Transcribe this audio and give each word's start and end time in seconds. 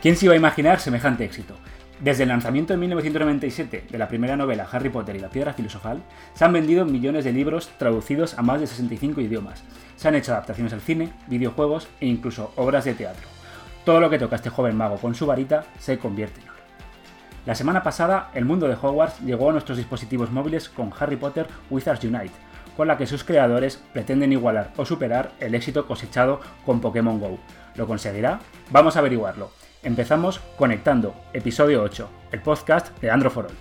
¿Quién 0.00 0.14
se 0.14 0.26
iba 0.26 0.34
a 0.34 0.36
imaginar 0.36 0.78
semejante 0.78 1.24
éxito? 1.24 1.56
Desde 1.98 2.22
el 2.22 2.28
lanzamiento 2.28 2.72
en 2.72 2.78
1997 2.78 3.86
de 3.90 3.98
la 3.98 4.06
primera 4.06 4.36
novela 4.36 4.68
Harry 4.70 4.90
Potter 4.90 5.16
y 5.16 5.18
la 5.18 5.28
Piedra 5.28 5.54
Filosofal, 5.54 6.04
se 6.34 6.44
han 6.44 6.52
vendido 6.52 6.84
millones 6.84 7.24
de 7.24 7.32
libros 7.32 7.68
traducidos 7.78 8.38
a 8.38 8.42
más 8.42 8.60
de 8.60 8.68
65 8.68 9.20
idiomas. 9.20 9.64
Se 9.96 10.06
han 10.06 10.14
hecho 10.14 10.30
adaptaciones 10.30 10.72
al 10.72 10.82
cine, 10.82 11.10
videojuegos 11.26 11.88
e 12.00 12.06
incluso 12.06 12.52
obras 12.54 12.84
de 12.84 12.94
teatro. 12.94 13.26
Todo 13.84 13.98
lo 13.98 14.08
que 14.08 14.20
toca 14.20 14.36
este 14.36 14.50
joven 14.50 14.76
mago 14.76 14.98
con 14.98 15.16
su 15.16 15.26
varita 15.26 15.64
se 15.80 15.98
convierte 15.98 16.42
en 16.42 16.48
oro. 16.48 16.58
La 17.44 17.56
semana 17.56 17.82
pasada, 17.82 18.30
el 18.34 18.44
mundo 18.44 18.68
de 18.68 18.76
Hogwarts 18.80 19.18
llegó 19.22 19.48
a 19.48 19.52
nuestros 19.52 19.78
dispositivos 19.78 20.30
móviles 20.30 20.68
con 20.68 20.92
Harry 20.96 21.16
Potter 21.16 21.48
Wizards 21.70 22.04
Unite, 22.04 22.30
con 22.76 22.86
la 22.86 22.96
que 22.96 23.08
sus 23.08 23.24
creadores 23.24 23.82
pretenden 23.92 24.30
igualar 24.30 24.72
o 24.76 24.84
superar 24.84 25.32
el 25.40 25.56
éxito 25.56 25.88
cosechado 25.88 26.40
con 26.64 26.80
Pokémon 26.80 27.18
Go. 27.18 27.40
¿Lo 27.74 27.88
conseguirá? 27.88 28.38
Vamos 28.70 28.94
a 28.94 29.00
averiguarlo. 29.00 29.50
Empezamos 29.82 30.40
Conectando, 30.56 31.14
episodio 31.32 31.84
8, 31.84 32.08
el 32.32 32.42
podcast 32.42 32.98
de 33.00 33.12
Andro 33.12 33.30
For 33.30 33.46
All. 33.46 33.56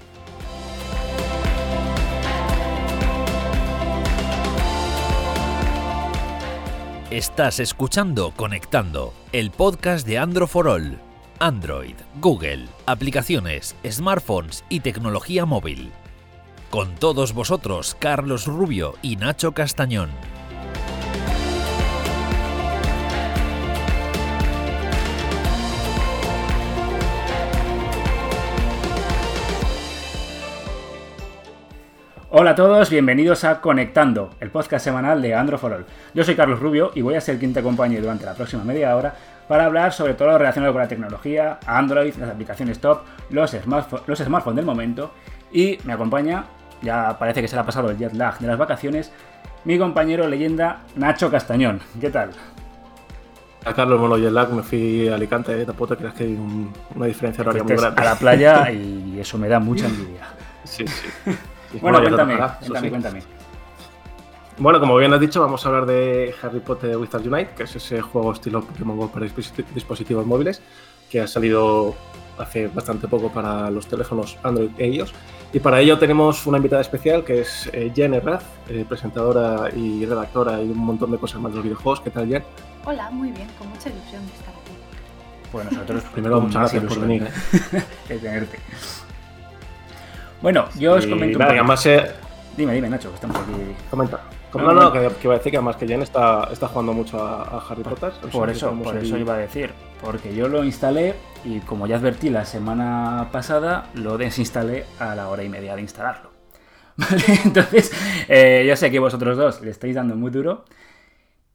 Estás 7.12 7.60
escuchando 7.60 8.34
Conectando, 8.36 9.14
el 9.32 9.52
podcast 9.52 10.08
de 10.08 10.18
Andro 10.18 10.48
For 10.48 10.68
All. 10.68 10.98
Android, 11.38 11.96
Google, 12.20 12.66
aplicaciones, 12.88 13.76
smartphones 13.88 14.66
y 14.70 14.80
tecnología 14.80 15.46
móvil. 15.46 15.92
Con 16.72 16.96
todos 16.96 17.34
vosotros, 17.34 17.96
Carlos 18.00 18.48
Rubio 18.48 18.96
y 19.04 19.18
Nacho 19.18 19.52
Castañón. 19.54 20.09
Hola 32.40 32.52
a 32.52 32.56
todos, 32.56 32.92
bienvenidos 32.92 33.44
a 33.46 33.62
Conectando, 33.62 34.30
el 34.40 34.52
podcast 34.52 34.86
semanal 34.86 35.24
de 35.24 35.34
Andro 35.34 35.58
for 35.58 35.74
All. 35.74 35.86
Yo 36.14 36.24
soy 36.24 36.36
Carlos 36.36 36.60
Rubio 36.60 36.92
y 36.94 37.02
voy 37.02 37.16
a 37.16 37.22
ser 37.22 37.40
quien 37.40 37.52
te 37.52 37.62
acompañe 37.62 38.00
durante 38.00 38.26
la 38.26 38.36
próxima 38.36 38.64
media 38.64 38.96
hora 38.96 39.16
para 39.48 39.66
hablar 39.66 39.92
sobre 39.92 40.14
todo 40.14 40.28
lo 40.28 40.38
relacionado 40.38 40.72
con 40.72 40.84
la 40.84 40.88
tecnología, 40.88 41.58
Android, 41.66 42.14
las 42.14 42.30
aplicaciones 42.30 42.78
top, 42.78 43.00
los, 43.32 43.58
los 44.06 44.20
smartphones 44.20 44.56
del 44.56 44.66
momento 44.66 45.14
y 45.52 45.80
me 45.84 45.94
acompaña, 45.94 46.46
ya 46.84 47.18
parece 47.18 47.42
que 47.42 47.48
se 47.48 47.56
le 47.56 47.62
ha 47.62 47.66
pasado 47.66 47.90
el 47.90 47.98
jet 47.98 48.14
lag 48.14 48.38
de 48.38 48.46
las 48.46 48.60
vacaciones, 48.60 49.12
mi 49.66 49.80
compañero 49.80 50.28
leyenda 50.28 50.82
Nacho 50.96 51.32
Castañón. 51.32 51.80
¿Qué 52.00 52.12
tal? 52.12 52.30
A 53.66 53.74
Carlos, 53.74 54.00
bueno, 54.00 54.16
jet 54.20 54.32
lag, 54.32 54.54
me 54.54 54.62
fui 54.62 55.10
a 55.10 55.16
Alicante, 55.16 55.66
tampoco 55.66 55.96
te 55.96 56.02
creas 56.02 56.14
que 56.14 56.26
hay 56.26 56.40
una 56.94 57.08
diferencia 57.08 57.42
horaria 57.42 57.64
muy 57.64 57.76
grande. 57.76 58.00
A 58.00 58.06
la 58.06 58.14
playa 58.14 58.72
y 58.72 59.18
eso 59.20 59.40
me 59.40 59.50
da 59.50 59.60
mucha 59.60 59.88
envidia. 59.88 60.28
Sí, 60.66 60.86
sí. 60.86 61.32
Bueno, 61.82 62.00
cuéntame, 62.02 62.38
cuéntame, 62.38 62.90
cuéntame. 62.90 63.38
Bueno, 64.60 64.80
como 64.80 64.98
bien 64.98 65.14
has 65.14 65.20
dicho, 65.20 65.40
vamos 65.40 65.64
a 65.66 65.70
hablar 65.70 65.86
de 65.86 66.34
Harry 66.42 66.59
Potter 66.59 66.98
Wizards 66.98 67.28
Unite, 67.28 67.52
que 67.56 67.64
es 67.64 67.76
ese 67.76 68.02
juego 68.02 68.34
estilo 68.34 68.64
Pokémon 68.64 68.98
GO 68.98 69.08
para 69.08 69.28
dispositivos 69.76 70.26
móviles, 70.26 70.62
que 71.12 71.22
ha 71.22 71.28
salido 71.28 71.96
hace 72.40 72.68
bastante 72.68 73.08
poco 73.08 73.32
para 73.32 73.70
los 73.70 73.88
teléfonos 73.88 74.38
Android 74.44 74.72
e 74.78 74.88
iOS. 74.88 75.14
Y 75.54 75.59
para 75.59 75.80
ello 75.80 75.98
tenemos 76.00 76.46
una 76.48 76.58
invitada 76.58 76.82
especial 76.82 77.24
que 77.24 77.42
es 77.42 77.70
eh, 77.72 77.92
Jen 77.96 78.16
Herraz, 78.16 78.44
eh, 78.68 78.84
presentadora 78.88 79.70
y 79.76 80.06
redactora 80.06 80.62
y 80.62 80.70
un 80.70 80.80
montón 80.80 81.12
de 81.12 81.18
cosas 81.18 81.40
más 81.40 81.52
de 81.52 81.58
los 81.58 81.64
videojuegos. 81.64 82.02
¿Qué 82.02 82.09
tal, 82.09 82.28
Jen? 82.28 82.44
Hola, 82.86 83.12
muy 83.12 83.31
bien, 83.31 83.47
con 83.59 83.70
mucha 83.70 83.90
ilusión 83.90 84.25
de 84.25 84.34
estar 84.34 84.50
aquí. 84.50 84.72
Pues 85.52 85.72
nosotros, 85.72 86.03
primero, 86.14 86.41
muchas 86.41 86.74
gracias 86.74 86.84
por 86.84 87.00
venir. 87.00 87.24
¿eh? 87.24 87.84
de 88.09 88.18
tenerte. 88.18 88.59
Bueno, 90.42 90.68
yo 90.78 90.94
os 90.94 91.06
comento. 91.06 91.40
Nada, 91.40 91.52
además, 91.52 91.86
eh... 91.86 92.12
Dime, 92.56 92.74
dime, 92.74 92.90
Nacho, 92.90 93.09
que 93.09 93.16
estamos 93.16 93.38
aquí. 93.38 93.53
Comenta. 93.90 94.22
No, 94.53 94.74
no, 94.74 94.92
que, 94.92 95.00
que, 95.00 95.28
iba 95.28 95.36
a 95.36 95.38
decir 95.38 95.52
que 95.52 95.58
además 95.58 95.75
que 95.75 95.88
Jen 95.88 96.02
está, 96.02 96.48
está 96.52 96.68
jugando 96.68 96.94
mucho 96.94 97.24
a, 97.24 97.64
Harry 97.70 97.84
Potter. 97.84 98.12
Por, 98.31 98.50
eso, 98.50 98.72
por 98.72 98.97
eso 98.97 99.18
iba 99.18 99.36
a 99.36 99.38
decir. 99.38 99.72
Porque 100.02 100.34
yo 100.34 100.47
lo 100.47 100.64
instalé 100.64 101.16
y 101.44 101.59
como 101.59 101.86
ya 101.86 101.97
advertí 101.97 102.30
la 102.30 102.46
semana 102.46 103.30
pasada, 103.31 103.90
lo 103.94 104.18
desinstalé 104.18 104.86
a 105.00 105.16
la 105.16 105.30
hora 105.30 105.44
y 105.44 105.50
media 105.50 105.76
de 105.76 105.81
instalarlo. 105.81 106.31
¿Vale? 106.97 107.24
Entonces, 107.44 107.92
eh, 108.28 108.66
yo 108.68 108.76
sé 108.76 108.90
que 108.90 109.00
vosotros 109.00 109.38
dos 109.38 109.62
le 109.62 109.72
estáis 109.72 109.96
dando 109.96 110.16
muy 110.16 110.31
duro 110.31 110.66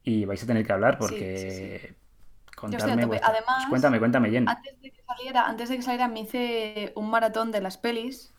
y 0.03 0.25
vais 0.25 0.41
a 0.41 0.45
tener 0.47 0.65
que 0.65 0.71
hablar 0.71 0.97
porque. 0.97 1.37
Sí, 1.37 1.51
sí, 1.51 1.87
sí. 1.87 1.95
Contarme 2.55 3.05
vuestra... 3.05 3.27
Además, 3.27 3.55
pues 3.57 3.69
cuéntame, 3.69 3.99
cuéntame, 3.99 4.29
Jen. 4.29 4.47
Antes 4.47 4.81
de, 4.81 4.91
que 4.91 5.03
saliera, 5.05 5.47
antes 5.47 5.67
de 5.67 5.75
que 5.75 5.81
saliera, 5.81 6.07
me 6.07 6.21
hice 6.21 6.93
un 6.95 7.09
maratón 7.09 7.51
de 7.51 7.59
las 7.59 7.77
pelis 7.77 8.32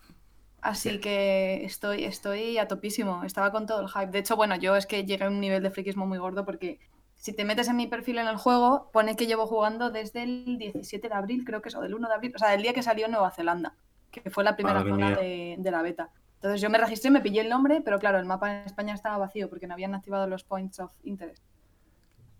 Así 0.65 0.99
que 0.99 1.63
estoy, 1.63 2.05
estoy 2.05 2.57
a 2.57 2.67
topísimo, 2.67 3.23
estaba 3.23 3.51
con 3.51 3.67
todo 3.67 3.81
el 3.81 3.87
hype. 3.87 4.07
De 4.07 4.17
hecho, 4.17 4.35
bueno, 4.35 4.55
yo 4.55 4.75
es 4.75 4.87
que 4.87 5.05
llegué 5.05 5.25
a 5.25 5.27
un 5.27 5.39
nivel 5.39 5.61
de 5.61 5.69
friquismo 5.69 6.07
muy 6.07 6.17
gordo 6.17 6.43
porque 6.43 6.79
si 7.13 7.33
te 7.33 7.45
metes 7.45 7.67
en 7.67 7.75
mi 7.75 7.85
perfil 7.85 8.17
en 8.17 8.25
el 8.27 8.37
juego, 8.37 8.89
pone 8.91 9.15
que 9.15 9.27
llevo 9.27 9.45
jugando 9.45 9.91
desde 9.91 10.23
el 10.23 10.57
17 10.57 11.07
de 11.07 11.13
abril, 11.13 11.45
creo 11.45 11.61
que 11.61 11.69
es, 11.69 11.75
o 11.75 11.81
del 11.81 11.93
1 11.93 12.07
de 12.07 12.13
abril, 12.15 12.33
o 12.35 12.39
sea, 12.39 12.55
el 12.55 12.63
día 12.63 12.73
que 12.73 12.81
salió 12.81 13.07
Nueva 13.07 13.29
Zelanda, 13.29 13.75
que 14.09 14.27
fue 14.31 14.43
la 14.43 14.55
primera 14.55 14.81
zona 14.81 15.11
de, 15.11 15.55
de, 15.59 15.71
la 15.71 15.83
beta. 15.83 16.09
Entonces 16.37 16.59
yo 16.59 16.71
me 16.71 16.79
registré, 16.79 17.11
me 17.11 17.21
pillé 17.21 17.41
el 17.41 17.49
nombre, 17.49 17.81
pero 17.85 17.99
claro, 17.99 18.17
el 18.17 18.25
mapa 18.25 18.61
en 18.61 18.65
España 18.65 18.95
estaba 18.95 19.19
vacío 19.19 19.51
porque 19.51 19.67
no 19.67 19.75
habían 19.75 19.93
activado 19.93 20.25
los 20.25 20.43
points 20.43 20.79
of 20.79 20.91
interest. 21.03 21.43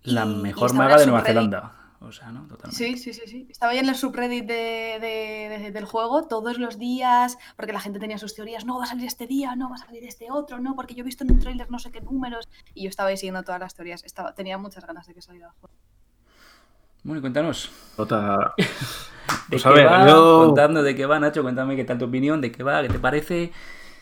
La 0.02 0.25
mejor 0.25 0.74
maga 0.74 0.97
de 0.97 1.06
Nueva 1.06 1.22
Zelanda. 1.22 1.84
O 2.08 2.12
sea, 2.12 2.32
¿no? 2.32 2.48
Totalmente. 2.48 2.76
Sí, 2.76 2.98
sí, 2.98 3.14
sí, 3.14 3.22
sí. 3.26 3.48
Estaba 3.50 3.74
ya 3.74 3.80
en 3.80 3.90
el 3.90 3.96
subreddit 3.96 4.46
de, 4.46 5.72
del 5.74 5.86
juego 5.86 6.28
todos 6.28 6.60
los 6.60 6.78
días, 6.78 7.38
porque 7.56 7.74
la 7.74 7.80
gente 7.80 8.00
tenía 8.00 8.18
sus 8.18 8.36
teorías, 8.36 8.66
no 8.66 8.78
va 8.78 8.84
a 8.84 8.88
salir 8.88 9.06
este 9.06 9.26
día, 9.26 9.56
no 9.56 9.70
va 9.70 9.76
a 9.76 9.80
salir 9.80 10.04
este 10.04 10.32
otro, 10.32 10.60
no, 10.60 10.76
porque 10.76 10.94
yo 10.94 11.02
he 11.02 11.04
visto 11.04 11.24
en 11.24 11.32
un 11.32 11.40
trailer 11.40 11.70
no 11.72 11.80
sé 11.80 11.92
qué 11.92 12.02
números, 12.02 12.48
y 12.74 12.84
yo 12.84 12.90
estaba 12.90 13.10
ahí 13.10 13.18
siguiendo 13.18 13.44
todas 13.44 13.60
las 13.60 13.74
teorías, 13.74 14.04
estaba, 14.04 14.36
tenía 14.36 14.58
muchas 14.58 14.86
ganas 14.86 15.08
de 15.08 15.14
que 15.14 15.22
saliera 15.22 15.48
el 15.48 15.54
juego. 15.54 15.76
Bueno, 17.04 17.22
cuéntanos. 17.22 17.72
Tota... 17.96 18.54
¿De 18.58 18.66
pues 19.50 19.64
qué 19.64 19.70
a 19.70 19.72
ver, 19.72 19.88
va? 19.88 20.08
yo... 20.08 20.46
Contando 20.46 20.84
de 20.84 20.96
qué 20.96 21.06
va, 21.08 21.20
Nacho, 21.20 21.42
cuéntame 21.42 21.76
qué 21.76 21.84
tal 21.84 21.98
tu 21.98 22.06
opinión, 22.06 22.42
de 22.42 22.52
qué 22.52 22.62
va, 22.62 22.84
qué 22.84 22.90
te 22.90 23.00
parece, 23.00 23.52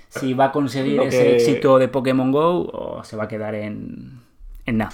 si 0.10 0.34
va 0.34 0.46
a 0.46 0.52
conseguir 0.52 1.00
que... 1.00 1.08
ese 1.08 1.36
éxito 1.36 1.78
de 1.78 1.88
Pokémon 1.88 2.32
GO 2.32 2.66
o 2.66 3.04
se 3.04 3.16
va 3.16 3.24
a 3.24 3.28
quedar 3.28 3.56
en, 3.56 4.23
en 4.66 4.78
nada. 4.78 4.92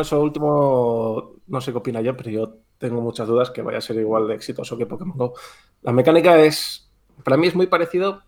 Eso 0.00 0.20
último, 0.20 1.32
no 1.46 1.60
sé 1.60 1.72
qué 1.72 1.78
opina 1.78 2.00
yo, 2.00 2.16
pero 2.16 2.30
yo 2.30 2.54
tengo 2.78 3.00
muchas 3.00 3.28
dudas 3.28 3.50
que 3.50 3.62
vaya 3.62 3.78
a 3.78 3.82
ser 3.82 3.96
igual 3.96 4.26
de 4.28 4.34
exitoso 4.34 4.76
que 4.78 4.86
Pokémon 4.86 5.16
Go. 5.16 5.34
La 5.82 5.92
mecánica 5.92 6.38
es, 6.38 6.90
para 7.24 7.36
mí 7.36 7.46
es 7.46 7.54
muy 7.54 7.66
parecido, 7.66 8.22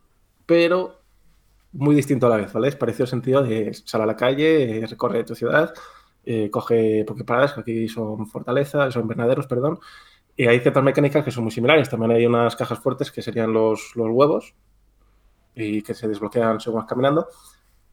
pero 0.46 1.00
muy 1.72 1.94
distinto 1.94 2.26
a 2.26 2.30
la 2.30 2.36
vez, 2.36 2.52
¿vale? 2.52 2.68
Es 2.68 2.76
parecido 2.76 3.04
el 3.04 3.10
sentido 3.10 3.42
de 3.42 3.72
salir 3.72 4.04
a 4.04 4.06
la 4.06 4.16
calle, 4.16 4.86
recorre 4.88 5.24
tu 5.24 5.34
ciudad, 5.34 5.72
eh, 6.24 6.50
coge 6.50 7.04
Poképaradas, 7.06 7.54
que 7.54 7.60
aquí 7.60 7.88
son 7.88 8.26
fortalezas, 8.26 8.92
son 8.92 9.02
invernaderos, 9.02 9.46
perdón, 9.46 9.80
y 10.36 10.46
hay 10.46 10.60
ciertas 10.60 10.82
mecánicas 10.82 11.24
que 11.24 11.30
son 11.30 11.44
muy 11.44 11.52
similares. 11.52 11.88
También 11.88 12.12
hay 12.12 12.26
unas 12.26 12.56
cajas 12.56 12.78
fuertes 12.78 13.10
que 13.10 13.22
serían 13.22 13.52
los, 13.52 13.92
los 13.94 14.08
huevos 14.10 14.54
y 15.54 15.82
que 15.82 15.94
se 15.94 16.08
desbloquean 16.08 16.60
según 16.60 16.80
vas 16.80 16.88
caminando. 16.88 17.28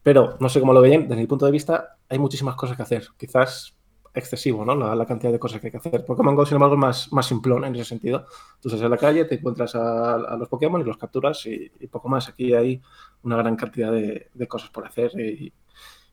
Pero 0.09 0.37
no 0.39 0.49
sé 0.49 0.59
cómo 0.59 0.73
lo 0.73 0.81
veían, 0.81 1.07
desde 1.07 1.21
mi 1.21 1.27
punto 1.27 1.45
de 1.45 1.51
vista, 1.51 1.97
hay 2.09 2.17
muchísimas 2.17 2.55
cosas 2.55 2.75
que 2.75 2.81
hacer. 2.81 3.09
Quizás 3.15 3.77
excesivo, 4.11 4.65
¿no? 4.65 4.73
La, 4.73 5.05
cantidad 5.05 5.31
de 5.31 5.37
cosas 5.37 5.61
que 5.61 5.67
hay 5.67 5.71
que 5.71 5.77
hacer. 5.77 6.03
Pokémon 6.03 6.33
Go, 6.33 6.47
sin 6.47 6.55
embargo, 6.55 6.73
es 6.73 6.79
más, 6.79 7.13
más 7.13 7.27
simplón 7.27 7.63
en 7.63 7.75
ese 7.75 7.85
sentido. 7.85 8.25
Tú 8.59 8.71
sales 8.71 8.85
a 8.85 8.89
la 8.89 8.97
calle, 8.97 9.25
te 9.25 9.35
encuentras 9.35 9.75
a, 9.75 10.17
los 10.35 10.49
Pokémon 10.49 10.81
y 10.81 10.83
los 10.83 10.97
capturas 10.97 11.45
y, 11.45 11.69
poco 11.91 12.09
más. 12.09 12.27
Aquí 12.27 12.55
hay 12.55 12.81
una 13.21 13.37
gran 13.37 13.55
cantidad 13.55 13.91
de, 13.91 14.47
cosas 14.47 14.71
por 14.71 14.87
hacer 14.87 15.11
y, 15.19 15.53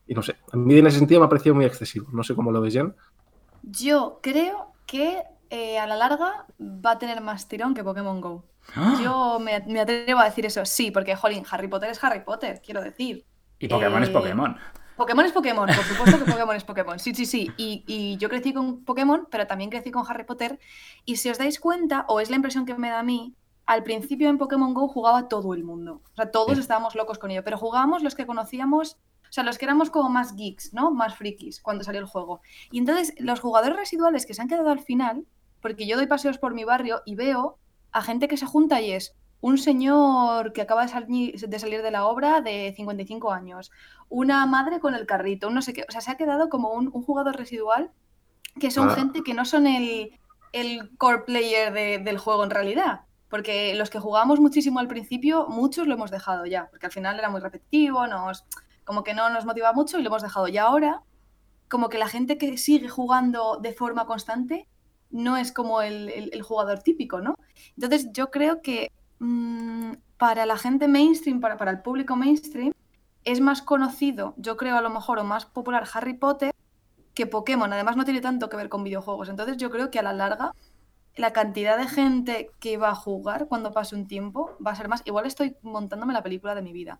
no 0.09 0.21
sé. 0.21 0.35
A 0.51 0.57
mí 0.57 0.77
en 0.77 0.85
ese 0.85 0.99
sentido 0.99 1.19
me 1.19 1.25
ha 1.25 1.29
parecido 1.29 1.55
muy 1.55 1.65
excesivo. 1.65 2.05
No 2.13 2.21
sé 2.21 2.35
cómo 2.35 2.51
lo 2.51 2.61
veis, 2.61 2.75
Jen. 2.75 2.93
Yo 3.63 4.19
creo 4.21 4.73
que 4.85 5.23
eh, 5.49 5.79
a 5.79 5.87
la 5.87 5.95
larga 5.95 6.45
va 6.61 6.91
a 6.91 6.99
tener 6.99 7.19
más 7.21 7.47
tirón 7.47 7.73
que 7.73 7.83
Pokémon 7.83 8.21
Go. 8.21 8.45
¡Ah! 8.75 8.99
Yo 9.03 9.39
me, 9.39 9.59
me, 9.65 9.79
atrevo 9.79 10.19
a 10.19 10.25
decir 10.25 10.45
eso, 10.45 10.63
sí, 10.65 10.91
porque, 10.91 11.15
jolín, 11.15 11.45
Harry 11.49 11.67
Potter 11.67 11.89
es 11.89 12.03
Harry 12.03 12.23
Potter, 12.23 12.61
quiero 12.63 12.83
decir. 12.83 13.25
Y 13.59 13.67
Pokémon 13.67 14.03
es 14.03 14.09
eh, 14.09 14.13
Pokémon. 14.13 14.57
Pokémon 14.95 15.25
es 15.25 15.31
Pokémon, 15.31 15.67
por 15.67 15.83
supuesto 15.83 16.17
que 16.17 16.31
Pokémon 16.31 16.55
es 16.55 16.63
Pokémon. 16.63 16.99
Sí, 16.99 17.13
sí, 17.13 17.25
sí. 17.25 17.51
Y, 17.55 18.17
yo 18.17 18.29
crecí 18.29 18.51
con 18.51 18.83
Pokémon, 18.83 19.27
pero 19.29 19.45
también 19.45 19.69
crecí 19.69 19.91
con 19.91 20.03
Harry 20.07 20.23
Potter. 20.23 20.59
Y 21.05 21.17
si 21.17 21.29
os 21.29 21.37
dais 21.37 21.59
cuenta, 21.59 22.05
o 22.07 22.19
es 22.19 22.29
la 22.29 22.35
impresión 22.35 22.65
que 22.65 22.73
me 22.73 22.89
da 22.89 22.99
a 22.99 23.03
mí, 23.03 23.35
al 23.67 23.83
principio 23.83 24.29
en 24.29 24.39
Pokémon 24.39 24.73
Go 24.73 24.87
jugaba 24.87 25.27
todo 25.27 25.53
el 25.53 25.63
mundo. 25.63 26.01
O 26.13 26.15
sea, 26.15 26.31
todos 26.31 26.57
estábamos 26.57 26.95
locos 26.95 27.19
con 27.19 27.29
ello. 27.29 27.43
Pero 27.43 27.57
jugábamos 27.57 28.01
los 28.01 28.15
que 28.15 28.25
conocíamos, 28.25 28.97
o 29.29 29.31
sea, 29.31 29.43
los 29.43 29.59
que 29.59 29.65
éramos 29.65 29.91
como 29.91 30.09
más 30.09 30.35
geeks, 30.35 30.73
¿no? 30.73 30.89
Más 30.89 31.15
frikis 31.15 31.61
cuando 31.61 31.83
salió 31.83 32.01
el 32.01 32.07
juego. 32.07 32.41
Y 32.71 32.79
entonces, 32.79 33.13
los 33.19 33.39
jugadores 33.39 33.77
residuales 33.77 34.25
que 34.25 34.33
se 34.33 34.41
han 34.41 34.47
quedado 34.47 34.71
al 34.71 34.79
final, 34.79 35.25
porque 35.61 35.85
yo 35.85 35.95
doy 35.95 36.07
paseos 36.07 36.39
por 36.39 36.55
mi 36.55 36.63
barrio 36.63 37.03
y 37.05 37.13
veo 37.13 37.59
a 37.91 38.01
gente 38.01 38.27
que 38.27 38.37
se 38.37 38.47
junta 38.47 38.81
y 38.81 38.93
es 38.93 39.15
un 39.41 39.57
señor 39.57 40.53
que 40.53 40.61
acaba 40.61 40.85
de, 40.85 41.59
salir 41.59 41.81
de 41.81 41.91
la 41.91 42.05
obra 42.05 42.41
de 42.41 42.73
55 42.75 43.31
años, 43.31 43.71
una 44.09 44.45
madre 44.45 44.79
con 44.79 44.95
el 44.95 45.05
carrito, 45.05 45.49
no 45.49 45.61
sé 45.61 45.73
qué, 45.73 45.85
o 45.87 45.91
sea, 45.91 46.01
se 46.01 46.11
ha 46.11 46.17
quedado 46.17 46.49
como 46.49 46.71
un, 46.71 46.91
jugador 46.91 47.35
residual 47.35 47.91
que 48.59 48.71
son 48.71 48.89
ah. 48.89 48.95
gente 48.95 49.21
que 49.23 49.33
no 49.33 49.45
son 49.45 49.67
el, 49.67 50.19
el 50.51 50.97
core 50.97 51.23
player 51.25 52.03
del 52.03 52.17
juego 52.17 52.43
en 52.43 52.49
realidad. 52.49 53.01
Porque 53.29 53.75
los 53.75 53.89
que 53.89 53.99
jugábamos 53.99 54.39
muchísimo 54.39 54.79
al 54.79 54.87
principio, 54.87 55.47
muchos 55.49 55.85
lo 55.85 55.95
hemos 55.95 56.11
dejado 56.11 56.45
ya, 56.45 56.69
porque 56.69 56.85
al 56.85 56.93
final 56.93 57.19
era 57.19 57.29
muy 57.29 57.41
repetitivo, 57.41 58.07
nos, 58.07 58.45
como 58.85 59.03
que 59.03 59.13
no 59.13 59.29
nos 59.29 59.45
motiva 59.45 59.73
mucho 59.73 59.99
y 59.99 60.01
lo 60.01 60.07
hemos 60.07 60.21
dejado. 60.21 60.47
Y 60.47 60.57
ahora, 60.57 61.01
como 61.67 61.89
que 61.89 61.97
la 61.97 62.07
gente 62.07 62.37
que 62.37 62.57
sigue 62.57 62.87
jugando 62.87 63.59
de 63.61 63.73
forma 63.73 64.05
constante 64.05 64.67
no 65.09 65.37
es 65.37 65.51
como 65.51 65.81
el, 65.81 66.41
jugador 66.41 66.79
típico, 66.79 67.19
¿no? 67.21 67.35
Entonces 67.75 68.09
yo 68.13 68.31
creo 68.31 68.61
que 68.61 68.91
mm, 69.19 69.93
para 70.17 70.45
la 70.45 70.57
gente 70.57 70.87
mainstream, 70.87 71.39
para, 71.39 71.57
para 71.57 71.71
el 71.71 71.81
público 71.81 72.15
mainstream, 72.15 72.73
es 73.23 73.41
más 73.41 73.61
conocido, 73.61 74.33
yo 74.37 74.55
creo 74.55 74.77
a 74.77 74.81
lo 74.81 74.89
mejor, 74.89 75.19
o 75.19 75.23
más 75.23 75.45
popular 75.45 75.87
Harry 75.93 76.13
Potter 76.13 76.53
que 77.13 77.25
Pokémon. 77.25 77.73
Además 77.73 77.97
no 77.97 78.05
tiene 78.05 78.21
tanto 78.21 78.47
que 78.47 78.57
ver 78.57 78.69
con 78.69 78.83
videojuegos. 78.83 79.27
Entonces 79.27 79.57
yo 79.57 79.71
creo 79.71 79.89
que 79.89 79.97
a 79.97 80.03
la 80.03 80.13
larga 80.13 80.53
la 81.15 81.33
cantidad 81.33 81.77
de 81.77 81.87
gente 81.87 82.51
que 82.59 82.77
va 82.77 82.89
a 82.89 82.95
jugar 82.95 83.47
cuando 83.47 83.73
pase 83.73 83.95
un 83.95 84.07
tiempo 84.07 84.55
va 84.65 84.71
a 84.71 84.75
ser 84.75 84.87
más. 84.87 85.01
Igual 85.03 85.25
estoy 85.25 85.55
montándome 85.63 86.13
la 86.13 86.21
película 86.21 86.53
de 86.53 86.61
mi 86.61 86.73
vida. 86.73 86.99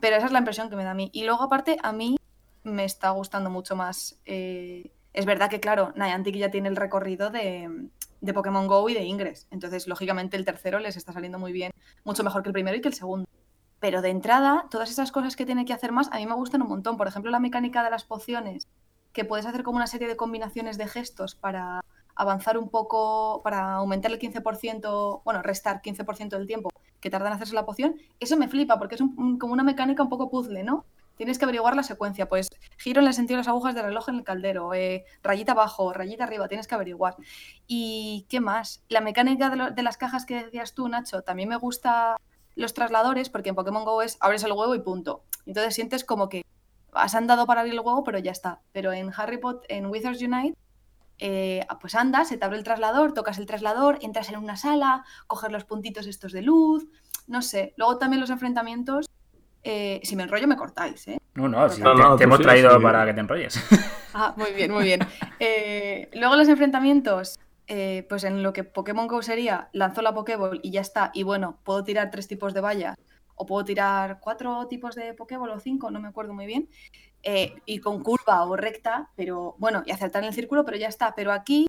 Pero 0.00 0.16
esa 0.16 0.26
es 0.26 0.32
la 0.32 0.38
impresión 0.38 0.70
que 0.70 0.76
me 0.76 0.84
da 0.84 0.92
a 0.92 0.94
mí. 0.94 1.10
Y 1.12 1.24
luego, 1.24 1.42
aparte, 1.42 1.76
a 1.82 1.92
mí 1.92 2.16
me 2.62 2.84
está 2.84 3.10
gustando 3.10 3.50
mucho 3.50 3.76
más. 3.76 4.18
Eh, 4.24 4.90
es 5.12 5.26
verdad 5.26 5.50
que, 5.50 5.60
claro, 5.60 5.92
Niantic 5.94 6.36
ya 6.36 6.50
tiene 6.50 6.70
el 6.70 6.76
recorrido 6.76 7.28
de, 7.28 7.90
de, 8.24 8.34
Pokémon 8.34 8.66
Go 8.66 8.88
y 8.88 8.94
de 8.94 9.04
Ingress. 9.04 9.46
Entonces, 9.50 9.86
lógicamente, 9.86 10.36
el 10.36 10.44
tercero 10.44 10.78
les 10.78 10.96
está 10.96 11.12
saliendo 11.12 11.38
muy 11.38 11.52
bien, 11.52 11.72
mucho 12.04 12.24
mejor 12.24 12.42
que 12.42 12.48
el 12.48 12.52
primero 12.52 12.76
y 12.76 12.80
que 12.80 12.88
el 12.88 12.94
segundo. 12.94 13.26
Pero 13.80 14.02
de 14.02 14.10
entrada, 14.10 14.66
todas 14.70 14.90
esas 14.90 15.12
cosas 15.12 15.36
que 15.36 15.46
tiene 15.46 15.64
que 15.64 15.72
hacer 15.72 15.92
más, 15.92 16.10
a 16.12 16.16
mí 16.16 16.26
me 16.26 16.34
gustan 16.34 16.62
un 16.62 16.68
montón. 16.68 16.96
Por 16.96 17.06
ejemplo, 17.06 17.30
la 17.30 17.40
mecánica 17.40 17.82
de 17.84 17.90
las 17.90 18.04
pociones, 18.04 18.68
que 19.12 19.24
puedes 19.24 19.46
hacer 19.46 19.62
como 19.62 19.76
una 19.76 19.86
serie 19.86 20.08
de 20.08 20.16
combinaciones 20.16 20.78
de 20.78 20.88
gestos 20.88 21.34
para 21.34 21.80
avanzar 22.16 22.58
un 22.58 22.68
poco, 22.68 23.42
para 23.42 23.74
aumentar 23.74 24.10
el 24.10 24.18
15%, 24.18 25.22
bueno, 25.24 25.42
restar 25.42 25.82
15% 25.82 26.30
del 26.30 26.46
tiempo 26.46 26.70
que 27.00 27.10
tarda 27.10 27.28
en 27.28 27.34
hacerse 27.34 27.54
la 27.54 27.66
poción, 27.66 27.96
eso 28.20 28.36
me 28.36 28.48
flipa 28.48 28.78
porque 28.78 28.94
es 28.94 29.02
como 29.38 29.52
una 29.52 29.62
mecánica 29.62 30.02
un 30.02 30.08
poco 30.08 30.30
puzzle, 30.30 30.62
¿no? 30.62 30.86
Tienes 31.16 31.38
que 31.38 31.44
averiguar 31.44 31.76
la 31.76 31.82
secuencia, 31.82 32.28
pues 32.28 32.48
giro 32.76 33.00
en 33.00 33.06
el 33.06 33.14
sentido 33.14 33.36
de 33.36 33.40
las 33.40 33.48
agujas 33.48 33.74
del 33.74 33.84
reloj 33.84 34.08
en 34.08 34.16
el 34.16 34.24
caldero, 34.24 34.74
eh, 34.74 35.04
rayita 35.22 35.52
abajo, 35.52 35.92
rayita 35.92 36.24
arriba, 36.24 36.48
tienes 36.48 36.66
que 36.66 36.74
averiguar. 36.74 37.16
¿Y 37.66 38.26
qué 38.28 38.40
más? 38.40 38.82
La 38.88 39.00
mecánica 39.00 39.50
de, 39.50 39.70
de 39.70 39.82
las 39.82 39.96
cajas 39.96 40.26
que 40.26 40.44
decías 40.44 40.74
tú, 40.74 40.88
Nacho, 40.88 41.22
también 41.22 41.48
me 41.48 41.56
gusta 41.56 42.16
los 42.56 42.74
trasladores 42.74 43.30
porque 43.30 43.50
en 43.50 43.54
Pokémon 43.54 43.84
Go 43.84 44.02
es 44.02 44.16
abres 44.20 44.44
el 44.44 44.52
huevo 44.52 44.74
y 44.74 44.80
punto. 44.80 45.24
Entonces 45.46 45.74
sientes 45.74 46.04
como 46.04 46.28
que 46.28 46.44
has 46.92 47.14
andado 47.14 47.46
para 47.46 47.60
abrir 47.60 47.74
el 47.74 47.80
huevo, 47.80 48.04
pero 48.04 48.18
ya 48.18 48.32
está. 48.32 48.60
Pero 48.72 48.92
en 48.92 49.12
Harry 49.16 49.38
Potter, 49.38 49.70
en 49.70 49.86
Wizards 49.86 50.22
Unite, 50.22 50.56
eh, 51.18 51.66
pues 51.80 51.94
andas, 51.94 52.28
se 52.28 52.36
te 52.36 52.44
abre 52.44 52.58
el 52.58 52.64
traslador, 52.64 53.12
tocas 53.12 53.38
el 53.38 53.46
traslador, 53.46 53.98
entras 54.02 54.28
en 54.28 54.36
una 54.36 54.56
sala, 54.56 55.04
coges 55.26 55.50
los 55.50 55.64
puntitos 55.64 56.06
estos 56.06 56.32
de 56.32 56.42
luz, 56.42 56.86
no 57.26 57.42
sé. 57.42 57.74
Luego 57.76 57.98
también 57.98 58.20
los 58.20 58.30
enfrentamientos. 58.30 59.06
Eh, 59.64 60.00
si 60.04 60.14
me 60.14 60.24
enrollo, 60.24 60.46
me 60.46 60.56
cortáis, 60.56 61.08
¿eh? 61.08 61.18
No, 61.34 61.48
no, 61.48 61.68
te, 62.16 62.24
hemos 62.24 62.40
traído 62.40 62.80
para 62.80 63.06
que 63.06 63.14
te 63.14 63.20
enrolles. 63.20 63.58
Ah, 64.16 64.32
muy 64.36 64.52
bien, 64.52 64.70
muy 64.70 64.84
bien. 64.84 65.00
Eh, 65.40 66.08
luego 66.14 66.36
los 66.36 66.48
enfrentamientos, 66.48 67.36
pues 67.66 68.22
en 68.22 68.44
lo 68.44 68.52
que 68.52 68.62
Pokémon 68.62 69.08
Go 69.08 69.22
sería, 69.22 69.70
lanzó 69.72 70.02
la 70.02 70.14
Pokéball 70.14 70.60
y 70.62 70.70
ya 70.70 70.82
está. 70.82 71.10
Y 71.14 71.24
bueno, 71.24 71.58
puedo 71.64 71.82
tirar 71.82 72.12
tres 72.12 72.28
tipos 72.28 72.54
de 72.54 72.60
vallas 72.60 72.96
o 73.34 73.46
puedo 73.46 73.64
tirar 73.64 74.20
cuatro 74.20 74.66
tipos 74.68 74.94
de 74.94 75.14
Pokéball 75.14 75.50
o 75.50 75.58
cinco, 75.58 75.90
no 75.90 76.00
me 76.00 76.08
acuerdo 76.08 76.32
muy 76.32 76.46
bien. 76.46 76.68
Eh, 77.22 77.54
y 77.64 77.78
con 77.78 78.02
curva 78.02 78.44
o 78.44 78.54
recta, 78.54 79.10
pero 79.16 79.56
bueno, 79.58 79.82
y 79.86 79.92
acertar 79.92 80.22
en 80.22 80.28
el 80.28 80.34
círculo, 80.34 80.64
pero 80.64 80.76
ya 80.76 80.88
está. 80.88 81.14
Pero 81.14 81.32
aquí 81.32 81.66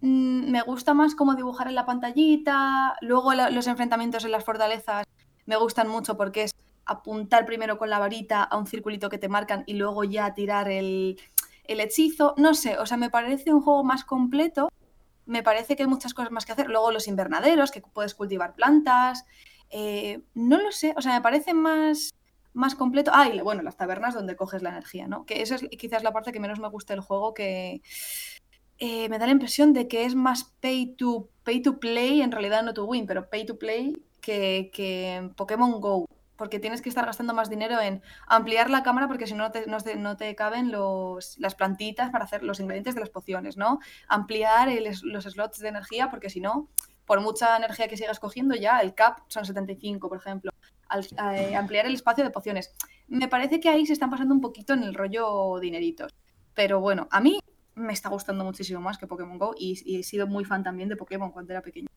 mm, 0.00 0.50
me 0.50 0.62
gusta 0.62 0.94
más 0.94 1.14
como 1.14 1.34
dibujar 1.34 1.68
en 1.68 1.74
la 1.74 1.84
pantallita, 1.84 2.96
luego 3.02 3.34
los 3.34 3.66
enfrentamientos 3.66 4.24
en 4.24 4.32
las 4.32 4.44
fortalezas 4.44 5.06
me 5.44 5.56
gustan 5.56 5.88
mucho 5.88 6.16
porque 6.16 6.44
es 6.44 6.54
apuntar 6.86 7.44
primero 7.44 7.78
con 7.78 7.90
la 7.90 7.98
varita 7.98 8.42
a 8.42 8.56
un 8.56 8.66
circulito 8.66 9.08
que 9.08 9.18
te 9.18 9.28
marcan 9.28 9.64
y 9.66 9.74
luego 9.74 10.04
ya 10.04 10.34
tirar 10.34 10.68
el, 10.68 11.20
el 11.64 11.80
hechizo. 11.80 12.34
No 12.36 12.54
sé, 12.54 12.78
o 12.78 12.86
sea, 12.86 12.96
me 12.96 13.10
parece 13.10 13.52
un 13.52 13.60
juego 13.60 13.84
más 13.84 14.04
completo. 14.04 14.68
Me 15.26 15.42
parece 15.42 15.76
que 15.76 15.82
hay 15.82 15.88
muchas 15.88 16.14
cosas 16.14 16.30
más 16.30 16.46
que 16.46 16.52
hacer. 16.52 16.68
Luego 16.68 16.92
los 16.92 17.08
invernaderos, 17.08 17.70
que 17.72 17.80
puedes 17.80 18.14
cultivar 18.14 18.54
plantas. 18.54 19.26
Eh, 19.70 20.22
no 20.34 20.58
lo 20.58 20.70
sé, 20.72 20.94
o 20.96 21.02
sea, 21.02 21.12
me 21.14 21.20
parece 21.20 21.52
más 21.52 22.12
más 22.56 22.74
completo. 22.74 23.10
Ah, 23.14 23.28
y 23.28 23.38
bueno, 23.40 23.62
las 23.62 23.76
tabernas 23.76 24.14
donde 24.14 24.34
coges 24.34 24.62
la 24.62 24.70
energía, 24.70 25.06
¿no? 25.06 25.26
Que 25.26 25.42
esa 25.42 25.56
es 25.56 25.62
quizás 25.78 26.02
la 26.02 26.12
parte 26.12 26.32
que 26.32 26.40
menos 26.40 26.58
me 26.58 26.68
gusta 26.68 26.94
del 26.94 27.02
juego, 27.02 27.34
que 27.34 27.82
eh, 28.78 29.08
me 29.08 29.18
da 29.18 29.26
la 29.26 29.32
impresión 29.32 29.72
de 29.74 29.88
que 29.88 30.04
es 30.06 30.14
más 30.14 30.44
pay 30.60 30.94
to, 30.96 31.28
pay 31.44 31.60
to 31.60 31.78
play, 31.78 32.22
en 32.22 32.32
realidad 32.32 32.62
no 32.62 32.72
to 32.74 32.86
win, 32.86 33.06
pero 33.06 33.28
pay 33.28 33.44
to 33.44 33.58
play 33.58 34.02
que, 34.20 34.70
que 34.72 35.30
Pokémon 35.36 35.80
Go. 35.80 36.06
Porque 36.36 36.58
tienes 36.58 36.82
que 36.82 36.88
estar 36.88 37.06
gastando 37.06 37.34
más 37.34 37.48
dinero 37.48 37.80
en 37.80 38.02
ampliar 38.26 38.70
la 38.70 38.82
cámara 38.82 39.08
porque 39.08 39.26
si 39.26 39.34
no, 39.34 39.50
te, 39.50 39.66
no, 39.66 40.16
te, 40.16 40.34
caben 40.34 40.70
los, 40.70 41.38
las 41.38 41.54
plantitas 41.54 42.10
para 42.10 42.24
hacer 42.24 42.42
los 42.42 42.60
ingredientes 42.60 42.94
de 42.94 43.00
las 43.00 43.10
pociones, 43.10 43.56
¿no? 43.56 43.80
Ampliar 44.08 44.68
los 45.02 45.24
slots 45.24 45.58
de 45.58 45.68
energía 45.68 46.10
porque 46.10 46.30
si 46.30 46.40
no, 46.40 46.68
por 47.06 47.20
mucha 47.20 47.56
energía 47.56 47.88
que 47.88 47.96
sigas 47.96 48.20
cogiendo 48.20 48.54
ya, 48.54 48.80
el 48.80 48.94
cap 48.94 49.20
son 49.28 49.44
75, 49.44 50.08
por 50.08 50.18
ejemplo 50.18 50.52
eh, 50.94 51.56
ampliar 51.56 51.86
el 51.86 51.94
espacio 51.94 52.24
de 52.24 52.30
pociones. 52.30 52.72
Me 53.08 53.28
parece 53.28 53.60
que 53.60 53.68
ahí 53.68 53.86
se 53.86 53.92
están 53.92 54.10
pasando 54.10 54.34
un 54.34 54.40
poquito 54.40 54.72
en 54.74 54.82
el 54.82 54.94
rollo 54.94 55.58
dineritos. 55.60 56.14
Pero 56.54 56.80
bueno, 56.80 57.08
a 57.10 57.20
mí 57.20 57.40
me 57.74 57.92
está 57.92 58.08
gustando 58.08 58.44
muchísimo 58.44 58.80
más 58.80 58.96
que 58.98 59.06
Pokémon 59.06 59.38
Go 59.38 59.54
y, 59.58 59.98
he 59.98 60.02
sido 60.02 60.26
muy 60.26 60.44
fan 60.44 60.62
también 60.62 60.88
de 60.88 60.96
Pokémon 60.96 61.30
cuando 61.30 61.52
era 61.52 61.62
pequeño. 61.62 61.88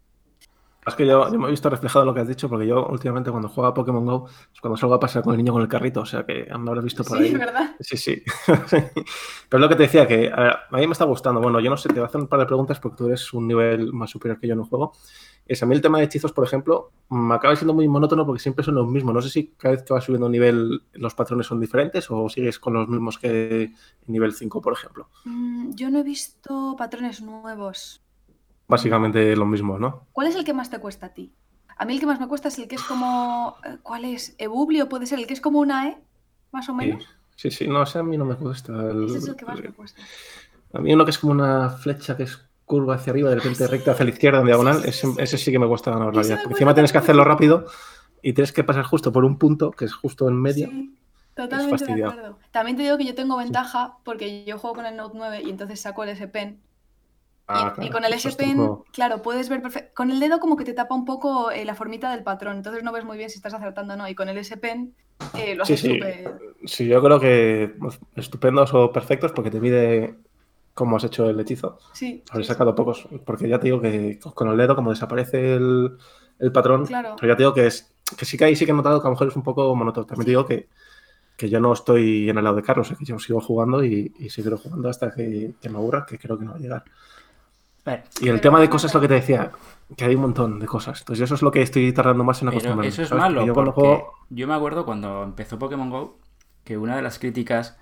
Es 0.85 0.95
que 0.95 1.05
yo, 1.05 1.29
me 1.31 1.47
he 1.47 1.51
visto 1.51 1.69
reflejado 1.69 2.03
en 2.03 2.07
lo 2.07 2.13
que 2.13 2.21
has 2.21 2.27
dicho, 2.27 2.49
porque 2.49 2.65
yo 2.65 2.87
últimamente 2.87 3.29
cuando 3.29 3.49
juego 3.49 3.67
a 3.67 3.73
Pokémon 3.73 4.05
Go, 4.05 4.27
es 4.53 4.61
cuando 4.61 4.77
salgo 4.77 4.95
a 4.95 4.99
pasar 4.99 5.23
con 5.23 5.33
el 5.33 5.37
niño 5.37 5.53
con 5.53 5.61
el 5.61 5.67
carrito, 5.67 6.01
o 6.01 6.05
sea 6.05 6.25
que 6.25 6.47
me 6.57 6.69
habrás 6.69 6.83
visto 6.83 7.03
por 7.03 7.17
ahí. 7.17 7.29
Sí, 7.29 7.35
¿verdad? 7.35 7.75
Sí, 7.79 7.97
sí. 7.97 8.23
Pero 9.49 9.61
lo 9.61 9.69
que 9.69 9.75
te 9.75 9.83
decía, 9.83 10.07
que 10.07 10.31
a, 10.33 10.67
mí 10.71 10.87
me 10.87 10.93
está 10.93 11.05
gustando. 11.05 11.41
Bueno, 11.41 11.59
yo 11.59 11.69
no 11.69 11.77
sé, 11.77 11.89
te 11.89 11.95
voy 11.95 12.03
a 12.03 12.07
hacer 12.07 12.21
un 12.21 12.27
par 12.27 12.39
de 12.39 12.45
preguntas 12.45 12.79
porque 12.79 12.97
tú 12.97 13.07
eres 13.07 13.33
un 13.33 13.47
nivel 13.47 13.93
más 13.93 14.09
superior 14.09 14.39
que 14.39 14.47
yo 14.47 14.53
en 14.53 14.59
el 14.59 14.65
juego 14.65 14.93
es 15.49 15.63
a 15.63 15.65
mí 15.65 15.73
el 15.73 15.81
tema 15.81 15.97
de 15.97 16.03
hechizos, 16.05 16.31
por 16.31 16.45
ejemplo, 16.45 16.91
me 17.09 17.33
acaba 17.33 17.55
siendo 17.55 17.73
muy 17.73 17.87
monótono 17.87 18.23
porque 18.23 18.39
siempre 18.39 18.63
son 18.63 18.75
los 18.75 18.87
mismos. 18.87 19.15
No 19.15 19.21
sé 19.21 19.29
si 19.29 19.47
cada 19.57 19.73
vez 19.73 19.83
que 19.83 19.93
vas 19.93 20.03
subiendo 20.03 20.29
nivel 20.29 20.83
los 20.93 21.15
patrones 21.15 21.47
son 21.47 21.59
diferentes 21.59 22.09
o 22.11 22.29
sigues 22.29 22.59
con 22.59 22.73
los 22.73 22.87
mismos 22.87 23.17
que 23.17 23.63
en 23.63 23.73
nivel 24.05 24.31
5, 24.31 24.61
por 24.61 24.73
ejemplo. 24.73 25.09
Mm, 25.25 25.71
yo 25.73 25.89
no 25.89 25.99
he 25.99 26.03
visto 26.03 26.75
patrones 26.77 27.23
nuevos. 27.23 28.03
Básicamente 28.69 29.35
lo 29.35 29.45
mismo, 29.45 29.77
¿no? 29.79 30.05
¿Cuál 30.13 30.27
es 30.27 30.35
el 30.35 30.45
que 30.45 30.53
más 30.53 30.69
te 30.69 30.79
cuesta 30.79 31.07
a 31.07 31.13
ti? 31.13 31.33
A 31.75 31.85
mí 31.85 31.93
el 31.93 31.99
que 31.99 32.05
más 32.05 32.19
me 32.19 32.27
cuesta 32.27 32.47
es 32.49 32.59
el 32.59 32.67
que 32.67 32.75
es 32.75 32.83
como... 32.83 33.55
Eh, 33.65 33.77
¿Cuál 33.81 34.05
es? 34.05 34.35
¿Ebublio 34.37 34.87
puede 34.87 35.07
ser? 35.07 35.19
¿El 35.19 35.27
que 35.27 35.33
es 35.33 35.41
como 35.41 35.59
una 35.59 35.89
E? 35.89 35.97
Más 36.51 36.69
o 36.69 36.73
menos. 36.75 37.03
Sí, 37.35 37.49
sí, 37.49 37.67
no, 37.67 37.81
ese 37.81 37.99
a 37.99 38.03
mí 38.03 38.17
no 38.17 38.25
me 38.25 38.35
cuesta. 38.35 38.73
ese 39.05 39.17
es 39.17 39.27
el 39.27 39.35
que 39.35 39.45
más 39.45 39.59
me 39.59 39.71
cuesta. 39.71 40.01
A 40.73 40.79
mí 40.79 40.93
uno 40.93 41.03
que 41.03 41.11
es 41.11 41.17
como 41.17 41.31
una 41.33 41.69
flecha 41.69 42.15
que 42.15 42.23
es 42.23 42.39
curva 42.65 42.95
hacia 42.95 43.11
arriba, 43.11 43.29
de 43.29 43.37
repente 43.37 43.65
recta 43.65 43.93
hacia 43.93 44.05
la 44.05 44.11
izquierda 44.11 44.39
en 44.41 44.45
diagonal, 44.45 44.83
ese, 44.85 45.37
sí 45.37 45.51
que 45.51 45.57
me 45.57 45.67
cuesta 45.67 45.89
ganar 45.89 46.13
realidad. 46.13 46.37
Porque 46.43 46.53
encima 46.53 46.75
tienes 46.75 46.91
que 46.91 46.99
hacerlo 46.99 47.23
rápido 47.23 47.65
y 48.21 48.33
tienes 48.33 48.51
que 48.51 48.63
pasar 48.63 48.83
justo 48.83 49.11
por 49.11 49.25
un 49.25 49.39
punto, 49.39 49.71
que 49.71 49.85
es 49.85 49.93
justo 49.93 50.27
en 50.27 50.39
medio. 50.39 50.69
Totalmente 51.33 51.95
de 51.95 52.03
acuerdo. 52.03 52.37
También 52.51 52.77
te 52.77 52.83
digo 52.83 52.97
que 52.97 53.05
yo 53.05 53.15
tengo 53.15 53.37
ventaja 53.37 53.97
porque 54.03 54.45
yo 54.45 54.59
juego 54.59 54.75
con 54.75 54.85
el 54.85 54.95
Note 54.95 55.17
9 55.17 55.41
y 55.45 55.49
entonces 55.49 55.79
saco 55.79 56.03
el 56.03 56.09
S 56.09 56.27
Pen. 56.27 56.59
Ah, 57.51 57.73
y, 57.81 57.89
con 57.89 58.05
el 58.05 58.13
S 58.13 58.31
Pen, 58.33 58.59
claro, 58.93 59.23
puedes 59.23 59.49
ver 59.49 59.59
perfecto. 59.59 59.91
Con 59.95 60.11
el 60.11 60.19
dedo 60.19 60.39
como 60.39 60.55
que 60.55 60.63
te 60.63 60.73
tapa 60.73 60.93
un 60.93 61.03
poco 61.03 61.49
eh, 61.49 61.65
la 61.65 61.73
formita 61.73 62.11
del 62.11 62.21
patrón, 62.21 62.57
entonces 62.57 62.83
no 62.83 62.91
ves 62.91 63.05
muy 63.05 63.17
bien 63.17 63.31
si 63.31 63.37
estás 63.37 63.55
acertando 63.55 63.95
o 63.95 63.97
no. 63.97 64.07
Y 64.07 64.13
con 64.13 64.29
el 64.29 64.37
S 64.37 64.55
Pen 64.57 64.93
eh, 65.35 65.55
lo 65.55 65.63
haces 65.63 65.79
súper. 65.79 66.39
Sí, 66.65 66.87
yo 66.87 67.01
creo 67.01 67.19
que 67.19 67.73
estupendos 68.15 68.71
o 68.75 68.91
perfectos 68.91 69.31
porque 69.31 69.49
te 69.49 69.59
mide 69.59 70.15
cómo 70.75 70.97
has 70.97 71.03
hecho 71.05 71.27
el 71.27 71.39
hechizo. 71.39 71.79
Sí. 71.93 72.23
Habré 72.29 72.43
sacado 72.43 72.75
pocos, 72.75 73.07
porque 73.25 73.49
ya 73.49 73.59
te 73.59 73.65
digo 73.65 73.81
que 73.81 74.19
con 74.35 74.47
el 74.49 74.57
dedo, 74.57 74.75
como 74.75 74.91
desaparece 74.91 75.55
el, 75.55 75.97
patrón, 76.53 76.85
claro. 76.85 77.15
pero 77.19 77.33
ya 77.33 77.35
te 77.35 77.43
digo 77.43 77.53
que, 77.55 77.65
es, 77.65 77.91
que 78.15 78.25
sí 78.25 78.37
que 78.37 78.45
ahí 78.45 78.55
sí 78.55 78.65
que 78.65 78.71
he 78.71 78.75
notado 78.75 79.01
que 79.01 79.07
a 79.07 79.09
lo 79.09 79.15
mejor 79.15 79.27
es 79.27 79.35
un 79.35 79.43
poco 79.43 79.75
monótono. 79.75 80.05
También 80.05 80.25
te 80.25 80.31
digo 80.31 80.45
que, 80.45 80.69
que 81.35 81.49
yo 81.49 81.59
no 81.59 81.73
estoy 81.73 82.29
en 82.29 82.37
el 82.37 82.43
lado 82.43 82.57
de 82.57 82.61
Carlos, 82.61 82.93
que 82.97 83.05
yo 83.05 83.17
sigo 83.17 83.41
jugando 83.41 83.83
y, 83.83 84.13
y 84.19 84.29
seguiré 84.29 84.55
jugando 84.55 84.87
hasta 84.87 85.11
que, 85.11 85.55
me 85.63 85.77
aburra, 85.77 86.05
que 86.05 86.19
creo 86.19 86.37
que 86.37 86.45
no 86.45 86.51
va 86.51 86.57
a 86.57 86.61
llegar. 86.61 86.83
Y 88.21 88.29
el 88.29 88.41
tema 88.41 88.59
de 88.59 88.69
cosas, 88.69 88.93
lo 88.93 89.01
que 89.01 89.07
te 89.07 89.15
decía, 89.15 89.51
que 89.95 90.05
hay 90.05 90.15
un 90.15 90.21
montón 90.21 90.59
de 90.59 90.65
cosas. 90.65 90.99
Entonces, 90.99 91.23
eso 91.23 91.35
es 91.35 91.41
lo 91.41 91.51
que 91.51 91.61
estoy 91.61 91.91
tardando 91.93 92.23
más 92.23 92.41
en 92.41 92.49
acostumbrarme. 92.49 92.87
Eso 92.87 93.03
es 93.03 93.11
malo, 93.11 93.45
yo, 93.45 94.13
yo 94.29 94.47
me 94.47 94.53
acuerdo 94.53 94.85
cuando 94.85 95.23
empezó 95.23 95.57
Pokémon 95.57 95.89
Go 95.89 96.19
que 96.63 96.77
una 96.77 96.95
de 96.95 97.01
las 97.01 97.17
críticas 97.17 97.77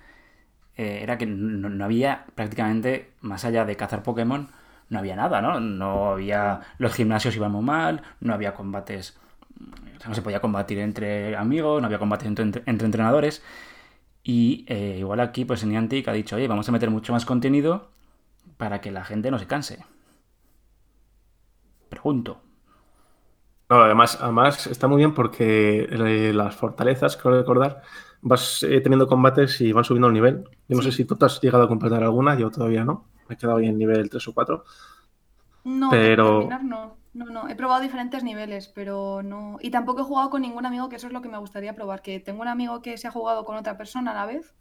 eh, 0.78 1.00
era 1.02 1.18
que 1.18 1.26
no, 1.26 1.84
había 1.84 2.26
prácticamente, 2.36 3.12
más 3.22 3.44
allá 3.46 3.66
de 3.66 3.76
cazar 3.76 4.04
Pokémon, 4.04 4.50
no 4.90 5.00
había 5.00 5.16
nada, 5.16 5.42
¿no? 5.42 5.60
No 5.60 6.12
había. 6.12 6.62
Los 6.78 6.94
gimnasios 6.94 7.36
iban 7.36 7.52
muy 7.52 7.64
mal, 7.64 8.04
no 8.22 8.34
había 8.34 8.54
combates. 8.54 9.18
O 9.60 10.00
sea, 10.00 10.10
no 10.10 10.16
se 10.16 10.22
podía 10.22 10.40
combatir 10.40 10.80
entre 10.80 11.36
amigos, 11.36 11.82
no 11.82 11.88
había 11.88 12.00
combates 12.00 12.28
entre, 12.28 12.64
entrenadores. 12.66 13.44
Y 14.24 14.66
eh, 14.68 14.98
igual 15.00 15.20
aquí, 15.20 15.46
pues 15.46 15.66
Niantic 15.66 16.08
ha 16.08 16.14
dicho, 16.14 16.36
oye, 16.36 16.48
vamos 16.48 16.70
a 16.70 16.72
meter 16.72 16.92
mucho 16.92 17.12
más 17.12 17.26
contenido 17.26 17.90
para 18.58 18.82
que 18.82 18.92
la 18.92 19.04
gente 19.04 19.32
no 19.32 19.40
se 19.40 19.48
canse. 19.48 19.84
Pregunto. 21.88 22.42
No, 23.70 23.82
además, 23.82 24.18
además 24.22 24.68
está 24.68 24.88
muy 24.88 24.98
bien 24.98 25.14
porque 25.14 25.88
eh, 25.92 26.32
las 26.34 26.56
fortalezas, 26.56 27.18
creo 27.18 27.38
recordar, 27.38 27.82
vas 28.22 28.64
eh, 28.64 28.80
teniendo 28.82 29.08
combates 29.08 29.60
y 29.60 29.74
van 29.74 29.84
subiendo 29.84 30.08
el 30.08 30.14
nivel. 30.14 30.46
Yo 30.70 30.78
no 30.78 30.82
sé 30.84 30.92
si 30.92 31.04
tú 31.04 31.16
te 31.18 31.26
has 31.26 31.42
llegado 31.42 31.66
a 31.66 31.68
completar 31.68 32.02
alguna, 32.04 32.38
yo 32.38 32.50
todavía 32.50 32.86
no. 32.86 33.06
Me 33.28 33.36
he 33.36 33.38
quedado 33.38 33.58
ahí 33.58 33.68
en 33.68 33.78
nivel 33.78 34.10
3 34.10 34.26
o 34.30 34.34
4. 34.34 34.64
No, 35.66 35.90
Pero- 35.90 36.40
terminar 36.40 36.64
no. 36.64 36.98
No, 37.14 37.26
no. 37.26 37.50
He 37.50 37.56
probado 37.56 37.82
diferentes 37.82 38.24
niveles, 38.24 38.68
pero 38.68 39.24
no. 39.24 39.58
Y 39.60 39.72
tampoco 39.72 40.02
he 40.02 40.04
jugado 40.04 40.30
con 40.30 40.44
ningún 40.44 40.68
amigo, 40.68 40.88
que 40.88 40.98
eso 40.98 41.08
es 41.08 41.14
lo 41.14 41.22
que 41.24 41.30
me 41.30 41.40
gustaría 41.40 41.74
probar. 41.74 42.04
Que 42.04 42.20
tengo 42.20 42.42
un 42.44 42.48
amigo 42.48 42.82
que 42.84 42.96
se 43.00 43.08
ha 43.08 43.12
jugado 43.12 43.44
con 43.44 43.56
otra 43.58 43.76
persona 43.76 44.12
a 44.12 44.14
la 44.14 44.26
vez. 44.28 44.54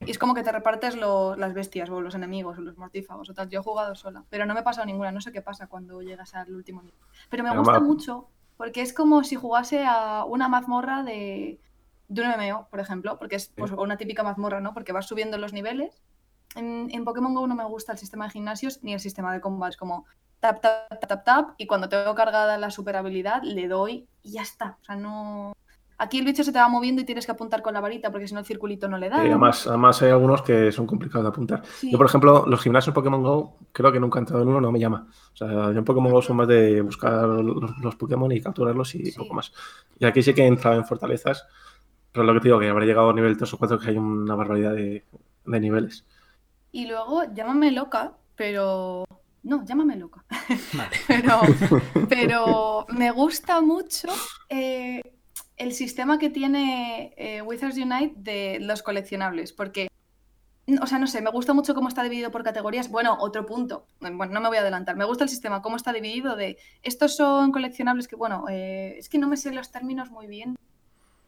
Y 0.00 0.10
es 0.10 0.18
como 0.18 0.34
que 0.34 0.42
te 0.42 0.52
repartes 0.52 0.94
lo- 0.96 1.36
las 1.36 1.54
bestias, 1.54 1.88
o 1.90 2.00
los 2.00 2.14
enemigos, 2.14 2.58
o 2.58 2.60
los 2.60 2.76
mortífagos, 2.76 3.30
o 3.30 3.34
tal. 3.34 3.48
Yo 3.48 3.60
he 3.60 3.62
jugado 3.62 3.94
sola, 3.94 4.24
pero 4.30 4.46
no 4.46 4.54
me 4.54 4.60
he 4.60 4.62
pasado 4.62 4.86
ninguna. 4.86 5.10
No 5.12 5.20
sé 5.20 5.32
qué 5.32 5.42
pasa 5.42 5.66
cuando 5.68 6.02
llegas 6.02 6.34
al 6.34 6.54
último 6.54 6.82
nivel. 6.82 6.98
Pero 7.30 7.42
me 7.42 7.50
Pero 7.50 7.60
gusta 7.60 7.80
mucho, 7.80 8.28
porque 8.56 8.82
es 8.82 8.92
como 8.92 9.24
si 9.24 9.36
jugase 9.36 9.84
a 9.86 10.24
una 10.24 10.48
mazmorra 10.48 11.02
de, 11.02 11.60
de 12.08 12.22
un 12.22 12.28
MMO, 12.28 12.68
por 12.70 12.80
ejemplo. 12.80 13.18
Porque 13.18 13.36
es 13.36 13.48
pues, 13.56 13.72
una 13.72 13.96
típica 13.96 14.22
mazmorra, 14.22 14.60
¿no? 14.60 14.74
Porque 14.74 14.92
vas 14.92 15.06
subiendo 15.06 15.38
los 15.38 15.52
niveles. 15.52 16.02
En, 16.54 16.88
en 16.92 17.04
Pokémon 17.04 17.34
Go 17.34 17.46
no 17.46 17.54
me 17.54 17.64
gusta 17.64 17.92
el 17.92 17.98
sistema 17.98 18.24
de 18.26 18.30
gimnasios 18.30 18.82
ni 18.82 18.94
el 18.94 19.00
sistema 19.00 19.32
de 19.32 19.40
combates, 19.40 19.76
como 19.76 20.06
tap, 20.40 20.60
tap, 20.60 20.88
tap, 20.88 21.06
tap, 21.08 21.24
tap, 21.24 21.50
y 21.58 21.66
cuando 21.66 21.88
tengo 21.88 22.14
cargada 22.14 22.56
la 22.58 22.70
super 22.70 22.96
habilidad, 22.96 23.42
le 23.42 23.68
doy 23.68 24.08
y 24.22 24.32
ya 24.32 24.42
está. 24.42 24.78
O 24.80 24.84
sea, 24.84 24.96
no. 24.96 25.52
Aquí 25.98 26.18
el 26.18 26.24
bicho 26.26 26.44
se 26.44 26.52
te 26.52 26.58
va 26.58 26.68
moviendo 26.68 27.00
y 27.00 27.04
tienes 27.06 27.24
que 27.24 27.32
apuntar 27.32 27.62
con 27.62 27.72
la 27.72 27.80
varita 27.80 28.10
porque 28.10 28.28
si 28.28 28.34
no 28.34 28.40
el 28.40 28.46
circulito 28.46 28.86
no 28.88 28.98
le 28.98 29.08
da. 29.08 29.24
Y 29.24 29.28
además, 29.28 29.66
además 29.66 30.00
hay 30.02 30.10
algunos 30.10 30.42
que 30.42 30.70
son 30.70 30.86
complicados 30.86 31.24
de 31.24 31.28
apuntar. 31.28 31.62
Sí. 31.64 31.90
Yo, 31.90 31.96
por 31.96 32.06
ejemplo, 32.06 32.44
los 32.46 32.60
gimnasios 32.60 32.94
Pokémon 32.94 33.22
Go, 33.22 33.56
creo 33.72 33.90
que 33.92 33.98
nunca 34.00 34.18
he 34.18 34.20
entrado 34.20 34.42
en 34.42 34.48
uno, 34.48 34.60
no 34.60 34.70
me 34.72 34.78
llama. 34.78 35.06
O 35.32 35.36
sea, 35.36 35.48
yo 35.48 35.70
en 35.70 35.84
Pokémon 35.84 36.12
Go 36.12 36.20
son 36.20 36.36
más 36.36 36.48
de 36.48 36.82
buscar 36.82 37.24
los, 37.26 37.78
los 37.80 37.96
Pokémon 37.96 38.30
y 38.32 38.40
capturarlos 38.42 38.94
y 38.94 39.06
Sí. 39.06 39.18
poco 39.18 39.32
más. 39.34 39.52
Y 39.98 40.04
aquí 40.04 40.22
sí 40.22 40.34
que 40.34 40.42
he 40.42 40.46
entrado 40.46 40.76
en 40.76 40.84
fortalezas, 40.84 41.46
pero 42.12 42.24
lo 42.24 42.34
que 42.34 42.40
te 42.40 42.48
digo, 42.48 42.58
que 42.60 42.68
habré 42.68 42.84
llegado 42.86 43.08
a 43.10 43.14
nivel 43.14 43.36
3 43.36 43.54
o 43.54 43.58
4, 43.58 43.78
que 43.78 43.90
hay 43.90 43.96
una 43.96 44.34
barbaridad 44.34 44.74
de, 44.74 45.04
de 45.46 45.60
niveles. 45.60 46.04
Y 46.72 46.86
luego, 46.88 47.22
llámame 47.32 47.70
loca, 47.72 48.12
pero. 48.34 49.04
No, 49.44 49.64
llámame 49.64 49.96
loca. 49.96 50.24
Vale. 50.74 50.90
Pero, 51.06 51.40
pero 52.08 52.86
me 52.88 53.12
gusta 53.12 53.60
mucho 53.60 54.08
eh, 54.48 55.00
el 55.56 55.72
sistema 55.72 56.18
que 56.18 56.30
tiene 56.30 57.14
eh, 57.16 57.42
Wizards 57.42 57.76
Unite 57.76 58.14
de 58.16 58.58
los 58.60 58.82
coleccionables, 58.82 59.52
porque, 59.52 59.88
o 60.80 60.86
sea, 60.86 60.98
no 60.98 61.06
sé, 61.06 61.22
me 61.22 61.30
gusta 61.30 61.54
mucho 61.54 61.74
cómo 61.74 61.88
está 61.88 62.02
dividido 62.02 62.30
por 62.30 62.42
categorías. 62.42 62.90
Bueno, 62.90 63.16
otro 63.20 63.46
punto, 63.46 63.86
bueno, 64.00 64.26
no 64.32 64.40
me 64.40 64.48
voy 64.48 64.58
a 64.58 64.60
adelantar, 64.60 64.96
me 64.96 65.04
gusta 65.04 65.24
el 65.24 65.30
sistema, 65.30 65.62
cómo 65.62 65.76
está 65.76 65.92
dividido 65.92 66.36
de, 66.36 66.58
estos 66.82 67.16
son 67.16 67.52
coleccionables 67.52 68.08
que, 68.08 68.16
bueno, 68.16 68.44
eh, 68.50 68.96
es 68.98 69.08
que 69.08 69.18
no 69.18 69.28
me 69.28 69.36
sé 69.36 69.52
los 69.52 69.70
términos 69.72 70.10
muy 70.10 70.26
bien. 70.26 70.56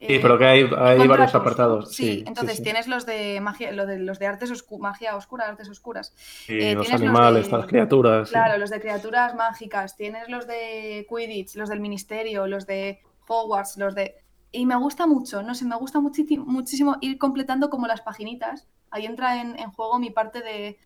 Sí, 0.00 0.06
Eh, 0.14 0.18
pero 0.22 0.38
que 0.38 0.44
hay, 0.44 0.60
hay 0.78 1.08
varios 1.08 1.34
apartados. 1.34 1.92
Sí, 1.92 2.22
entonces 2.24 2.58
sí. 2.58 2.62
tienes 2.62 2.86
los 2.86 3.04
de 3.04 3.40
magia, 3.40 3.72
lo 3.72 3.84
de, 3.84 3.98
los 3.98 4.20
de 4.20 4.26
artes 4.26 4.52
oscu- 4.52 4.78
magia 4.78 5.16
oscura, 5.16 5.48
artes 5.48 5.68
oscuras. 5.68 6.14
Eh, 6.46 6.74
los 6.76 6.88
los 6.88 7.00
animales, 7.00 7.50
de- 7.50 7.56
las 7.56 7.66
criaturas. 7.66 8.28
Claro, 8.30 8.58
los 8.58 8.70
de 8.70 8.80
criaturas 8.80 9.34
mágicas, 9.34 9.96
tienes 9.96 10.28
los 10.28 10.46
de 10.46 11.04
Quidditch, 11.08 11.56
los 11.56 11.68
del 11.68 11.80
Ministerio, 11.80 12.46
los 12.46 12.64
de 12.64 13.00
Hogwarts, 13.28 13.76
los 13.78 13.94
de... 13.94 14.16
Y 14.50 14.64
me 14.66 14.76
gusta 14.76 15.06
mucho, 15.06 15.42
no 15.42 15.54
sé, 15.54 15.64
me 15.66 15.76
gusta 15.76 16.00
muchísimo, 16.00 16.44
muchísimo 16.46 16.96
ir 17.02 17.18
completando 17.18 17.68
como 17.70 17.86
las 17.86 18.00
paginitas. 18.00 18.66
Ahí 18.90 19.04
entra 19.06 19.40
en, 19.42 19.58
en 19.58 19.70
juego 19.72 19.98
mi 19.98 20.10
parte 20.10 20.40
de 20.42 20.78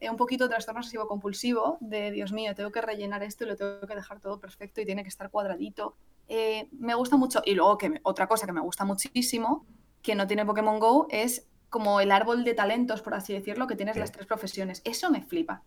eh, 0.00 0.10
un 0.10 0.16
poquito 0.16 0.48
trastorno 0.48 0.80
obsesivo 0.80 1.06
compulsivo, 1.06 1.76
de 1.80 2.10
Dios 2.10 2.32
mío, 2.32 2.54
tengo 2.54 2.72
que 2.72 2.80
rellenar 2.80 3.22
esto 3.22 3.44
y 3.44 3.48
lo 3.48 3.56
tengo 3.56 3.86
que 3.86 3.94
dejar 3.94 4.20
todo 4.20 4.40
perfecto 4.40 4.80
y 4.80 4.86
tiene 4.86 5.02
que 5.02 5.08
estar 5.10 5.30
cuadradito. 5.30 5.96
Eh, 6.28 6.68
me 6.72 6.94
gusta 6.94 7.16
mucho. 7.16 7.42
Y 7.44 7.54
luego, 7.54 7.76
que 7.78 7.90
me- 7.90 8.00
otra 8.04 8.26
cosa 8.26 8.46
que 8.46 8.52
me 8.52 8.60
gusta 8.62 8.84
muchísimo, 8.84 9.66
que 10.02 10.14
no 10.14 10.26
tiene 10.26 10.46
Pokémon 10.46 10.78
Go, 10.80 11.06
es 11.10 11.46
como 11.68 12.00
el 12.00 12.10
árbol 12.12 12.44
de 12.44 12.54
talentos, 12.54 13.02
por 13.02 13.14
así 13.14 13.32
decirlo, 13.34 13.66
que 13.66 13.76
tienes 13.76 13.94
Sí. 13.94 14.00
las 14.00 14.12
tres 14.12 14.26
profesiones. 14.26 14.80
Eso 14.84 15.10
me 15.10 15.22
flipa. 15.22 15.62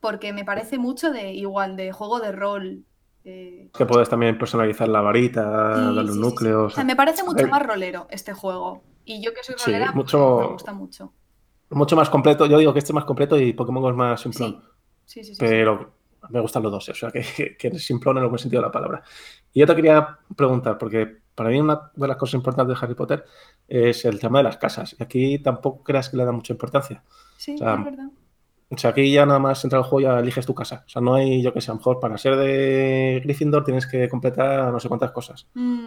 Porque 0.00 0.32
me 0.32 0.44
parece 0.44 0.78
mucho 0.78 1.10
de 1.10 1.32
igual, 1.32 1.76
de 1.76 1.92
juego 1.92 2.20
de 2.20 2.32
rol. 2.32 2.84
Eh, 3.24 3.70
Que 3.76 3.86
puedes 3.86 4.08
también 4.08 4.38
personalizar 4.38 4.88
la 4.88 5.00
varita, 5.00 5.42
sí, 5.42 5.94
darle 5.96 6.12
sí, 6.12 6.18
un 6.18 6.36
sí. 6.38 6.46
O 6.48 6.70
sea, 6.70 6.84
me 6.84 6.96
parece 6.96 7.22
mucho 7.22 7.36
ver. 7.36 7.48
más 7.50 7.62
rolero 7.66 8.06
este 8.10 8.32
juego. 8.32 8.82
Y 9.04 9.22
yo 9.22 9.32
que 9.34 9.42
soy 9.42 9.54
rolera, 9.64 9.86
pues, 9.86 9.96
mucho- 9.96 10.38
me 10.40 10.46
gusta 10.48 10.72
mucho. 10.72 11.12
Mucho 11.70 11.96
más 11.96 12.10
completo. 12.10 12.46
Yo 12.46 12.58
digo 12.58 12.72
que 12.72 12.78
este 12.78 12.92
es 12.92 12.94
más 12.94 13.04
completo 13.04 13.38
y 13.38 13.52
Pokémon 13.52 13.82
Go 13.82 13.90
es 13.90 13.96
más 13.96 14.20
simplón. 14.20 14.62
Sí, 15.06 15.22
sí, 15.24 15.34
sí. 15.34 15.36
pero 15.38 15.92
me 16.30 16.40
gustan 16.40 16.62
los 16.62 16.72
dos, 16.72 16.88
o 16.88 16.94
sea, 16.94 17.10
que, 17.10 17.22
que, 17.36 17.56
que 17.56 17.68
es 17.68 17.84
simplón 17.86 18.16
en 18.16 18.22
el 18.24 18.28
buen 18.30 18.38
sentido 18.38 18.62
de 18.62 18.68
la 18.68 18.72
palabra. 18.72 19.02
Y 19.52 19.60
yo 19.60 19.66
te 19.66 19.74
quería 19.76 20.18
preguntar, 20.34 20.78
porque 20.78 21.18
para 21.34 21.50
mí 21.50 21.60
una 21.60 21.90
de 21.94 22.08
las 22.08 22.16
cosas 22.16 22.34
importantes 22.34 22.78
de 22.78 22.84
Harry 22.84 22.94
Potter 22.94 23.24
es 23.68 24.04
el 24.06 24.18
tema 24.18 24.38
de 24.38 24.44
las 24.44 24.56
casas. 24.56 24.96
Y 24.98 25.02
aquí 25.02 25.38
tampoco 25.40 25.82
creas 25.82 26.08
que 26.08 26.16
le 26.16 26.24
da 26.24 26.32
mucha 26.32 26.52
importancia. 26.52 27.02
Sí, 27.36 27.54
o 27.56 27.58
sea, 27.58 27.74
es 27.74 27.84
verdad. 27.84 28.08
O 28.70 28.78
sea, 28.78 28.90
aquí 28.90 29.12
ya 29.12 29.26
nada 29.26 29.38
más 29.38 29.62
entra 29.64 29.78
el 29.78 29.84
juego 29.84 30.00
ya 30.08 30.18
eliges 30.18 30.46
tu 30.46 30.54
casa. 30.54 30.84
O 30.86 30.88
sea, 30.88 31.02
no 31.02 31.14
hay, 31.14 31.42
yo 31.42 31.52
que 31.52 31.60
sé, 31.60 31.70
a 31.70 31.74
lo 31.74 31.78
mejor 31.78 32.00
para 32.00 32.18
ser 32.18 32.36
de 32.36 33.20
Gryffindor 33.22 33.64
tienes 33.64 33.86
que 33.86 34.08
completar 34.08 34.72
no 34.72 34.80
sé 34.80 34.88
cuántas 34.88 35.12
cosas. 35.12 35.46
Mm. 35.54 35.86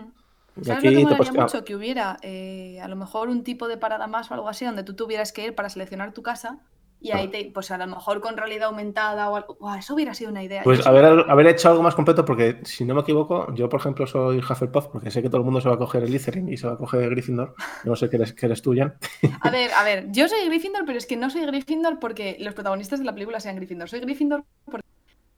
Y 0.60 0.64
¿Sabes 0.66 0.86
aquí 0.86 0.90
lo 0.96 1.02
que 1.02 1.06
te 1.08 1.16
puedes 1.16 1.32
quedar- 1.32 1.44
mucho? 1.46 1.66
Que 1.66 1.76
hubiera 1.76 2.18
eh, 2.22 2.80
a 2.82 2.88
lo 2.88 2.96
mejor 2.96 3.30
un 3.30 3.44
tipo 3.44 3.68
de 3.68 3.78
parada 3.78 4.08
más 4.08 4.32
o 4.32 4.34
algo 4.34 4.50
así 4.50 4.66
donde 4.66 4.84
tú 4.84 4.96
tuvieras 4.96 5.32
que 5.32 5.46
ir 5.46 5.56
para 5.56 5.70
seleccionar 5.70 6.14
tu 6.14 6.24
casa 6.24 6.60
y 7.08 7.12
ahí 7.12 7.28
te, 7.30 7.50
pues 7.54 7.72
a 7.72 7.78
lo 7.78 7.88
mejor 7.88 8.20
con 8.20 8.36
realidad 8.36 8.68
aumentada 8.68 9.30
o 9.30 9.36
algo. 9.36 9.58
Eso 9.78 9.96
hubiera 9.96 10.14
sido 10.14 10.32
una 10.32 10.44
idea. 10.44 10.64
Pues 10.64 10.86
haber, 10.86 11.26
haber 11.30 11.48
hecho 11.48 11.70
algo 11.70 11.82
más 11.82 11.96
completo, 11.96 12.26
porque 12.26 12.60
si 12.64 12.86
no 12.86 12.94
me 12.96 13.02
equivoco, 13.02 13.54
yo 13.54 13.70
por 13.70 13.80
ejemplo 13.80 14.06
soy 14.06 14.40
Hufflepuff, 14.40 14.88
porque 14.88 15.12
sé 15.12 15.22
que 15.22 15.30
todo 15.30 15.38
el 15.38 15.46
mundo 15.46 15.62
se 15.62 15.70
va 15.70 15.76
a 15.76 15.78
coger 15.78 16.04
el 16.04 16.10
Slytherin 16.10 16.50
y 16.50 16.58
se 16.58 16.68
va 16.68 16.74
a 16.74 16.78
coger 16.78 17.10
Gryffindor. 17.10 17.56
Yo 17.84 17.92
no 17.92 17.96
sé 17.96 18.10
qué 18.10 18.18
eres, 18.18 18.34
qué 18.34 18.46
eres 18.46 18.62
tú, 18.62 18.74
Jan. 18.76 18.98
A 19.42 19.50
ver, 19.50 19.72
a 19.72 19.84
ver, 19.84 20.12
yo 20.12 20.28
soy 20.28 20.46
Gryffindor, 20.46 20.84
pero 20.86 20.98
es 20.98 21.06
que 21.06 21.16
no 21.16 21.30
soy 21.30 21.46
Gryffindor 21.46 22.00
porque 22.00 22.38
los 22.40 22.54
protagonistas 22.54 23.00
de 23.00 23.06
la 23.06 23.14
película 23.14 23.40
sean 23.40 23.56
Gryffindor. 23.56 23.90
Soy 23.90 24.00
Gryffindor 24.02 24.44
porque, 24.66 24.86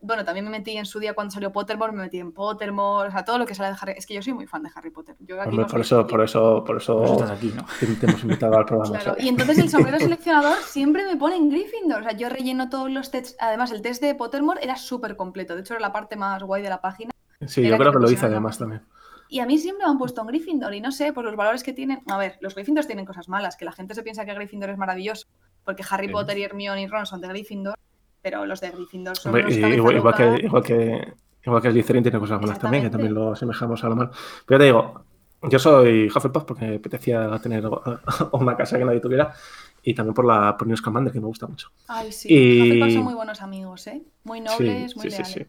bueno, 0.01 0.23
también 0.23 0.45
me 0.45 0.51
metí 0.51 0.77
en 0.77 0.85
su 0.85 0.99
día 0.99 1.13
cuando 1.13 1.33
salió 1.33 1.51
Pottermore, 1.51 1.91
me 1.91 2.03
metí 2.03 2.19
en 2.19 2.31
Pottermore, 2.31 3.09
o 3.09 3.11
sea, 3.11 3.25
todo 3.25 3.37
lo 3.37 3.45
que 3.45 3.53
sale 3.53 3.69
de 3.69 3.77
Harry. 3.81 3.93
Es 3.97 4.05
que 4.05 4.13
yo 4.13 4.21
soy 4.21 4.33
muy 4.33 4.47
fan 4.47 4.63
de 4.63 4.69
Harry 4.73 4.91
Potter. 4.91 5.15
Yo 5.19 5.39
aquí 5.41 5.49
Hombre, 5.49 5.65
no 5.65 5.67
por 5.67 5.81
eso, 5.81 6.07
por 6.07 6.23
eso, 6.23 6.63
por 6.65 6.77
eso 6.77 6.95
Por 6.97 7.05
eso 7.05 7.13
estás 7.13 7.31
aquí, 7.31 7.53
¿no? 7.55 7.65
te, 7.79 7.85
te 7.95 8.05
hemos 8.05 8.21
invitado 8.23 8.57
al 8.57 8.65
programa. 8.65 8.97
Claro, 8.97 9.15
y 9.19 9.27
entonces 9.27 9.57
el 9.57 9.69
sombrero 9.69 9.99
seleccionador 9.99 10.57
siempre 10.63 11.03
me 11.05 11.17
pone 11.17 11.35
en 11.35 11.49
Gryffindor. 11.49 12.01
O 12.01 12.03
sea, 12.03 12.13
yo 12.13 12.29
relleno 12.29 12.69
todos 12.69 12.89
los 12.89 13.11
tests. 13.11 13.35
Además, 13.39 13.71
el 13.71 13.81
test 13.81 14.01
de 14.01 14.15
Pottermore 14.15 14.63
era 14.63 14.75
súper 14.77 15.15
completo. 15.17 15.55
De 15.55 15.61
hecho, 15.61 15.73
era 15.73 15.81
la 15.81 15.91
parte 15.91 16.15
más 16.15 16.41
guay 16.43 16.61
de 16.61 16.69
la 16.69 16.81
página. 16.81 17.11
Sí, 17.45 17.61
era 17.61 17.71
yo 17.71 17.77
creo 17.77 17.91
que 17.93 17.99
lo 17.99 18.11
hice 18.11 18.25
además 18.25 18.57
también. 18.57 18.81
Y 19.27 19.41
a 19.41 19.45
mí 19.45 19.59
siempre 19.59 19.85
me 19.85 19.91
han 19.91 19.97
puesto 19.97 20.21
en 20.21 20.27
Gryffindor. 20.27 20.73
Y 20.73 20.81
no 20.81 20.91
sé, 20.91 21.13
por 21.13 21.23
los 21.25 21.35
valores 21.35 21.63
que 21.63 21.73
tienen. 21.73 22.01
A 22.07 22.17
ver, 22.17 22.37
los 22.41 22.55
Gryffindors 22.55 22.87
tienen 22.87 23.05
cosas 23.05 23.29
malas. 23.29 23.57
Que 23.57 23.65
la 23.65 23.71
gente 23.73 23.93
se 23.93 24.01
piensa 24.01 24.25
que 24.25 24.33
Gryffindor 24.33 24.69
es 24.69 24.77
maravilloso. 24.77 25.27
Porque 25.63 25.83
Harry 25.89 26.07
Sí. 26.07 26.13
Potter 26.13 26.37
y 26.37 26.43
Hermione 26.43 26.81
y 26.81 26.87
Ron 26.87 27.05
son 27.05 27.21
de 27.21 27.27
Gryffindor. 27.27 27.75
Pero 28.21 28.45
los 28.45 28.59
de 28.61 28.71
Gryffindor 28.71 29.17
son 29.17 29.35
Hombre, 29.35 29.53
y 29.53 29.59
igual, 29.75 30.15
que, 30.15 30.45
igual 30.45 30.63
que 30.63 31.13
igual 31.45 31.61
que 31.61 31.71
Slytherin 31.71 32.03
tiene 32.03 32.19
cosas 32.19 32.39
buenas 32.39 32.59
también, 32.59 32.83
que 32.83 32.89
también 32.89 33.13
lo 33.13 33.31
asemejamos 33.31 33.83
a 33.83 33.89
lo 33.89 33.95
malo. 33.95 34.11
Pero 34.45 34.57
ya 34.57 34.59
te 34.59 34.65
digo, 34.65 35.05
yo 35.43 35.59
soy 35.59 36.07
Hufflepuff 36.13 36.43
porque 36.43 36.65
me 36.67 36.75
apetecía 36.75 37.39
tener 37.41 37.63
una 38.33 38.57
casa 38.57 38.77
que 38.77 38.85
nadie 38.85 38.99
tuviera 38.99 39.33
y 39.81 39.93
también 39.93 40.13
por 40.13 40.25
la 40.25 40.57
por 40.57 40.67
Newt 40.67 40.79
Scamander, 40.79 41.13
que 41.13 41.19
me 41.21 41.27
gusta 41.27 41.47
mucho. 41.47 41.71
Ay, 41.87 42.11
sí. 42.11 42.27
Y- 42.29 42.61
Hufflepuff 42.63 42.93
son 42.93 43.03
muy 43.05 43.13
buenos 43.13 43.41
amigos, 43.41 43.87
¿eh? 43.87 44.03
Muy 44.25 44.41
nobles, 44.41 44.91
sí, 44.91 44.97
muy 44.97 45.09
sí, 45.09 45.11
sí, 45.11 45.23
leales. 45.23 45.27
sí. 45.33 45.45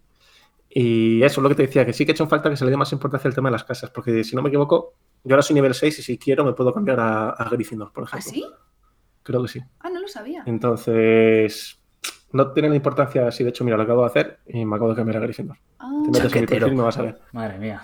Y 0.73 1.23
eso 1.25 1.41
es 1.41 1.43
lo 1.43 1.49
que 1.49 1.57
te 1.57 1.63
decía, 1.63 1.85
que 1.85 1.93
sí 1.93 2.05
que 2.07 2.13
he 2.13 2.15
hecho 2.15 2.29
falta 2.29 2.49
que 2.49 2.57
se 2.57 2.65
le 2.65 2.71
dé 2.71 2.77
más 2.77 2.93
importancia 2.93 3.27
al 3.27 3.35
tema 3.35 3.49
de 3.49 3.55
las 3.55 3.65
casas, 3.65 3.91
porque 3.91 4.23
si 4.23 4.37
no 4.37 4.43
me 4.43 4.51
equivoco, 4.51 4.95
yo 5.25 5.35
ahora 5.35 5.43
soy 5.43 5.55
nivel 5.55 5.75
6 5.75 5.99
y 5.99 6.03
si 6.03 6.17
quiero 6.17 6.45
me 6.45 6.53
puedo 6.53 6.73
cambiar 6.73 7.01
a, 7.01 7.31
a 7.31 7.49
Gryffindor, 7.51 7.93
por 7.93 8.05
¿Ah, 8.05 8.07
ejemplo. 8.19 8.31
sí? 8.31 8.47
Creo 9.25 9.43
que 9.43 9.49
sí. 9.49 9.61
Ah, 9.81 9.91
no 9.91 10.01
lo 10.01 10.07
sabía. 10.07 10.45
Entonces, 10.47 11.80
no 12.33 12.53
tiene 12.53 12.69
la 12.69 12.77
importancia 12.77 13.27
así. 13.29 13.43
De 13.45 13.51
hecho, 13.51 13.65
mira, 13.65 13.77
lo 13.77 13.83
acabo 13.85 14.03
de 14.03 14.07
hacer 14.09 14.39
y 14.47 14.65
me 14.65 14.77
acabo 14.77 14.91
de 14.91 14.97
cambiar 14.97 15.19
a 15.19 15.21
Gryffindor. 15.21 15.57
Ah, 15.79 15.91
Te 16.05 16.11
metes 16.11 16.35
en 16.35 16.41
mi 16.43 16.47
perfil 16.47 16.73
y 16.73 16.77
me 16.77 16.83
vas 16.83 16.99
a 16.99 17.03
ver. 17.03 17.21
Madre 17.33 17.59
mía. 17.59 17.83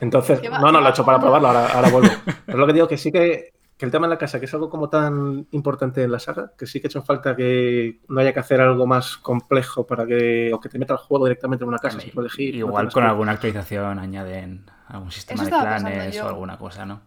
Entonces, 0.00 0.40
¿Qué 0.40 0.48
va- 0.48 0.58
no, 0.58 0.72
no, 0.72 0.80
lo 0.80 0.86
he 0.86 0.90
hecho 0.90 1.04
para 1.04 1.20
probarlo, 1.20 1.48
ahora, 1.48 1.66
ahora 1.68 1.88
vuelvo. 1.90 2.08
Pero 2.46 2.58
es 2.58 2.58
lo 2.58 2.66
que 2.66 2.72
digo, 2.72 2.88
que 2.88 2.96
sí 2.98 3.12
que, 3.12 3.52
que 3.76 3.84
el 3.86 3.92
tema 3.92 4.06
de 4.06 4.10
la 4.14 4.18
casa, 4.18 4.38
que 4.40 4.46
es 4.46 4.54
algo 4.54 4.68
como 4.68 4.88
tan 4.88 5.46
importante 5.52 6.02
en 6.02 6.10
la 6.10 6.18
saga, 6.18 6.52
que 6.58 6.66
sí 6.66 6.80
que 6.80 6.86
he 6.86 6.88
hecho 6.88 6.98
en 6.98 7.04
falta 7.04 7.36
que 7.36 8.00
no 8.08 8.20
haya 8.20 8.32
que 8.32 8.40
hacer 8.40 8.60
algo 8.60 8.86
más 8.86 9.16
complejo 9.18 9.86
para 9.86 10.04
que, 10.06 10.50
o 10.52 10.58
que 10.60 10.68
te 10.68 10.78
meta 10.78 10.94
el 10.94 10.98
juego 10.98 11.26
directamente 11.26 11.64
en 11.64 11.68
una 11.68 11.78
casa, 11.78 12.00
sin 12.00 12.18
elegir. 12.18 12.54
Igual 12.56 12.90
con 12.92 13.02
que- 13.04 13.08
alguna 13.08 13.32
actualización 13.32 13.98
añaden 14.00 14.64
algún 14.88 15.12
sistema 15.12 15.42
Eso 15.44 15.54
de 15.56 15.60
clanes 15.62 16.20
o 16.22 16.28
alguna 16.28 16.58
cosa, 16.58 16.84
¿no? 16.84 17.02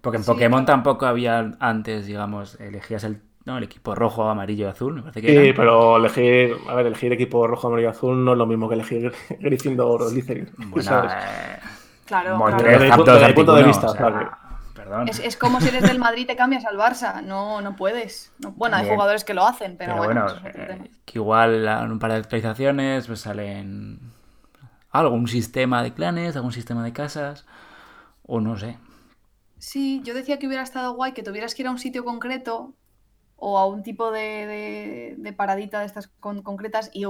Porque 0.00 0.18
en 0.18 0.22
Sí, 0.22 0.30
Pokémon 0.30 0.64
tampoco 0.64 1.06
había 1.06 1.56
antes, 1.58 2.06
digamos, 2.06 2.58
elegías 2.60 3.02
el, 3.02 3.20
¿no? 3.48 3.58
el 3.58 3.64
equipo 3.64 3.94
rojo, 3.94 4.28
amarillo 4.28 4.66
y 4.66 4.70
azul, 4.70 4.94
me 4.94 5.00
parece 5.02 5.22
que 5.22 5.28
Sí, 5.28 5.36
eran. 5.36 5.56
pero 5.56 5.96
elegir, 5.96 6.56
a 6.68 6.74
ver, 6.74 6.86
elegir 6.86 7.12
equipo 7.12 7.46
rojo, 7.46 7.66
amarillo, 7.66 7.90
azul 7.90 8.24
no 8.24 8.32
es 8.32 8.38
lo 8.38 8.46
mismo 8.46 8.68
que 8.68 8.74
elegir 8.76 9.12
Gryffindor 9.40 10.02
o 10.02 10.08
Slytherin. 10.10 10.50
Bueno, 10.58 10.82
¿sabes? 10.88 11.12
eh, 11.12 11.58
Claro, 12.04 12.38
Desde 12.38 12.78
mi 12.78 12.86
claro. 12.86 12.96
punto- 12.96 13.12
desde 13.14 13.54
de 13.56 13.62
vista, 13.64 13.86
o 13.88 13.92
sea, 13.92 14.06
claro. 14.06 14.30
Perdón. 14.74 15.08
Es, 15.08 15.18
es 15.18 15.36
como 15.36 15.60
si 15.60 15.68
eres 15.68 15.82
del 15.82 15.98
Madrid 15.98 16.22
y 16.22 16.26
te 16.26 16.36
cambias 16.36 16.64
al 16.64 16.78
Barça. 16.78 17.22
No, 17.22 17.60
no 17.60 17.76
puedes. 17.76 18.32
No- 18.38 18.52
bueno, 18.52 18.76
hay 18.76 18.88
jugadores 18.88 19.24
que 19.24 19.34
lo 19.34 19.44
hacen, 19.46 19.76
pero, 19.76 19.92
Pero 19.94 20.04
bueno, 20.04 20.26
eh, 20.44 20.90
que 21.04 21.18
igual 21.18 21.66
en 21.66 21.92
un 21.92 21.98
par 21.98 22.12
de 22.12 22.16
actualizaciones 22.18 23.06
pues 23.06 23.20
salen 23.20 23.98
algún 24.90 25.28
sistema 25.28 25.82
de 25.82 25.92
clanes, 25.92 26.36
algún 26.36 26.52
sistema 26.52 26.82
de 26.84 26.92
casas, 26.94 27.44
o 28.26 28.40
no 28.40 28.56
sé. 28.56 28.78
Sí, 29.58 30.00
yo 30.04 30.14
decía 30.14 30.38
que 30.38 30.46
hubiera 30.46 30.62
estado 30.62 30.94
guay 30.94 31.12
que 31.12 31.22
tuvieras 31.22 31.54
que 31.54 31.62
ir 31.62 31.68
a 31.68 31.72
un 31.72 31.78
sitio 31.78 32.04
concreto 32.04 32.72
o 33.40 33.56
a 33.56 33.66
un 33.66 33.82
tipo 33.84 34.10
de, 34.10 35.14
de, 35.16 35.32
paradita 35.32 35.78
de 35.80 35.86
estas 35.86 36.08
concretas 36.18 36.90
y 36.92 37.04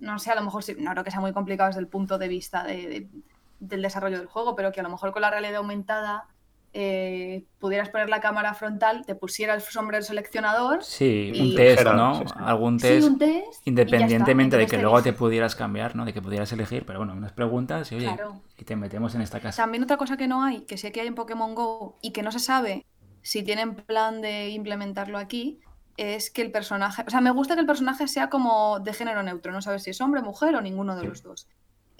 no 0.00 0.18
sé, 0.18 0.32
a 0.32 0.34
lo 0.34 0.42
mejor 0.42 0.64
no 0.78 0.90
creo 0.90 1.04
que 1.04 1.12
sea 1.12 1.20
muy 1.20 1.32
complicado 1.32 1.68
desde 1.68 1.80
el 1.80 1.86
punto 1.86 2.18
de 2.18 2.26
vista 2.26 2.64
de, 2.64 3.08
del 3.60 3.82
desarrollo 3.82 4.18
del 4.18 4.26
juego, 4.26 4.56
pero 4.56 4.72
que 4.72 4.80
a 4.80 4.82
lo 4.82 4.88
mejor 4.88 5.12
con 5.12 5.22
la 5.22 5.30
realidad 5.30 5.56
aumentada 5.56 6.26
eh, 6.72 7.44
pudieras 7.60 7.88
poner 7.88 8.08
la 8.08 8.20
cámara 8.20 8.54
frontal, 8.54 9.04
te 9.06 9.14
pusiera 9.14 9.54
el 9.54 9.60
sombrero 9.60 10.02
seleccionador. 10.04 10.82
Sí, 10.82 11.32
un 11.38 11.54
test, 11.54 11.84
¿no? 11.84 12.24
Algún 12.36 12.78
test. 12.78 13.08
independientemente 13.64 14.56
de 14.56 14.66
que 14.66 14.78
luego 14.78 15.00
te 15.02 15.12
pudieras 15.12 15.54
cambiar, 15.54 15.94
¿no? 15.94 16.04
De 16.04 16.12
que 16.12 16.20
pudieras 16.20 16.52
elegir, 16.52 16.84
pero 16.84 16.98
bueno, 16.98 17.12
unas 17.12 17.32
preguntas 17.32 17.92
y 17.92 17.96
oye, 17.96 18.16
y 18.58 18.64
te 18.64 18.74
metemos 18.74 19.14
en 19.14 19.22
esta 19.22 19.38
casa. 19.38 19.62
También 19.62 19.84
otra 19.84 19.96
cosa 19.96 20.16
que 20.16 20.26
no 20.26 20.42
hay, 20.42 20.62
que 20.62 20.76
sé 20.76 20.90
que 20.90 21.00
hay 21.00 21.06
en 21.06 21.14
Pokémon 21.14 21.54
Go 21.54 21.96
y 22.02 22.10
que 22.10 22.22
no 22.22 22.32
se 22.32 22.40
sabe 22.40 22.86
si 23.22 23.42
tienen 23.42 23.74
plan 23.74 24.20
de 24.20 24.50
implementarlo 24.50 25.18
aquí, 25.18 25.60
es 25.96 26.30
que 26.30 26.42
el 26.42 26.50
personaje. 26.50 27.04
O 27.06 27.10
sea, 27.10 27.20
me 27.20 27.30
gusta 27.30 27.54
que 27.54 27.60
el 27.60 27.66
personaje 27.66 28.08
sea 28.08 28.30
como 28.30 28.80
de 28.80 28.92
género 28.92 29.22
neutro, 29.22 29.52
no 29.52 29.62
sabes 29.62 29.82
si 29.82 29.90
es 29.90 30.00
hombre, 30.00 30.22
mujer 30.22 30.54
o 30.54 30.60
ninguno 30.60 30.96
de 30.96 31.04
los 31.04 31.22
dos. 31.22 31.48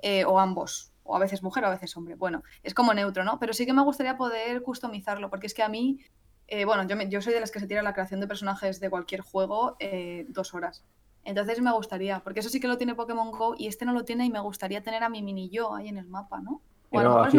Eh, 0.02 0.24
o 0.24 0.40
ambos 0.40 0.90
o 1.10 1.16
a 1.16 1.18
veces 1.18 1.42
mujer 1.42 1.64
o 1.64 1.66
a 1.66 1.70
veces 1.70 1.96
hombre. 1.96 2.14
Bueno, 2.14 2.42
es 2.62 2.72
como 2.72 2.94
neutro, 2.94 3.24
¿no? 3.24 3.38
Pero 3.38 3.52
sí 3.52 3.66
que 3.66 3.72
me 3.72 3.82
gustaría 3.82 4.16
poder 4.16 4.62
customizarlo, 4.62 5.28
porque 5.28 5.48
es 5.48 5.54
que 5.54 5.62
a 5.62 5.68
mí, 5.68 5.98
eh, 6.46 6.64
bueno, 6.64 6.86
yo, 6.86 6.96
yo, 7.08 7.20
soy 7.20 7.34
de 7.34 7.40
las 7.40 7.50
que 7.50 7.58
se 7.58 7.66
tira 7.66 7.82
la 7.82 7.92
creación 7.92 8.20
de 8.20 8.28
personajes 8.28 8.78
de 8.78 8.90
cualquier 8.90 9.20
juego 9.20 9.76
eh, 9.80 10.26
dos 10.28 10.54
horas. 10.54 10.84
Entonces 11.24 11.60
me 11.60 11.72
gustaría, 11.72 12.20
porque 12.20 12.40
eso 12.40 12.48
sí 12.48 12.60
que 12.60 12.68
lo 12.68 12.78
tiene 12.78 12.94
Pokémon 12.94 13.30
Go 13.32 13.54
y 13.58 13.66
este 13.66 13.84
no 13.84 13.92
lo 13.92 14.04
tiene 14.04 14.24
y 14.24 14.30
me 14.30 14.40
gustaría 14.40 14.82
tener 14.82 15.02
a 15.02 15.08
mi 15.08 15.22
mini 15.22 15.50
yo 15.50 15.74
ahí 15.74 15.88
en 15.88 15.98
el 15.98 16.06
mapa, 16.06 16.40
¿no? 16.40 16.62
No, 16.92 17.22
aquí, 17.22 17.38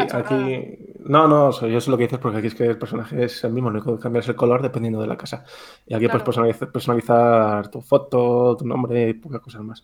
no, 1.00 1.27
no, 1.27 1.51
yo 1.67 1.81
sé 1.81 1.91
lo 1.91 1.98
que 1.98 2.03
dices 2.03 2.20
porque 2.20 2.38
aquí 2.38 2.48
es 2.48 2.55
que 2.55 2.65
el 2.65 2.77
personaje 2.77 3.25
es 3.25 3.43
el 3.43 3.51
mismo, 3.51 3.70
no 3.70 3.84
que 3.84 4.01
cambias 4.01 4.27
el 4.29 4.36
color 4.36 4.62
dependiendo 4.62 5.01
de 5.01 5.08
la 5.08 5.17
casa. 5.17 5.43
Y 5.86 5.93
aquí 5.93 6.08
puedes 6.08 6.24
personalizar, 6.24 6.72
personalizar, 6.72 7.67
tu 7.70 7.81
foto, 7.81 8.55
tu 8.58 8.65
nombre 8.65 9.10
y 9.10 9.13
pocas 9.13 9.41
cosas 9.41 9.62
más. 9.62 9.84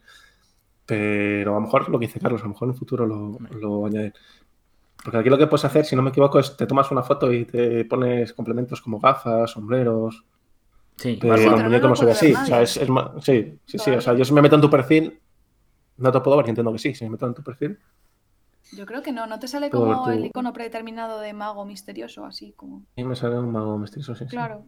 Pero 0.85 1.51
a 1.51 1.55
lo 1.55 1.61
mejor 1.61 1.89
lo 1.89 1.99
que 1.99 2.07
dice 2.07 2.19
Carlos, 2.19 2.41
a 2.41 2.45
lo 2.45 2.51
mejor 2.51 2.67
en 2.67 2.73
el 2.73 2.79
futuro 2.79 3.05
lo, 3.05 3.37
lo 3.59 3.85
añaden. 3.85 4.13
Porque 5.03 5.17
aquí 5.17 5.29
lo 5.29 5.37
que 5.37 5.47
puedes 5.47 5.65
hacer, 5.65 5.85
si 5.85 5.95
no 5.95 6.01
me 6.01 6.09
equivoco, 6.09 6.39
es 6.39 6.55
te 6.55 6.65
tomas 6.65 6.89
una 6.91 7.03
foto 7.03 7.31
y 7.31 7.45
te 7.45 7.83
pones 7.85 8.33
complementos 8.33 8.81
como 8.81 8.99
gafas, 8.99 9.51
sombreros. 9.51 10.23
Sí, 10.95 11.17
pero 11.19 11.35
el 11.35 11.63
muñeco 11.63 11.87
no, 11.87 11.95
se 11.95 12.05
ve 12.05 12.11
así. 12.11 12.33
O 12.33 12.45
sea, 12.45 12.61
es, 12.61 12.77
es 12.77 12.89
sí, 13.21 13.59
sí, 13.65 13.77
sí. 13.77 13.91
O 13.91 14.01
sea, 14.01 14.13
yo 14.13 14.25
si 14.25 14.33
me 14.33 14.41
meto 14.41 14.55
en 14.55 14.61
tu 14.61 14.69
perfil, 14.69 15.19
no 15.97 16.11
te 16.11 16.21
puedo 16.21 16.37
ver, 16.37 16.49
entiendo 16.49 16.71
que 16.71 16.79
sí. 16.79 16.95
Si 16.95 17.03
me 17.03 17.11
meto 17.11 17.27
en 17.27 17.33
tu 17.33 17.43
perfil. 17.43 17.77
Yo 18.73 18.85
creo 18.85 19.01
que 19.01 19.11
no, 19.11 19.27
no 19.27 19.39
te 19.39 19.47
sale 19.47 19.69
como 19.69 20.09
el 20.09 20.25
icono 20.25 20.53
predeterminado 20.53 21.19
de 21.19 21.33
mago 21.33 21.65
misterioso, 21.65 22.25
así 22.25 22.53
como. 22.53 22.83
Sí, 22.95 23.03
me 23.03 23.15
sale 23.15 23.37
un 23.37 23.51
mago 23.51 23.77
misterioso, 23.77 24.15
sí. 24.15 24.25
Claro. 24.25 24.65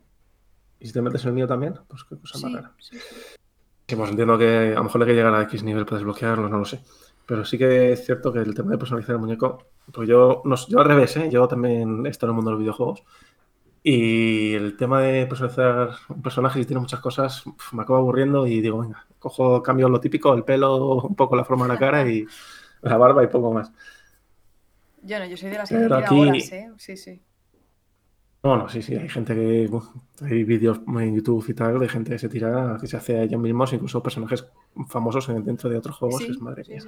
¿Y 0.80 0.88
si 0.88 0.94
te 0.94 1.02
metes 1.02 1.24
en 1.24 1.30
el 1.30 1.34
mío 1.34 1.48
también? 1.48 1.76
Pues 1.88 2.04
qué 2.06 2.18
cosa 2.18 2.40
más 2.40 2.54
rara. 2.54 2.74
Sí, 2.80 2.98
sí. 2.98 3.96
Pues 3.96 4.10
entiendo 4.10 4.38
que 4.38 4.72
a 4.72 4.76
lo 4.76 4.84
mejor 4.84 5.02
hay 5.02 5.08
que 5.08 5.16
llegar 5.16 5.34
a 5.34 5.42
X 5.44 5.64
nivel 5.64 5.86
para 5.86 5.98
desbloquearlo, 5.98 6.48
no 6.48 6.60
lo 6.60 6.66
sé. 6.66 6.82
Pero 7.26 7.44
sí 7.44 7.58
que 7.58 7.92
es 7.92 8.06
cierto 8.06 8.32
que 8.32 8.40
el 8.40 8.54
tema 8.54 8.72
de 8.72 8.78
personalizar 8.78 9.16
el 9.16 9.22
muñeco, 9.22 9.66
pues 9.92 10.08
yo, 10.08 10.42
no, 10.46 10.56
yo 10.68 10.80
al 10.80 10.86
revés, 10.86 11.18
¿eh? 11.18 11.30
yo 11.30 11.48
también 11.48 12.06
estoy 12.06 12.28
en 12.28 12.32
el 12.32 12.36
mundo 12.36 12.52
de 12.52 12.54
los 12.54 12.62
videojuegos. 12.62 13.04
Y 13.82 14.54
el 14.54 14.76
tema 14.78 15.02
de 15.02 15.26
personalizar 15.26 15.92
un 16.10 16.22
personaje, 16.22 16.60
si 16.60 16.66
tiene 16.66 16.82
muchas 16.82 17.00
cosas, 17.00 17.44
me 17.72 17.84
acabo 17.84 18.00
aburriendo 18.00 18.46
y 18.46 18.62
digo, 18.62 18.80
venga, 18.80 19.06
cojo, 19.20 19.64
cambio 19.64 19.90
lo 19.90 20.00
típico, 20.00 20.34
el 20.34 20.44
pelo, 20.44 20.96
un 20.96 21.16
poco 21.16 21.36
la 21.36 21.46
forma 21.46 21.66
de 21.66 21.74
la 21.74 21.80
cara 21.80 22.08
y 22.10 22.26
la 22.82 22.98
barba 22.98 23.24
y 23.24 23.28
poco 23.28 23.54
más. 23.54 23.72
Yo 25.04 25.20
no, 25.20 25.26
yo 25.26 25.38
soy 25.38 25.50
de 25.50 25.58
las 25.58 25.70
que 25.70 25.76
aquí... 25.78 26.20
horas, 26.20 26.52
¿eh? 26.52 26.70
Sí, 26.78 26.98
sí. 26.98 27.22
Bueno, 28.42 28.70
sí, 28.70 28.82
sí, 28.82 28.96
hay 28.96 29.10
gente 29.10 29.36
que. 29.36 29.70
hay 30.22 30.44
vídeos 30.46 30.80
en 30.88 31.16
YouTube 31.16 31.46
y 31.50 31.54
tal 31.54 31.78
de 31.78 31.90
gente 31.90 32.12
que 32.12 32.20
se 32.20 32.30
tira, 32.30 32.78
que 32.80 32.88
se 32.88 32.96
hace 32.96 33.18
a 33.18 33.24
ellos 33.24 33.40
mismos, 33.40 33.74
incluso 33.74 34.02
personajes 34.02 34.48
famosos 34.88 35.28
dentro 35.44 35.70
de 35.70 35.78
otros 35.78 35.98
juegos. 35.98 36.22
es 36.22 36.40
madre 36.40 36.64
mía. 36.68 36.80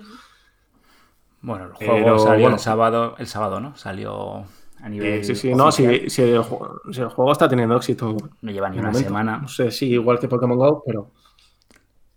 bueno, 1.42 1.66
el 1.66 1.74
juego 1.74 2.20
salió 2.20 2.50
el 2.50 2.60
sábado, 2.60 3.16
el 3.18 3.28
sábado, 3.28 3.60
¿no? 3.60 3.76
Salió 3.76 4.46
a 4.82 4.90
nivel. 4.90 5.26
sí, 5.26 5.36
sí, 5.36 5.54
no, 5.54 5.74
si, 5.74 5.84
el 5.84 6.42
juego, 6.42 7.32
está 7.34 7.50
teniendo 7.50 7.76
éxito. 7.76 8.16
No 8.42 8.52
lleva 8.52 8.70
ni 8.70 8.80
una 8.80 8.94
semana. 8.94 9.38
No 9.38 9.50
sé, 9.50 9.72
sí, 9.72 9.90
igual 9.90 10.20
que 10.20 10.30
Pokémon 10.30 10.58
Go, 10.58 10.84
pero. 10.86 11.12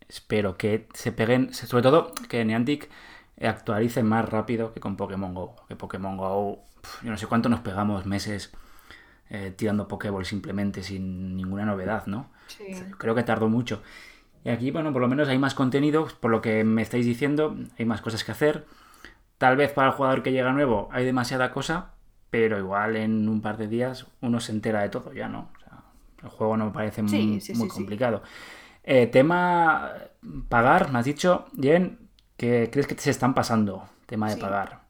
Espero 0.06 0.56
que 0.56 0.86
se 0.92 1.10
peguen, 1.10 1.52
sobre 1.52 1.82
todo 1.82 2.12
que 2.28 2.44
Niantic 2.44 2.88
actualice 3.40 4.02
más 4.02 4.28
rápido 4.28 4.72
que 4.72 4.80
con 4.80 4.96
Pokémon 4.96 5.34
Go. 5.34 5.56
Que 5.68 5.76
Pokémon 5.76 6.16
Go, 6.16 6.64
yo 7.02 7.10
no 7.10 7.16
sé 7.16 7.26
cuánto 7.26 7.48
nos 7.48 7.60
pegamos 7.60 8.06
meses 8.06 8.52
eh, 9.30 9.52
tirando 9.56 9.88
Pokéball 9.88 10.24
simplemente 10.24 10.82
sin 10.82 11.36
ninguna 11.36 11.64
novedad, 11.64 12.06
¿no? 12.06 12.30
Sí. 12.46 12.64
Creo 12.98 13.14
que 13.14 13.22
tardó 13.22 13.48
mucho. 13.48 13.82
Y 14.44 14.50
aquí, 14.50 14.70
bueno, 14.70 14.92
por 14.92 15.00
lo 15.00 15.08
menos 15.08 15.28
hay 15.28 15.38
más 15.38 15.54
contenido, 15.54 16.06
por 16.20 16.30
lo 16.30 16.42
que 16.42 16.62
me 16.64 16.82
estáis 16.82 17.06
diciendo, 17.06 17.56
hay 17.78 17.86
más 17.86 18.02
cosas 18.02 18.22
que 18.24 18.32
hacer. 18.32 18.66
Tal 19.38 19.56
vez 19.56 19.72
para 19.72 19.88
el 19.88 19.94
jugador 19.94 20.22
que 20.22 20.32
llega 20.32 20.52
nuevo 20.52 20.88
hay 20.92 21.04
demasiada 21.04 21.50
cosa, 21.50 21.92
pero 22.30 22.58
igual 22.58 22.96
en 22.96 23.28
un 23.28 23.40
par 23.40 23.56
de 23.56 23.68
días 23.68 24.06
uno 24.20 24.40
se 24.40 24.52
entera 24.52 24.82
de 24.82 24.90
todo 24.90 25.12
ya, 25.12 25.28
¿no? 25.28 25.50
O 25.56 25.60
sea, 25.60 25.82
el 26.22 26.28
juego 26.28 26.56
no 26.56 26.66
me 26.66 26.72
parece 26.72 27.02
muy, 27.02 27.40
complicado. 27.68 28.22
Eh, 28.82 29.06
tema 29.06 29.92
pagar, 30.50 30.92
me 30.92 30.98
has 30.98 31.06
dicho, 31.06 31.46
Jen, 31.58 32.03
que 32.36 32.70
crees 32.70 32.86
que 32.86 32.96
se 32.96 33.10
están 33.10 33.34
pasando, 33.34 33.84
tema 34.06 34.30
de 34.30 34.36
pagar. 34.36 34.80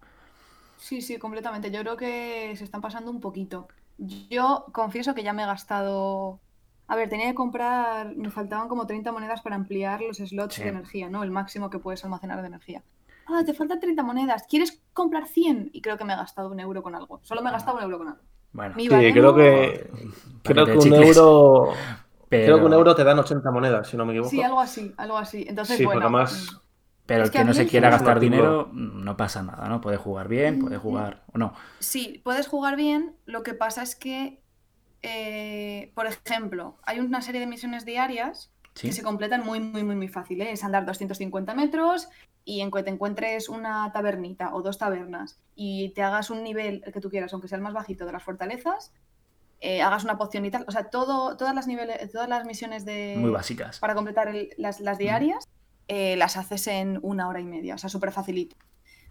Sí, 0.79 1.01
sí, 1.01 1.19
completamente. 1.19 1.71
Yo 1.71 1.81
creo 1.81 1.97
que 1.97 2.55
se 2.57 2.65
están 2.65 2.81
pasando 2.81 3.11
un 3.11 3.21
poquito. 3.21 3.69
Yo 3.99 4.67
confieso 4.73 5.15
que 5.15 5.23
ya 5.23 5.33
me 5.33 5.43
he 5.43 5.47
gastado. 5.47 6.41
A 6.89 6.97
ver, 6.97 7.09
tenía 7.09 7.27
que 7.29 7.35
comprar. 7.35 8.15
Me 8.17 8.31
faltaban 8.31 8.69
como 8.69 8.87
30 8.87 9.11
monedas 9.13 9.41
para 9.41 9.57
ampliar 9.57 10.03
los 10.03 10.19
slots 10.19 10.59
de 10.59 10.69
energía, 10.69 11.09
¿no? 11.09 11.23
El 11.23 11.31
máximo 11.31 11.71
que 11.71 11.79
puedes 11.79 12.05
almacenar 12.05 12.43
de 12.43 12.49
energía. 12.49 12.83
Ah, 13.27 13.43
te 13.47 13.55
faltan 13.55 13.81
30 13.81 14.03
monedas. 14.03 14.45
¿Quieres 14.49 14.83
comprar 14.93 15.27
100? 15.27 15.71
Y 15.73 15.81
creo 15.81 15.97
que 15.97 16.05
me 16.05 16.13
he 16.13 16.17
gastado 16.17 16.51
un 16.51 16.61
euro 16.61 16.83
con 16.83 16.95
algo. 16.95 17.21
Solo 17.23 17.41
me 17.41 17.49
he 17.49 17.53
gastado 17.53 17.79
un 17.79 17.85
euro 17.85 17.99
con 17.99 18.09
algo. 18.09 18.21
Bueno, 18.53 18.75
sí, 18.77 18.89
creo 18.89 19.35
que. 19.35 19.91
Creo 20.43 20.67
que 20.67 20.77
un 20.77 20.93
euro. 20.93 21.73
Creo 22.29 22.59
que 22.59 22.65
un 22.65 22.73
euro 22.73 22.95
te 22.95 23.05
dan 23.05 23.19
80 23.19 23.51
monedas, 23.51 23.89
si 23.89 23.97
no 23.97 24.05
me 24.05 24.13
equivoco. 24.13 24.31
Sí, 24.31 24.43
algo 24.43 24.61
así, 24.61 24.93
algo 24.97 25.17
así. 25.17 25.47
Entonces, 25.49 25.83
bueno. 25.83 26.11
Más... 26.11 26.61
Pero 27.07 27.25
el 27.25 27.31
que, 27.31 27.45
no 27.45 27.53
se 27.53 27.67
quiera 27.67 27.91
gastar 27.91 28.19
dinero, 28.19 28.71
no 28.73 29.17
pasa 29.17 29.43
nada, 29.43 29.69
¿no? 29.69 29.81
Puede 29.81 29.99
jugar 29.99 30.29
bien, 30.29 30.59
puede 30.59 30.79
jugar 30.79 31.23
o 31.33 31.39
no. 31.39 31.53
Sí, 31.79 32.23
puedes 32.25 32.47
jugar 32.47 32.77
bien. 32.77 33.15
Lo 33.27 33.43
que 33.43 33.53
pasa 33.53 33.83
es 33.83 33.95
que, 33.95 34.41
eh, 35.03 35.93
por 35.95 36.07
ejemplo, 36.07 36.79
hay 36.85 37.01
una 37.01 37.21
serie 37.21 37.41
de 37.41 37.47
misiones 37.47 37.85
diarias 37.85 38.51
que 38.75 38.93
se 38.93 39.03
completan 39.03 39.45
muy, 39.45 39.61
muy, 39.61 39.85
muy, 39.85 39.95
muy 39.95 40.09
fácil. 40.09 40.41
¿eh? 40.41 40.51
Es 40.51 40.65
andar 40.65 40.87
250 40.87 41.55
metros 41.55 42.09
y 42.45 42.61
en 42.61 42.71
que 42.71 42.83
te 42.83 42.91
encuentres 42.91 43.49
una 43.49 43.93
tabernita 43.93 44.55
o 44.55 44.63
dos 44.63 44.79
tabernas 44.79 45.39
y 45.55 45.91
te 45.91 46.03
hagas 46.03 46.31
un 46.31 46.43
nivel, 46.43 46.83
el 46.85 46.93
que 46.93 47.01
tú 47.01 47.11
quieras, 47.11 47.33
aunque 47.33 47.49
sea 47.49 47.57
el 47.57 47.63
más 47.63 47.75
bajito 47.75 48.05
de 48.05 48.13
las 48.13 48.23
fortalezas, 48.23 48.93
eh, 49.61 49.81
hagas 49.81 50.05
una 50.05 50.19
poción 50.19 50.45
y 50.45 50.51
tal. 50.51 50.65
O 50.69 50.73
sea, 50.73 50.91
todo, 50.91 51.37
todas 51.37 51.55
las 51.55 51.67
niveles, 51.67 52.11
todas 52.13 52.29
las 52.29 52.45
misiones 52.45 52.85
de. 52.85 53.15
Muy 53.17 53.31
básicas. 53.31 53.79
Para 53.79 53.95
completar 53.95 54.35
las, 54.59 54.81
las, 54.81 54.99
diarias. 54.99 55.49
Eh, 55.89 56.17
las 56.17 56.37
haces 56.37 56.67
en 56.67 56.99
una 57.03 57.29
hora 57.29 57.41
y 57.41 57.45
media, 57.45 57.75
o 57.75 57.79
sea, 57.79 57.91
súper 57.91 58.11
facilito. 58.13 58.57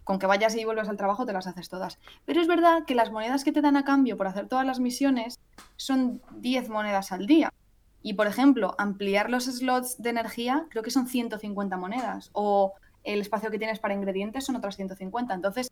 Con 0.04 0.20
que 0.20 0.26
vayas 0.26 0.56
y 0.56 0.66
vuelvas 0.66 0.90
al 0.90 0.98
trabajo 0.98 1.26
te 1.26 1.34
las 1.34 1.48
haces 1.48 1.70
todas. 1.70 2.00
Pero 2.26 2.42
es 2.42 2.48
verdad 2.48 2.84
que 2.86 2.96
las 2.96 3.12
monedas 3.12 3.44
que 3.44 3.52
te 3.52 3.62
dan 3.62 3.78
a 3.78 3.86
cambio 3.86 4.18
por 4.18 4.28
hacer 4.28 4.48
todas 4.48 4.66
las 4.66 4.80
misiones 4.80 5.40
son 5.78 6.22
10 6.38 6.70
monedas 6.70 7.12
al 7.12 7.26
día. 7.26 7.54
Y 8.02 8.16
por 8.16 8.28
ejemplo, 8.28 8.76
ampliar 8.78 9.30
los 9.30 9.46
slots 9.46 10.02
de 10.02 10.10
energía 10.10 10.68
creo 10.70 10.84
que 10.84 10.92
son 10.92 11.08
150 11.08 11.78
monedas. 11.78 12.32
O 12.34 12.74
el 13.04 13.22
espacio 13.22 13.50
que 13.50 13.58
tienes 13.58 13.80
para 13.80 13.94
ingredientes 13.94 14.46
son 14.46 14.58
otras 14.58 14.76
150. 14.76 15.34
Entonces, 15.34 15.70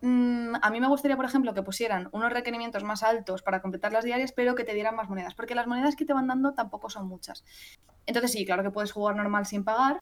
mm, 0.00 0.54
a 0.62 0.70
mí 0.70 0.80
me 0.80 0.88
gustaría, 0.88 1.16
por 1.16 1.26
ejemplo, 1.26 1.52
que 1.52 1.62
pusieran 1.62 2.08
unos 2.12 2.32
requerimientos 2.32 2.84
más 2.84 3.02
altos 3.02 3.42
para 3.42 3.60
completar 3.60 3.92
las 3.92 4.04
diarias, 4.04 4.32
pero 4.32 4.54
que 4.54 4.64
te 4.64 4.72
dieran 4.72 4.96
más 4.96 5.10
monedas. 5.10 5.34
Porque 5.34 5.54
las 5.54 5.66
monedas 5.66 5.94
que 5.94 6.06
te 6.06 6.14
van 6.14 6.26
dando 6.26 6.54
tampoco 6.54 6.88
son 6.88 7.06
muchas. 7.06 7.44
Entonces 8.06 8.32
sí, 8.32 8.46
claro 8.46 8.62
que 8.62 8.70
puedes 8.70 8.92
jugar 8.92 9.16
normal 9.16 9.44
sin 9.44 9.62
pagar, 9.62 10.00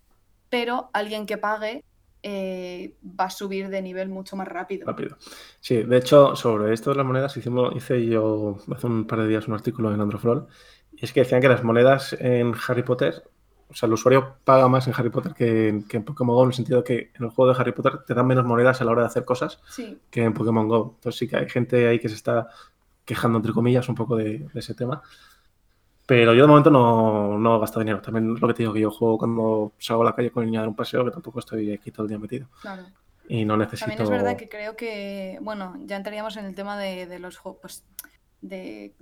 pero 0.50 0.90
alguien 0.92 1.24
que 1.24 1.38
pague 1.38 1.84
eh, 2.22 2.96
va 3.02 3.26
a 3.26 3.30
subir 3.30 3.70
de 3.70 3.80
nivel 3.80 4.10
mucho 4.10 4.36
más 4.36 4.46
rápido. 4.46 4.86
Rápido. 4.86 5.16
Sí, 5.60 5.82
de 5.82 5.96
hecho, 5.96 6.36
sobre 6.36 6.74
esto 6.74 6.90
de 6.90 6.96
las 6.96 7.06
monedas 7.06 7.34
hicimos, 7.36 7.74
hice 7.74 8.04
yo 8.04 8.58
hace 8.70 8.86
un 8.86 9.06
par 9.06 9.20
de 9.20 9.28
días 9.28 9.48
un 9.48 9.54
artículo 9.54 9.94
en 9.94 10.00
Androflor 10.00 10.46
y 10.92 11.04
es 11.04 11.12
que 11.12 11.20
decían 11.20 11.40
que 11.40 11.48
las 11.48 11.64
monedas 11.64 12.14
en 12.18 12.54
Harry 12.68 12.82
Potter, 12.82 13.22
o 13.70 13.74
sea, 13.74 13.86
el 13.86 13.94
usuario 13.94 14.36
paga 14.44 14.68
más 14.68 14.86
en 14.86 14.94
Harry 14.96 15.08
Potter 15.08 15.32
que 15.32 15.68
en, 15.68 16.04
Pokémon 16.04 16.36
Go, 16.36 16.42
en 16.42 16.48
el 16.48 16.54
sentido 16.54 16.84
que 16.84 17.10
en 17.14 17.24
el 17.24 17.30
juego 17.30 17.54
de 17.54 17.58
Harry 17.58 17.72
Potter 17.72 18.00
te 18.06 18.12
dan 18.12 18.26
menos 18.26 18.44
monedas 18.44 18.82
a 18.82 18.84
la 18.84 18.90
hora 18.90 19.02
de 19.02 19.06
hacer 19.06 19.24
cosas 19.24 19.62
que 20.10 20.22
en 20.22 20.34
Pokémon 20.34 20.68
Go. 20.68 20.96
Entonces 20.96 21.18
sí 21.18 21.28
que 21.28 21.36
hay 21.36 21.48
gente 21.48 21.88
ahí 21.88 21.98
que 21.98 22.10
se 22.10 22.16
está 22.16 22.48
quejando, 23.06 23.38
entre 23.38 23.52
comillas, 23.52 23.88
un 23.88 23.94
poco 23.94 24.16
de 24.16 24.46
ese 24.54 24.74
tema. 24.74 25.02
Pero 26.10 26.34
yo 26.34 26.42
de 26.42 26.48
momento 26.48 26.70
no, 26.70 27.38
no 27.38 27.60
gasto 27.60 27.78
dinero. 27.78 28.02
También 28.02 28.34
lo 28.34 28.48
que 28.48 28.54
te 28.54 28.62
digo, 28.64 28.72
que 28.72 28.80
yo 28.80 28.90
juego 28.90 29.16
cuando 29.16 29.74
salgo 29.78 30.02
a 30.02 30.06
la 30.06 30.12
calle 30.12 30.32
con 30.32 30.42
el 30.42 30.50
niño 30.50 30.58
a 30.58 30.62
dar 30.62 30.68
un 30.68 30.74
paseo, 30.74 31.04
que 31.04 31.12
tampoco 31.12 31.38
estoy 31.38 31.72
aquí 31.72 31.92
todo 31.92 32.02
el 32.02 32.08
día 32.08 32.18
metido. 32.18 32.48
Claro. 32.60 32.82
y 33.28 33.44
no 33.44 33.56
necesito... 33.56 33.86
También 33.86 34.02
es 34.02 34.10
verdad 34.10 34.36
que 34.36 34.48
creo 34.48 34.74
que, 34.74 35.38
bueno, 35.40 35.76
ya 35.84 35.94
entraríamos 35.94 36.36
en 36.36 36.46
el 36.46 36.56
tema 36.56 36.76
de, 36.76 37.06
de 37.06 37.20
los 37.20 37.36
juegos, 37.36 37.60
pues, 37.60 37.84
de 38.40 38.92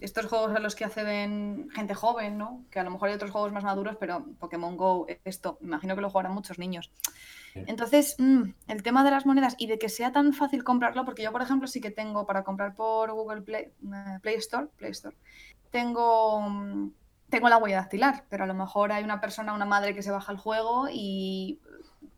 estos 0.00 0.24
juegos 0.24 0.56
a 0.56 0.58
los 0.58 0.74
que 0.74 0.86
acceden 0.86 1.68
gente 1.70 1.94
joven, 1.94 2.38
¿no? 2.38 2.64
Que 2.70 2.80
a 2.80 2.82
lo 2.82 2.90
mejor 2.90 3.10
hay 3.10 3.14
otros 3.14 3.30
juegos 3.30 3.52
más 3.52 3.64
maduros, 3.64 3.96
pero 4.00 4.24
Pokémon 4.38 4.78
Go, 4.78 5.06
esto, 5.24 5.58
imagino 5.60 5.94
que 5.94 6.00
lo 6.00 6.08
jugarán 6.08 6.32
muchos 6.32 6.58
niños. 6.58 6.90
Entonces, 7.54 8.16
mm, 8.18 8.42
el 8.68 8.82
tema 8.82 9.04
de 9.04 9.10
las 9.10 9.26
monedas 9.26 9.54
y 9.58 9.66
de 9.66 9.78
que 9.78 9.88
sea 9.88 10.12
tan 10.12 10.32
fácil 10.32 10.64
comprarlo, 10.64 11.04
porque 11.04 11.22
yo, 11.22 11.30
por 11.30 11.42
ejemplo, 11.42 11.68
sí 11.68 11.82
que 11.82 11.90
tengo 11.90 12.26
para 12.26 12.42
comprar 12.42 12.74
por 12.74 13.12
Google 13.12 13.42
Play, 13.42 13.64
eh, 13.64 14.18
Play 14.22 14.36
Store, 14.36 14.66
Play 14.76 14.90
Store, 14.90 15.16
tengo, 15.74 16.40
mm, 16.40 16.92
tengo 17.30 17.48
la 17.48 17.58
huella 17.58 17.78
dactilar, 17.78 18.26
pero 18.28 18.44
a 18.44 18.46
lo 18.46 18.54
mejor 18.54 18.92
hay 18.92 19.02
una 19.02 19.20
persona, 19.20 19.52
una 19.52 19.64
madre 19.64 19.92
que 19.92 20.04
se 20.04 20.12
baja 20.12 20.30
el 20.30 20.38
juego 20.38 20.86
y 20.88 21.58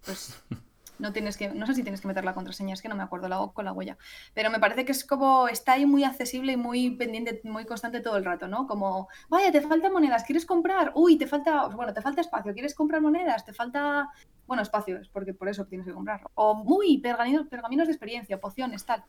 pues 0.04 0.38
no 0.98 1.10
tienes 1.14 1.38
que, 1.38 1.48
no 1.48 1.64
sé 1.64 1.74
si 1.74 1.82
tienes 1.82 2.02
que 2.02 2.08
meter 2.08 2.22
la 2.22 2.34
contraseña, 2.34 2.74
es 2.74 2.82
que 2.82 2.90
no 2.90 2.96
me 2.96 3.02
acuerdo, 3.02 3.28
la 3.30 3.50
con 3.54 3.64
la 3.64 3.72
huella. 3.72 3.96
Pero 4.34 4.50
me 4.50 4.58
parece 4.58 4.84
que 4.84 4.92
es 4.92 5.06
como, 5.06 5.48
está 5.48 5.72
ahí 5.72 5.86
muy 5.86 6.04
accesible 6.04 6.52
y 6.52 6.58
muy 6.58 6.90
pendiente, 6.90 7.40
muy 7.44 7.64
constante 7.64 8.00
todo 8.00 8.18
el 8.18 8.26
rato, 8.26 8.46
¿no? 8.46 8.66
Como, 8.66 9.08
vaya, 9.30 9.50
te 9.50 9.62
faltan 9.62 9.90
monedas, 9.90 10.24
¿quieres 10.24 10.44
comprar? 10.44 10.92
Uy, 10.94 11.16
te 11.16 11.26
falta, 11.26 11.68
bueno, 11.68 11.94
te 11.94 12.02
falta 12.02 12.20
espacio, 12.20 12.52
¿quieres 12.52 12.74
comprar 12.74 13.00
monedas? 13.00 13.42
Te 13.46 13.54
falta, 13.54 14.10
bueno, 14.46 14.62
espacio, 14.62 14.98
es 14.98 15.08
porque 15.08 15.32
por 15.32 15.48
eso 15.48 15.64
tienes 15.64 15.86
que 15.86 15.94
comprarlo. 15.94 16.30
O, 16.34 16.56
muy, 16.56 16.98
pergaminos, 16.98 17.46
pergaminos 17.46 17.86
de 17.86 17.94
experiencia, 17.94 18.38
pociones, 18.38 18.84
tal. 18.84 19.02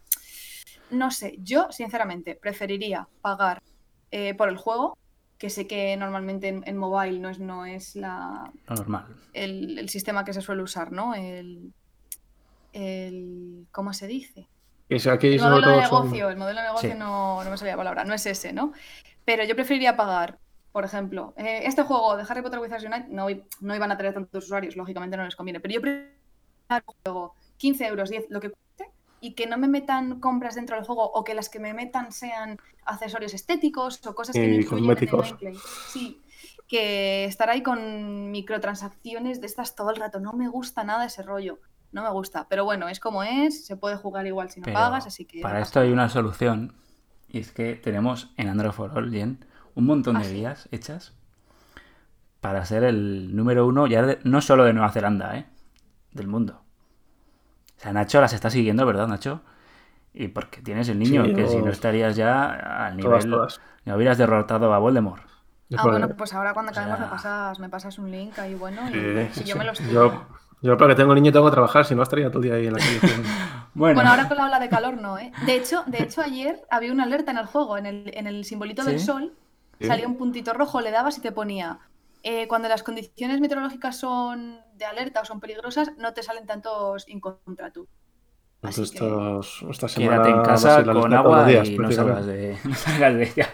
No 0.90 1.12
sé, 1.12 1.36
yo, 1.40 1.70
sinceramente, 1.70 2.36
preferiría 2.36 3.10
pagar 3.20 3.62
eh, 4.12 4.34
por 4.36 4.50
el 4.50 4.58
juego 4.58 4.98
que 5.38 5.50
sé 5.50 5.67
que 5.67 5.96
normalmente 5.98 6.48
en, 6.48 6.78
mobile 6.78 7.20
no 7.20 7.30
es, 7.30 7.39
no 7.39 7.65
es 7.65 7.96
la, 7.96 8.52
normal. 8.67 9.06
El, 9.34 9.78
el, 9.78 9.89
sistema 9.89 10.26
que 10.26 10.34
se 10.34 10.41
suele 10.41 10.63
usar, 10.63 10.91
¿no? 10.91 11.13
El, 11.13 11.74
el 12.74 13.67
¿cómo 13.72 13.93
se 13.93 14.08
dice? 14.08 14.48
el 14.89 15.41
modelo 15.41 15.72
de 15.72 15.82
negocio, 15.82 16.30
el 16.30 16.38
modelo 16.38 16.60
de 16.60 16.67
negocio 16.67 16.96
no, 16.96 17.43
no, 17.43 17.50
me 17.50 17.58
salía 17.58 17.74
la 17.74 17.78
palabra, 17.78 18.04
no 18.06 18.13
es 18.13 18.26
ese, 18.26 18.54
¿no? 18.54 18.74
Pero 19.26 19.43
yo 19.43 19.56
preferiría 19.56 19.98
pagar, 19.98 20.39
por 20.72 20.86
ejemplo, 20.86 21.34
eh, 21.38 21.62
este 21.65 21.84
juego 21.84 22.15
de 22.15 22.24
Harry 22.28 22.41
Potter 22.41 22.60
Wizards 22.60 22.86
Unite 22.86 23.08
no, 23.10 23.28
no 23.62 23.76
iban 23.76 23.91
a 23.91 23.98
tener 23.98 24.13
tantos 24.13 24.46
usuarios, 24.46 24.76
lógicamente 24.76 25.17
no 25.17 25.26
les 25.26 25.36
conviene, 25.36 25.60
pero 25.60 25.74
yo 25.74 25.82
preferiría 25.82 26.17
pagar 26.67 26.84
un 26.88 26.96
juego 27.04 27.36
15 27.58 27.88
euros, 27.88 28.10
10, 28.10 28.26
lo 28.30 28.39
que 28.39 28.52
cueste, 28.52 28.93
y 29.19 29.34
que 29.34 29.47
no 29.47 29.58
me 29.58 29.67
metan 29.67 30.19
compras 30.19 30.56
dentro 30.56 30.75
del 30.75 30.86
juego 30.86 31.03
o 31.03 31.23
que 31.23 31.34
las 31.34 31.49
que 31.49 31.60
me 31.60 31.73
metan 31.73 32.12
sean 32.12 32.60
accesorios 32.86 33.34
estéticos 33.34 34.06
o 34.06 34.15
cosas 34.15 34.36
que 34.36 34.45
y 34.45 34.65
cosméticos. 34.65 35.36
Sí, 35.91 36.21
que 36.67 37.25
estar 37.25 37.49
ahí 37.49 37.63
con 37.63 38.32
microtransacciones 38.32 39.41
de 39.41 39.47
estas 39.47 39.75
todo 39.75 39.89
el 39.89 39.97
rato. 39.97 40.19
No 40.19 40.34
me 40.34 40.47
gusta 40.47 40.84
nada 40.84 41.06
ese 41.06 41.23
rollo 41.23 41.60
no 41.91 42.03
me 42.03 42.10
gusta. 42.10 42.47
Pero 42.49 42.65
bueno, 42.65 42.88
es 42.88 42.99
como 42.99 43.23
es, 43.23 43.65
se 43.65 43.77
puede 43.77 43.95
jugar 43.97 44.25
igual 44.27 44.49
si 44.49 44.62
no 44.62 44.71
pagas, 44.71 45.08
así 45.08 45.25
que... 45.25 45.41
Para 45.41 45.62
esto 45.62 45.80
hay 45.80 45.91
una 45.91 46.10
solución, 46.10 46.73
y 47.30 47.39
es 47.39 47.51
que 47.51 47.75
tenemos 47.75 48.32
en 48.38 48.49
Android 48.49 48.71
for 48.71 48.91
All, 48.97 49.10
bien, 49.10 49.45
un 49.75 49.86
montón 49.86 50.19
de 50.19 50.32
guías 50.32 50.65
ah, 50.65 50.69
hechas 50.71 51.13
para 52.41 52.65
ser 52.65 52.84
el 52.84 53.36
número 53.36 53.65
uno, 53.65 53.88
ya 53.88 54.17
no 54.23 54.41
solo 54.41 54.63
de 54.63 54.73
Nueva 54.73 54.91
Zelanda, 54.91 55.38
¿eh? 55.38 55.45
del 56.12 56.27
mundo. 56.27 56.62
O 57.78 57.80
sea, 57.80 57.94
Nacho 57.94 58.20
las 58.22 58.34
está 58.34 58.50
siguiendo, 58.50 58.86
¿verdad, 58.86 59.08
Nacho? 59.08 59.42
Y 60.13 60.30
porque 60.30 60.62
tienes 60.62 60.90
el 60.90 60.98
niño, 60.98 61.24
que 61.36 61.48
si 61.48 61.58
no 61.58 61.70
estarías 61.70 62.16
ya 62.16 62.88
al 62.88 62.98
nivel... 62.98 63.30
Todas, 63.30 63.62
No 63.86 63.96
hubieras 63.96 64.18
derrotado 64.18 64.74
a 64.74 64.80
Voldemort. 64.80 65.22
Ah, 65.76 65.84
bueno, 65.84 66.08
pues 66.16 66.34
ahora 66.34 66.54
cuando 66.54 66.72
acabemos 66.72 67.00
me, 67.00 67.08
pasas, 67.08 67.60
me 67.60 67.70
pasas 67.70 68.00
un 68.00 68.10
link 68.10 68.40
ahí 68.40 68.56
bueno 68.56 68.82
y, 68.90 69.44
yo 69.44 69.58
me 69.58 69.66
los 69.66 69.80
yo, 69.80 70.26
yo, 70.62 70.78
para 70.78 70.94
que 70.94 71.02
tengo 71.02 71.13
niño, 71.13 71.34
tengo 71.34 71.46
que 71.48 71.52
trabajar, 71.52 71.84
si 71.84 71.94
no 71.94 72.04
estaría 72.04 72.30
todo 72.30 72.42
el 72.42 72.44
día 72.46 72.54
ahí 72.56 72.68
en 72.68 72.74
la 72.74 72.80
calle. 72.80 73.00
bueno. 73.74 74.02
ahora 74.02 74.30
con 74.30 74.38
la 74.38 74.46
ola 74.46 74.60
de 74.60 74.70
calor 74.70 75.00
no, 75.00 75.20
¿eh? 75.20 75.34
De 75.46 75.56
hecho, 75.56 75.84
de 75.86 76.04
hecho 76.04 76.22
ayer 76.22 76.62
había 76.70 76.94
una 76.94 77.04
alerta 77.04 77.32
en 77.32 77.38
el 77.38 77.48
juego, 77.48 77.78
en 77.78 77.86
el, 77.86 78.12
en 78.13 78.28
el 78.28 78.46
simbolito 78.46 78.86
del 78.86 79.02
sol, 79.02 79.34
salía 79.82 80.08
un 80.08 80.16
puntito 80.18 80.54
rojo, 80.54 80.80
le 80.80 80.92
dabas 80.92 81.18
y 81.18 81.22
te 81.22 81.34
ponía. 81.34 81.80
Eh, 82.30 82.46
cuando 82.46 82.68
las 82.68 82.84
condiciones 82.84 83.40
meteorológicas 83.40 83.98
son 83.98 84.60
de 84.76 84.84
alerta 84.84 85.22
o 85.22 85.26
son 85.26 85.40
peligrosas, 85.40 85.94
no 85.98 86.13
te 86.13 86.22
salen 86.22 86.46
tantos 86.46 87.08
in 87.08 87.22
contra 87.22 87.72
tú. 87.72 87.88
Pues 88.60 88.78
estos, 88.80 89.63
esta 89.70 89.88
semana 89.88 90.24
Quédate 90.24 90.30
en 90.32 90.44
casa 90.44 90.84
con 90.84 91.13
agua 91.13 91.50
y 91.50 91.78
no 91.78 91.90
salgas, 91.90 92.26
de, 92.26 92.58
no 92.66 92.76
salgas 92.76 93.16
de 93.16 93.24
ella. 93.24 93.50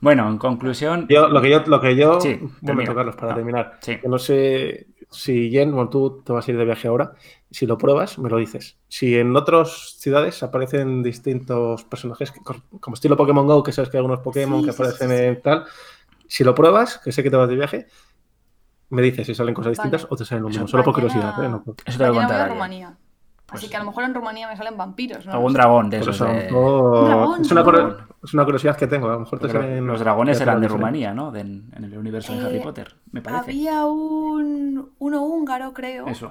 Bueno, 0.00 0.28
en 0.28 0.38
conclusión. 0.38 1.06
Yo, 1.08 1.28
lo 1.28 1.40
que 1.40 1.50
yo, 1.50 1.62
lo 1.64 1.80
que 1.80 1.94
yo 1.94 2.20
sí, 2.20 2.40
Carlos, 2.66 3.14
para 3.14 3.30
ah, 3.30 3.34
terminar. 3.36 3.78
Sí. 3.80 3.98
no 4.02 4.18
sé 4.18 4.88
si 5.08 5.48
Jen, 5.52 5.70
bueno, 5.70 5.88
tú 5.88 6.20
te 6.24 6.32
vas 6.32 6.48
a 6.48 6.50
ir 6.50 6.58
de 6.58 6.64
viaje 6.64 6.88
ahora, 6.88 7.12
si 7.48 7.64
lo 7.64 7.78
pruebas, 7.78 8.18
me 8.18 8.28
lo 8.28 8.38
dices. 8.38 8.76
Si 8.88 9.16
en 9.16 9.36
otras 9.36 9.98
ciudades 9.98 10.42
aparecen 10.42 11.04
distintos 11.04 11.84
personajes, 11.84 12.32
como 12.80 12.94
estilo 12.94 13.16
Pokémon 13.16 13.46
Go, 13.46 13.62
que 13.62 13.70
sabes 13.70 13.88
que 13.88 13.98
hay 13.98 14.00
algunos 14.00 14.18
Pokémon 14.18 14.64
que 14.64 14.70
aparecen 14.70 15.12
en 15.12 15.40
tal, 15.40 15.64
si 16.30 16.44
lo 16.44 16.54
pruebas, 16.54 16.98
que 16.98 17.10
sé 17.10 17.24
que 17.24 17.30
te 17.30 17.36
vas 17.36 17.48
de 17.48 17.56
viaje, 17.56 17.86
me 18.90 19.02
dices 19.02 19.26
si 19.26 19.34
salen 19.34 19.52
cosas 19.52 19.72
distintas 19.72 20.06
o 20.08 20.16
te 20.16 20.24
salen 20.24 20.44
lo 20.44 20.48
mismo. 20.48 20.68
Solo 20.68 20.84
por 20.84 20.94
curiosidad. 20.94 21.34
¿eh? 21.42 21.60
Eso 21.84 21.98
te 21.98 22.08
voy 22.08 22.18
a 22.18 22.48
Rumanía. 22.48 22.88
Así 22.88 23.62
pues 23.66 23.70
que 23.72 23.76
a 23.76 23.80
lo 23.80 23.86
mejor 23.86 24.04
en 24.04 24.14
Rumanía 24.14 24.46
me 24.46 24.56
salen 24.56 24.76
vampiros, 24.76 25.26
¿no? 25.26 25.32
Algún 25.32 25.52
dragón 25.52 25.90
de 25.90 25.98
esos. 25.98 26.20
¿Un 26.20 26.28
Es, 26.28 27.50
una 27.50 27.62
es, 28.22 28.32
una 28.32 28.44
curiosidad 28.44 28.76
que 28.76 28.86
tengo. 28.86 29.08
A 29.08 29.14
lo 29.14 29.20
mejor 29.20 29.40
te 29.40 29.48
salen... 29.50 29.84
Los 29.84 29.98
dragones 29.98 30.40
eran 30.40 30.60
de 30.60 30.68
Rumanía, 30.68 31.12
¿no? 31.12 31.34
en 31.34 31.68
el 31.74 31.98
universo 31.98 32.32
de 32.32 32.46
Harry 32.46 32.58
eh, 32.58 32.62
Potter, 32.62 32.94
me 33.10 33.22
parece. 33.22 33.50
Había 33.50 33.86
un 33.86 34.92
uno 35.00 35.22
húngaro, 35.22 35.72
creo. 35.72 36.06
Eso. 36.06 36.30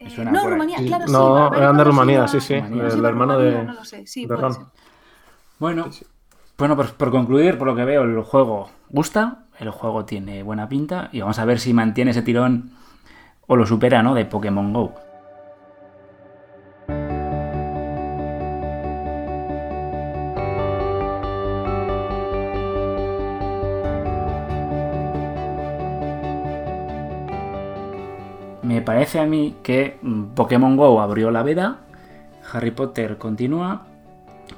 Eh, 0.00 0.24
no, 0.24 0.48
Rumanía, 0.48 0.78
claro, 0.86 1.06
sí. 1.06 1.12
No, 1.12 1.52
eran 1.52 1.76
de 1.76 1.84
Rumanía, 1.84 2.26
sí, 2.28 2.40
sí. 2.40 2.54
El 2.54 3.04
hermano 3.04 3.38
de, 3.38 3.62
no 3.62 3.74
lo 3.74 3.84
sé. 3.84 4.06
Sí, 4.06 4.24
de 4.24 4.34
Ron. 4.34 4.56
Bueno, 5.58 5.90
bueno 6.58 6.76
por, 6.76 6.92
por 6.94 7.10
concluir, 7.10 7.56
por 7.56 7.68
lo 7.68 7.76
que 7.76 7.84
veo, 7.84 8.02
el 8.02 8.20
juego 8.22 8.68
gusta, 8.90 9.44
el 9.60 9.70
juego 9.70 10.04
tiene 10.04 10.42
buena 10.42 10.68
pinta 10.68 11.08
y 11.12 11.20
vamos 11.20 11.38
a 11.38 11.44
ver 11.44 11.60
si 11.60 11.72
mantiene 11.72 12.10
ese 12.10 12.22
tirón 12.22 12.72
o 13.46 13.56
lo 13.56 13.64
supera, 13.64 14.02
¿no? 14.02 14.14
De 14.14 14.24
Pokémon 14.24 14.72
Go. 14.72 14.94
Me 28.62 28.82
parece 28.82 29.18
a 29.20 29.26
mí 29.26 29.56
que 29.62 29.98
mm, 30.02 30.34
Pokémon 30.34 30.76
Go 30.76 31.00
abrió 31.00 31.30
la 31.30 31.42
veda, 31.42 31.78
Harry 32.52 32.72
Potter 32.72 33.16
continúa, 33.16 33.86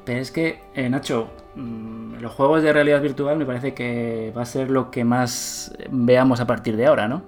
pero 0.05 0.21
es 0.21 0.33
que, 0.33 0.61
eh, 0.75 0.89
Nacho, 0.89 1.29
los 1.57 2.33
juegos 2.33 2.63
de 2.63 2.73
realidad 2.73 3.03
virtual 3.03 3.37
me 3.37 3.45
parece 3.45 3.75
que 3.75 4.33
va 4.37 4.43
a 4.43 4.47
ser 4.47 4.71
lo 4.71 4.91
que 4.91 5.05
más 5.05 5.75
veamos 5.91 6.41
a 6.41 6.47
partir 6.47 6.77
de 6.77 6.87
ahora, 6.87 7.09
¿no? 7.09 7.23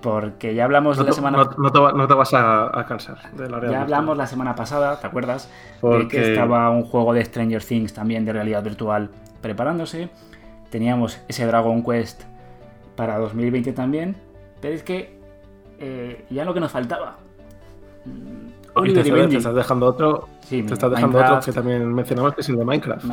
Porque 0.00 0.54
ya 0.54 0.64
hablamos 0.64 0.98
la 0.98 1.12
semana 1.12 1.38
no, 1.38 1.44
no, 1.56 2.06
te, 2.06 2.14
vas 2.14 2.34
a, 2.34 2.84
cansar 2.86 3.32
de 3.32 3.48
la 3.48 3.58
realidad. 3.58 3.78
Ya 3.78 3.82
hablamos 3.82 4.16
la 4.18 4.26
semana 4.26 4.54
pasada, 4.54 5.00
¿te 5.00 5.06
acuerdas? 5.06 5.50
De 5.80 6.08
que 6.08 6.32
estaba 6.32 6.68
un 6.68 6.84
juego 6.84 7.14
de 7.14 7.24
Stranger 7.24 7.64
Things 7.64 7.94
también 7.94 8.26
de 8.26 8.34
realidad 8.34 8.62
virtual 8.62 9.08
preparándose. 9.40 10.10
Teníamos 10.70 11.20
ese 11.28 11.46
Dragon 11.46 11.82
Quest 11.82 12.24
para 12.96 13.16
2020 13.18 13.72
también. 13.72 14.16
Pero 14.60 14.74
es 14.74 14.82
que 14.82 15.18
eh, 15.78 16.26
ya 16.28 16.44
lo 16.44 16.52
que 16.52 16.60
nos 16.60 16.72
faltaba. 16.72 17.16
Oliver 18.74 19.06
y, 19.06 19.10
Benji. 19.10 19.30
Te 19.30 19.36
estás 19.38 19.54
dejando 19.54 19.86
otro. 19.86 20.28
te 20.48 20.58
estás 20.58 20.90
dejando 20.90 21.18
otro 21.18 21.40
que 21.40 21.52
también 21.52 21.92
mencionamos 21.92 22.34
que 22.34 22.40
es 22.40 22.48
el 22.48 22.56
de 22.56 22.64
Minecraft. 22.64 23.04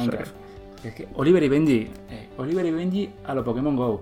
Es 0.83 0.95
que 0.95 1.07
Oliver 1.15 1.43
y 1.43 1.49
Benji. 1.49 1.91
Eh, 2.09 2.29
Oliver 2.37 2.65
y 2.65 2.71
Benji 2.71 3.09
a 3.25 3.35
lo 3.35 3.43
Pokémon 3.43 3.75
Go. 3.75 4.01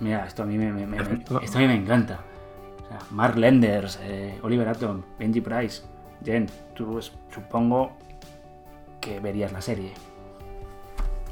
Mira, 0.00 0.26
esto 0.26 0.44
a 0.44 0.46
mí 0.46 0.56
me, 0.56 0.68
esto 1.42 1.58
a 1.58 1.60
mí 1.60 1.66
me 1.66 1.74
encanta. 1.74 2.20
O 2.84 2.88
sea, 2.88 2.98
Mark 3.10 3.36
Lenders, 3.36 3.98
eh, 4.02 4.38
Oliver 4.42 4.68
Atom, 4.68 5.02
Benji 5.18 5.40
Price. 5.40 5.82
Jen, 6.24 6.46
tú 6.74 7.00
supongo 7.30 7.92
que 9.00 9.20
verías 9.20 9.52
la 9.52 9.60
serie. 9.60 9.92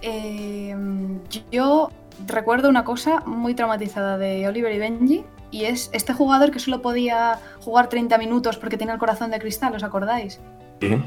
Em, 0.02 1.20
yo 1.50 1.88
recuerdo 2.26 2.68
una 2.68 2.84
cosa 2.84 3.22
muy 3.26 3.54
traumatizada 3.54 4.18
de 4.18 4.46
Oliver 4.46 4.72
y 4.72 4.78
Benji 4.78 5.24
y 5.50 5.64
es 5.64 5.90
este 5.92 6.12
jugador 6.12 6.50
que 6.50 6.58
solo 6.58 6.82
podía 6.82 7.38
jugar 7.60 7.88
30 7.88 8.18
minutos 8.18 8.56
porque 8.56 8.76
tenía 8.76 8.94
el 8.94 9.00
corazón 9.00 9.30
de 9.30 9.38
cristal, 9.38 9.74
¿os 9.74 9.82
acordáis? 9.82 10.40
Sí. 10.80 11.02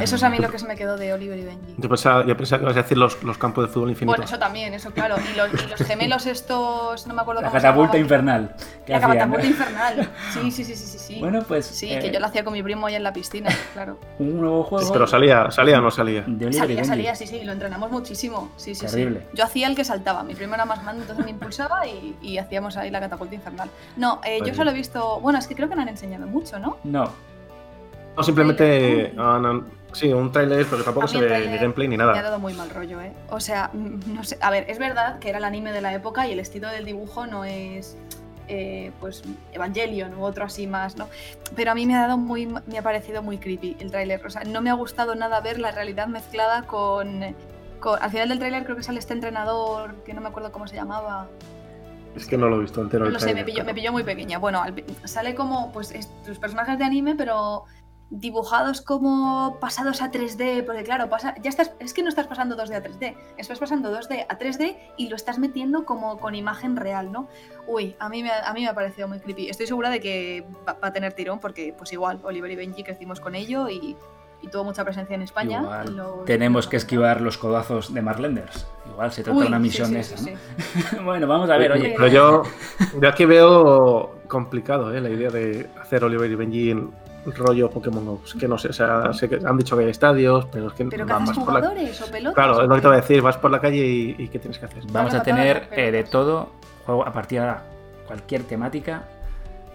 Eso 0.00 0.16
es 0.16 0.22
a 0.22 0.30
mí 0.30 0.38
lo 0.38 0.50
que 0.50 0.58
se 0.58 0.66
me 0.66 0.76
quedó 0.76 0.96
de 0.96 1.12
Oliver 1.12 1.38
y 1.38 1.44
Benji. 1.44 1.74
Yo 1.78 1.88
pensaba, 1.88 2.26
yo 2.26 2.36
pensaba 2.36 2.60
que 2.60 2.64
ibas 2.64 2.76
a 2.76 2.82
decir 2.82 2.98
los, 2.98 3.22
los, 3.22 3.38
campos 3.38 3.66
de 3.66 3.72
fútbol 3.72 3.90
infinito. 3.90 4.12
Bueno, 4.12 4.24
eso 4.24 4.38
también, 4.38 4.74
eso 4.74 4.90
claro. 4.90 5.16
Y 5.18 5.36
los, 5.36 5.70
los 5.70 5.80
gemelos 5.80 6.26
estos, 6.26 7.06
no 7.06 7.14
me 7.14 7.22
acuerdo 7.22 7.40
La 7.40 7.50
catapulta 7.50 7.96
infernal. 7.96 8.54
La 8.86 9.00
catapulta 9.00 9.46
infernal. 9.46 10.10
Sí, 10.32 10.50
sí, 10.50 10.64
sí, 10.64 10.74
sí, 10.74 10.98
sí. 10.98 11.16
Bueno, 11.20 11.42
pues... 11.42 11.66
Sí, 11.66 11.88
que 11.88 12.08
eh, 12.08 12.12
yo 12.12 12.20
lo 12.20 12.26
hacía 12.26 12.44
con 12.44 12.52
mi 12.52 12.62
primo 12.62 12.86
allá 12.86 12.98
en 12.98 13.02
la 13.02 13.12
piscina, 13.12 13.50
claro. 13.72 13.98
Un 14.18 14.40
nuevo 14.40 14.64
juego... 14.64 14.92
Pero 14.92 15.06
salía, 15.06 15.50
salía 15.50 15.78
o 15.78 15.80
no 15.80 15.90
salía. 15.90 16.24
salía, 16.52 16.84
salía, 16.84 17.14
sí, 17.14 17.26
sí. 17.26 17.42
Lo 17.44 17.52
entrenamos 17.52 17.90
muchísimo. 17.90 18.50
Sí, 18.56 18.74
sí, 18.74 18.86
Terrible. 18.86 19.26
Yo 19.32 19.44
hacía 19.44 19.68
el 19.68 19.76
que 19.76 19.84
saltaba. 19.84 20.22
Mi 20.22 20.34
primo 20.34 20.54
era 20.54 20.64
más 20.64 20.82
grande, 20.82 21.02
entonces 21.02 21.24
me 21.24 21.30
impulsaba 21.30 21.86
y, 21.86 22.16
y 22.20 22.38
hacíamos 22.38 22.76
ahí 22.76 22.90
la 22.90 23.00
catapulta 23.00 23.34
infernal. 23.34 23.70
No, 23.96 24.20
eh, 24.24 24.40
yo 24.44 24.54
solo 24.54 24.70
he 24.70 24.74
visto... 24.74 25.20
Bueno, 25.20 25.38
es 25.38 25.46
que 25.46 25.54
creo 25.54 25.68
que 25.68 25.76
no 25.76 25.82
han 25.82 25.88
enseñado 25.88 26.26
mucho, 26.26 26.58
¿no? 26.58 26.76
No. 26.84 27.12
simplemente. 28.22 29.14
ah, 29.16 29.38
no, 29.40 29.77
sí, 29.92 30.12
un 30.12 30.30
trailer, 30.32 30.66
pero 30.68 30.84
tampoco 30.84 31.08
se 31.08 31.18
ve 31.20 31.26
tráiler 31.26 31.50
ni 31.50 31.58
gameplay 31.58 31.88
ni 31.88 31.96
Me 31.96 32.02
ha 32.02 32.06
nada. 32.06 32.22
dado 32.22 32.38
muy 32.38 32.54
mal 32.54 32.70
rollo, 32.70 33.00
¿eh? 33.00 33.12
O 33.30 33.40
sea, 33.40 33.70
mm, 33.72 34.14
no 34.14 34.24
sé. 34.24 34.38
A 34.40 34.50
ver, 34.50 34.64
es 34.68 34.78
verdad 34.78 35.18
que 35.18 35.28
era 35.30 35.38
el 35.38 35.44
anime 35.44 35.72
de 35.72 35.80
la 35.80 35.92
época 35.94 36.26
y 36.26 36.32
el 36.32 36.40
estilo 36.40 36.68
del 36.68 36.84
dibujo 36.84 37.26
no 37.26 37.44
es. 37.44 37.96
eh, 38.50 38.92
pues 38.98 39.22
Evangelion 39.52 40.14
u 40.14 40.22
otro 40.24 40.42
así 40.46 40.66
más, 40.66 40.96
¿no? 40.96 41.06
Pero 41.54 41.70
a 41.70 41.74
mí 41.74 41.84
me 41.84 41.94
ha 41.96 42.00
dado 42.00 42.16
muy, 42.16 42.46
me 42.46 42.78
ha 42.78 42.82
parecido 42.82 43.22
muy 43.22 43.36
creepy 43.36 43.76
el 43.78 43.90
tráiler. 43.90 44.24
O 44.24 44.30
sea, 44.30 44.42
no 44.44 44.62
me 44.62 44.70
ha 44.70 44.72
gustado 44.72 45.14
nada 45.14 45.38
ver 45.42 45.58
la 45.58 45.70
realidad 45.70 46.06
mezclada 46.06 46.62
con, 46.62 47.34
con- 47.78 48.02
al 48.02 48.10
final 48.10 48.30
del 48.30 48.38
tráiler 48.38 48.64
creo 48.64 48.74
que 48.74 48.82
sale 48.82 49.00
este 49.00 49.12
entrenador 49.12 49.96
que 50.04 50.14
no 50.14 50.22
me 50.22 50.28
acuerdo 50.28 50.50
cómo 50.50 50.66
se 50.66 50.76
llamaba. 50.76 51.28
Es 52.16 52.24
que 52.24 52.38
no 52.38 52.48
lo 52.48 52.56
he 52.56 52.60
visto 52.60 52.80
entero. 52.80 53.04
No 53.04 53.10
lo 53.10 53.18
sé, 53.20 53.26
me 53.26 53.32
tráiler, 53.32 53.44
pilló, 53.54 53.64
me 53.66 53.74
pilló 53.74 53.92
muy 53.92 54.02
pequeña. 54.02 54.38
Bueno, 54.38 54.62
al- 54.62 54.82
sale 55.04 55.34
como 55.34 55.70
pues 55.70 55.90
es- 55.92 56.08
tus 56.24 56.38
personajes 56.38 56.78
de 56.78 56.84
anime, 56.86 57.16
pero 57.16 57.64
dibujados 58.10 58.80
como 58.80 59.58
pasados 59.60 60.00
a 60.00 60.10
3D, 60.10 60.64
porque 60.64 60.82
claro, 60.82 61.10
pasa, 61.10 61.34
ya 61.42 61.50
estás, 61.50 61.72
es 61.78 61.92
que 61.92 62.02
no 62.02 62.08
estás 62.08 62.26
pasando 62.26 62.56
2D 62.56 62.74
a 62.74 62.82
3D, 62.82 63.14
estás 63.36 63.58
pasando 63.58 63.92
2D 63.92 64.24
a 64.28 64.38
3D 64.38 64.78
y 64.96 65.08
lo 65.08 65.16
estás 65.16 65.38
metiendo 65.38 65.84
como 65.84 66.18
con 66.18 66.34
imagen 66.34 66.76
real, 66.76 67.12
¿no? 67.12 67.28
Uy, 67.66 67.96
a 67.98 68.08
mí 68.08 68.22
me, 68.22 68.30
ha- 68.30 68.48
a 68.48 68.54
mí 68.54 68.62
me 68.62 68.68
ha 68.68 68.74
parecido 68.74 69.08
muy 69.08 69.20
creepy. 69.20 69.50
Estoy 69.50 69.66
segura 69.66 69.90
de 69.90 70.00
que 70.00 70.46
va, 70.66 70.72
va 70.82 70.88
a 70.88 70.92
tener 70.92 71.12
tirón 71.12 71.38
porque 71.38 71.74
pues 71.76 71.92
igual 71.92 72.20
Oliver 72.22 72.50
y 72.50 72.56
Benji 72.56 72.82
crecimos 72.82 73.20
con 73.20 73.34
ello 73.34 73.68
y, 73.68 73.94
y 74.40 74.48
tuvo 74.48 74.64
mucha 74.64 74.84
presencia 74.84 75.14
en 75.14 75.20
España. 75.22 75.60
Igual 75.60 75.88
y 75.90 75.94
lo- 75.94 76.22
tenemos 76.24 76.66
que 76.66 76.78
esquivar 76.78 77.20
los 77.20 77.36
codazos 77.36 77.92
de 77.92 78.00
Marlenders. 78.00 78.66
Igual 78.90 79.12
se 79.12 79.22
trata 79.22 79.36
Uy, 79.36 79.42
de 79.44 79.48
una 79.48 79.58
sí, 79.58 79.62
misión 79.64 79.88
sí, 79.90 79.96
esa, 79.96 80.16
sí, 80.16 80.30
¿no? 80.30 80.38
sí. 80.90 80.96
bueno, 81.04 81.26
vamos 81.26 81.50
a 81.50 81.58
ver, 81.58 81.72
oye. 81.72 81.92
Pero 81.94 82.08
yo, 82.08 82.42
yo 83.02 83.08
aquí 83.08 83.26
veo 83.26 84.14
complicado 84.28 84.94
¿eh? 84.94 85.00
la 85.02 85.10
idea 85.10 85.28
de 85.28 85.68
hacer 85.78 86.02
Oliver 86.04 86.30
y 86.30 86.34
Benji 86.36 86.70
en 86.70 86.90
rollo 87.34 87.70
Pokémon 87.70 88.04
Go. 88.04 88.20
Es 88.24 88.34
que 88.34 88.46
no 88.48 88.56
sé, 88.58 88.68
o 88.68 88.72
sea, 88.72 89.12
sé 89.12 89.28
que 89.28 89.38
han 89.44 89.56
dicho 89.56 89.76
que 89.76 89.84
hay 89.84 89.90
estadios, 89.90 90.46
pero 90.52 90.68
es 90.68 90.72
que 90.74 90.84
¿Pero 90.86 91.06
qué 91.06 91.12
vas 91.12 91.22
haces 91.22 91.38
por 91.44 91.52
la- 91.54 91.60
jugadores 91.60 92.02
o 92.02 92.10
pelotas? 92.10 92.34
Claro, 92.34 92.62
es 92.62 92.68
lo 92.68 92.74
que 92.74 92.80
te 92.80 92.86
voy 92.88 92.96
a 92.96 93.00
decir, 93.00 93.22
vas 93.22 93.36
por 93.36 93.50
la 93.50 93.60
calle 93.60 93.78
y, 93.86 94.14
y 94.18 94.28
¿qué 94.28 94.38
tienes 94.38 94.58
que 94.58 94.66
hacer? 94.66 94.82
Vamos 94.90 95.14
a 95.14 95.22
tener 95.22 95.68
eh, 95.72 95.90
de 95.90 96.04
todo, 96.04 96.50
juego 96.86 97.06
a 97.06 97.12
partir 97.12 97.40
de 97.40 97.46
ahora, 97.48 97.62
cualquier 98.06 98.42
temática 98.44 99.02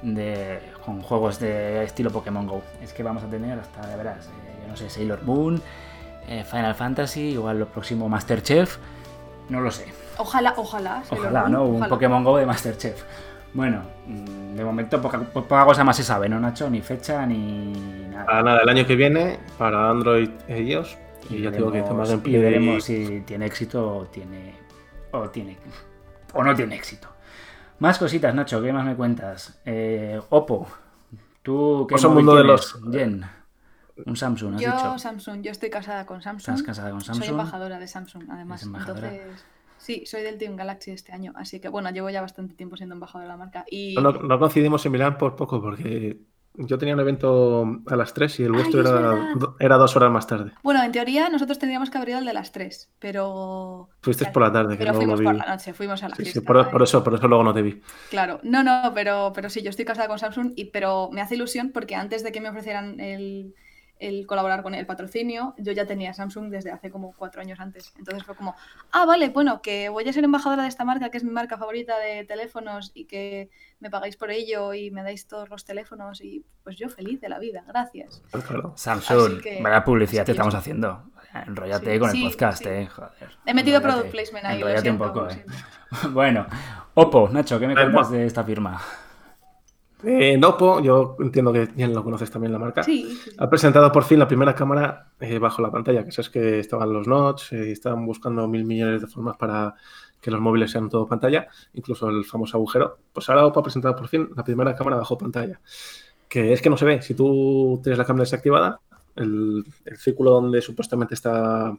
de, 0.02 0.60
con 0.86 1.02
juegos 1.02 1.40
de 1.40 1.84
estilo 1.84 2.10
Pokémon 2.12 2.48
Go. 2.48 2.62
Es 2.82 2.94
que 2.94 3.04
vamos 3.04 3.24
a 3.24 3.28
tener 3.28 3.60
hasta, 3.60 3.86
de 3.88 3.96
verás, 3.96 4.26
eh, 4.28 4.30
yo 4.64 4.68
no 4.70 4.76
sé, 4.78 4.90
Sailor 4.90 5.24
Moon, 5.24 5.62
eh, 6.28 6.44
Final 6.44 6.76
Fantasy, 6.76 7.32
igual 7.32 7.60
lo 7.60 7.68
próximo 7.68 8.10
Masterchef, 8.10 8.78
no 9.50 9.62
lo 9.62 9.72
sé. 9.72 9.86
Ojalá, 10.18 10.54
ojalá. 10.58 11.04
Sailor 11.06 11.26
Ojalá, 11.28 11.42
Moon, 11.42 11.52
¿no? 11.52 11.64
Un 11.66 11.76
ojalá. 11.78 11.90
Pokémon 11.90 12.24
Go 12.24 12.38
de 12.38 12.46
Masterchef. 12.46 13.04
Bueno, 13.54 13.84
mm, 14.08 14.56
de 14.56 14.64
momento 14.66 15.02
poca, 15.02 15.20
po- 15.20 15.44
poca 15.44 15.66
cosa 15.66 15.84
más 15.84 15.96
se 15.98 16.04
sabe, 16.04 16.28
¿no, 16.28 16.40
Nacho? 16.40 16.70
Ni 16.70 16.82
fecha, 16.82 17.26
ni 17.26 17.72
nada. 18.10 18.26
Para 18.26 18.44
nada, 18.44 18.62
el 18.64 18.70
año 18.70 18.86
que 18.88 18.96
viene, 18.96 19.40
para 19.58 19.90
Android 19.90 20.30
e 20.48 20.62
iOS, 20.64 20.98
y 21.30 21.42
ya 21.42 21.52
tengo 21.52 21.72
que 21.72 21.80
hacer 21.80 21.94
más 21.94 22.10
y 22.10 22.12
gameplay. 22.14 22.42
veremos 22.42 22.84
si 22.84 23.22
tiene 23.22 23.46
éxito 23.46 23.98
o 23.98 24.06
tiene 24.08 24.56
o 25.12 25.30
tiene 25.30 25.58
o 26.34 26.44
no 26.44 26.56
tiene 26.56 26.76
éxito. 26.76 27.10
Más 27.80 28.00
cositas, 28.00 28.34
Nacho, 28.34 28.62
¿qué 28.62 28.74
más 28.74 28.86
me 28.86 28.96
cuentas? 28.96 29.60
Eh, 29.66 30.20
Oppo, 30.30 30.68
tú 31.44 31.86
qué 31.88 31.94
Pues 31.94 32.04
móvil 32.06 32.16
mundo 32.26 32.36
de 32.36 32.44
tienes? 32.44 32.74
los- 32.76 32.92
Jen, 32.92 33.26
un 34.06 34.16
Samsung, 34.16 34.56
has 34.56 34.62
Yo, 34.62 34.72
dicho. 34.72 34.98
Samsung, 34.98 35.42
yo 35.44 35.52
estoy 35.52 35.70
casada 35.70 36.06
con 36.08 36.22
Samsung. 36.24 36.56
Estás 36.56 36.64
casada 36.64 36.90
con 36.90 37.02
Soy 37.02 37.16
Samsung. 37.16 37.30
embajadora 37.32 37.78
de 37.78 37.88
Samsung, 37.88 38.24
además. 38.32 38.64
Entonces, 38.64 39.22
sí, 39.84 40.06
soy 40.06 40.24
del 40.24 40.38
Team 40.38 40.56
Galaxy 40.56 40.92
este 40.92 41.12
año, 41.12 41.34
así 41.36 41.60
que 41.60 41.70
bueno, 41.70 41.90
llevo 41.92 42.10
ya 42.10 42.22
bastante 42.22 42.56
tiempo 42.56 42.78
siendo 42.78 42.96
embajadora 42.96 43.26
de 43.26 43.30
la 43.30 43.38
marca. 43.38 43.66
Y 43.70 43.96
No, 43.96 44.12
no 44.12 44.40
coincidimos 44.40 44.86
en 44.86 44.92
Milán 44.92 45.18
por 45.18 45.36
poco, 45.36 45.62
porque 45.62 46.20
yo 46.56 46.78
tenía 46.78 46.94
un 46.96 47.00
evento 47.02 47.66
a 47.88 47.96
las 47.96 48.14
3 48.14 48.40
y 48.40 48.44
el 48.44 48.52
vuestro 48.54 48.82
es 48.82 48.90
era, 48.90 49.28
era 49.60 49.78
dos 49.78 49.96
horas 49.96 50.12
más 50.12 50.28
tarde. 50.28 50.52
bueno, 50.64 50.84
en 50.84 50.92
teoría 50.92 51.30
nosotros 51.30 51.60
tendríamos 51.60 51.90
que 51.90 51.98
haber 51.98 52.10
ido 52.10 52.18
al 52.20 52.26
de 52.26 52.34
las 52.34 52.52
3, 52.52 52.92
pero. 53.00 53.90
Fuisteis 54.02 54.30
por 54.30 54.44
la 54.44 54.52
tarde, 54.52 54.78
que 54.78 54.86
Pero 54.86 54.92
luego 54.92 55.00
fuimos 55.02 55.20
lo 55.20 55.24
por 55.24 55.34
vi. 55.34 55.38
la 55.38 55.46
noche, 55.46 55.74
fuimos 55.74 56.04
a 56.04 56.10
la 56.10 56.16
Sí, 56.16 56.26
sí, 56.26 56.42
por, 56.42 56.58
¿eh? 56.58 56.66
por 56.72 56.84
eso, 56.84 57.04
por 57.04 57.14
eso 57.16 57.28
luego 57.28 57.44
no 57.44 57.54
te 57.54 57.62
vi. 57.62 57.82
Claro, 58.10 58.40
no, 58.44 58.64
no, 58.64 58.92
pero, 58.94 59.32
pero 59.34 59.50
sí, 59.50 59.62
yo 59.64 59.70
estoy 59.72 59.86
casada 59.86 60.08
con 60.08 60.20
Samsung, 60.20 60.54
y, 60.56 60.66
pero 60.66 61.10
me 61.12 61.22
hace 61.22 61.36
ilusión 61.36 61.72
porque 61.72 61.96
antes 61.96 62.24
de 62.24 62.32
que 62.32 62.42
me 62.42 62.50
ofrecieran 62.50 63.00
el, 63.00 63.56
el 64.08 64.28
colaborar 64.28 64.64
con 64.64 64.74
el 64.76 64.86
patrocinio, 64.86 65.54
yo 65.58 65.72
ya 65.72 65.86
tenía 65.86 66.14
Samsung 66.14 66.50
desde 66.50 66.72
hace 66.72 66.90
como 66.92 67.14
cuatro 67.14 67.42
años 67.42 67.60
antes. 67.60 67.94
Entonces 67.98 68.24
fue 68.24 68.36
como, 68.36 68.56
ah, 68.92 69.06
vale, 69.06 69.30
bueno, 69.30 69.62
que 69.62 69.90
voy 69.90 70.08
a 70.08 70.14
ser 70.14 70.24
embajadora 70.24 70.64
de 70.64 70.70
esta 70.70 70.84
marca, 70.86 71.10
que 71.10 71.18
es 71.18 71.24
mi 71.24 71.32
marca 71.32 71.58
favorita 71.58 71.98
de 72.00 72.24
teléfonos 72.26 72.92
y 72.94 73.06
que 73.06 73.50
me 73.80 73.90
pagáis 73.90 74.18
por 74.18 74.32
ello 74.32 74.74
y 74.74 74.92
me 74.92 75.04
dais 75.04 75.28
todos 75.28 75.50
los 75.50 75.66
teléfonos 75.66 76.22
y 76.22 76.46
pues 76.64 76.76
yo 76.76 76.90
feliz 76.90 77.22
de 77.22 77.30
la 77.30 77.40
vida, 77.40 77.64
gracias. 77.68 78.22
Claro. 78.32 78.74
Samsung, 78.76 79.42
que- 79.42 79.62
vaya 79.62 79.84
publicidad 79.84 80.26
que 80.26 80.32
estamos 80.32 80.56
haciendo. 80.56 81.04
Enrollate 81.48 81.94
Sí, 81.94 82.00
con 82.00 82.10
el 82.12 82.16
sí, 82.16 82.24
podcast, 82.30 82.64
sí. 82.64 82.70
eh, 82.70 82.88
joder. 82.88 83.30
He 83.46 83.54
metido 83.56 83.82
product 83.82 84.12
placement 84.12 84.46
ahí, 84.46 84.60
lo 84.60 84.68
Enróllate 84.68 84.92
un 84.92 84.98
poco, 85.00 85.28
eh. 85.30 85.46
Bueno, 86.12 86.46
Oppo, 86.94 87.28
Nacho, 87.30 87.60
¿qué 87.60 87.68
me 87.68 87.74
cuentas 87.74 88.12
de 88.12 88.26
esta 88.28 88.44
firma? 88.44 88.80
Eh, 90.04 90.34
en 90.34 90.44
Oppo, 90.44 90.82
yo 90.82 91.16
entiendo 91.20 91.54
que 91.54 91.66
bien 91.66 91.94
lo 91.94 92.04
conoces 92.04 92.30
también 92.30 92.52
la 92.52 92.60
marca. 92.60 92.84
Sí. 92.84 93.18
Ha 93.38 93.50
presentado 93.50 93.92
por 93.92 94.04
fin 94.04 94.20
la 94.20 94.28
primera 94.28 94.54
cámara 94.54 95.12
eh, 95.20 95.40
bajo 95.40 95.62
la 95.62 95.72
pantalla, 95.72 96.04
que 96.04 96.12
sabes 96.12 96.30
que 96.30 96.60
estaban 96.60 96.92
los 96.92 97.08
notch, 97.08 97.54
eh, 97.54 97.72
estaban 97.72 98.06
buscando 98.06 98.48
mil 98.48 98.66
millones 98.66 99.02
de 99.02 99.08
formas 99.08 99.38
para 99.38 99.76
que 100.20 100.32
los 100.32 100.40
móviles 100.40 100.72
sean 100.72 100.90
todo 100.90 101.08
pantalla, 101.08 101.48
incluso 101.74 102.10
el 102.10 102.26
famoso 102.26 102.58
agujero. 102.58 102.98
Pues 103.12 103.30
ahora 103.30 103.46
Oppo 103.46 103.60
ha 103.60 103.64
presentado 103.64 103.96
por 103.96 104.08
fin 104.08 104.30
la 104.36 104.44
primera 104.44 104.76
cámara 104.76 104.98
bajo 104.98 105.18
pantalla, 105.18 105.60
que 106.28 106.54
es 106.54 106.62
que 106.62 106.70
no 106.70 106.78
se 106.78 106.86
ve. 106.86 107.02
Si 107.02 107.14
tú 107.14 107.80
tienes 107.84 107.98
la 107.98 108.06
cámara 108.06 108.24
desactivada, 108.24 108.80
el, 109.16 109.64
el 109.86 109.98
círculo 109.98 110.32
donde 110.32 110.62
supuestamente 110.62 111.14
está 111.14 111.74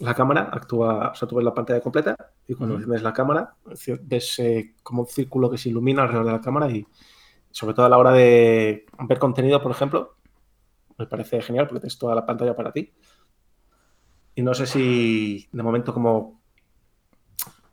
la 0.00 0.14
cámara 0.14 0.48
actúa, 0.52 1.10
o 1.10 1.14
sea, 1.14 1.26
tú 1.26 1.36
ves 1.36 1.44
la 1.44 1.54
pantalla 1.54 1.80
completa 1.80 2.16
y 2.46 2.54
cuando 2.54 2.76
enciendes 2.76 3.02
la 3.02 3.12
cámara 3.12 3.54
ves 4.02 4.38
eh, 4.38 4.74
como 4.82 5.02
un 5.02 5.08
círculo 5.08 5.50
que 5.50 5.58
se 5.58 5.70
ilumina 5.70 6.02
alrededor 6.02 6.26
de 6.26 6.32
la 6.32 6.40
cámara 6.40 6.70
y 6.70 6.86
sobre 7.50 7.74
todo 7.74 7.86
a 7.86 7.88
la 7.88 7.98
hora 7.98 8.12
de 8.12 8.86
ver 9.06 9.18
contenido, 9.18 9.62
por 9.62 9.70
ejemplo, 9.72 10.16
me 10.98 11.06
parece 11.06 11.40
genial 11.42 11.66
porque 11.66 11.80
tienes 11.80 11.98
toda 11.98 12.14
la 12.14 12.26
pantalla 12.26 12.54
para 12.56 12.72
ti. 12.72 12.92
Y 14.34 14.42
no 14.42 14.54
sé 14.54 14.66
si 14.66 15.48
de 15.52 15.62
momento 15.62 15.92
como... 15.92 16.38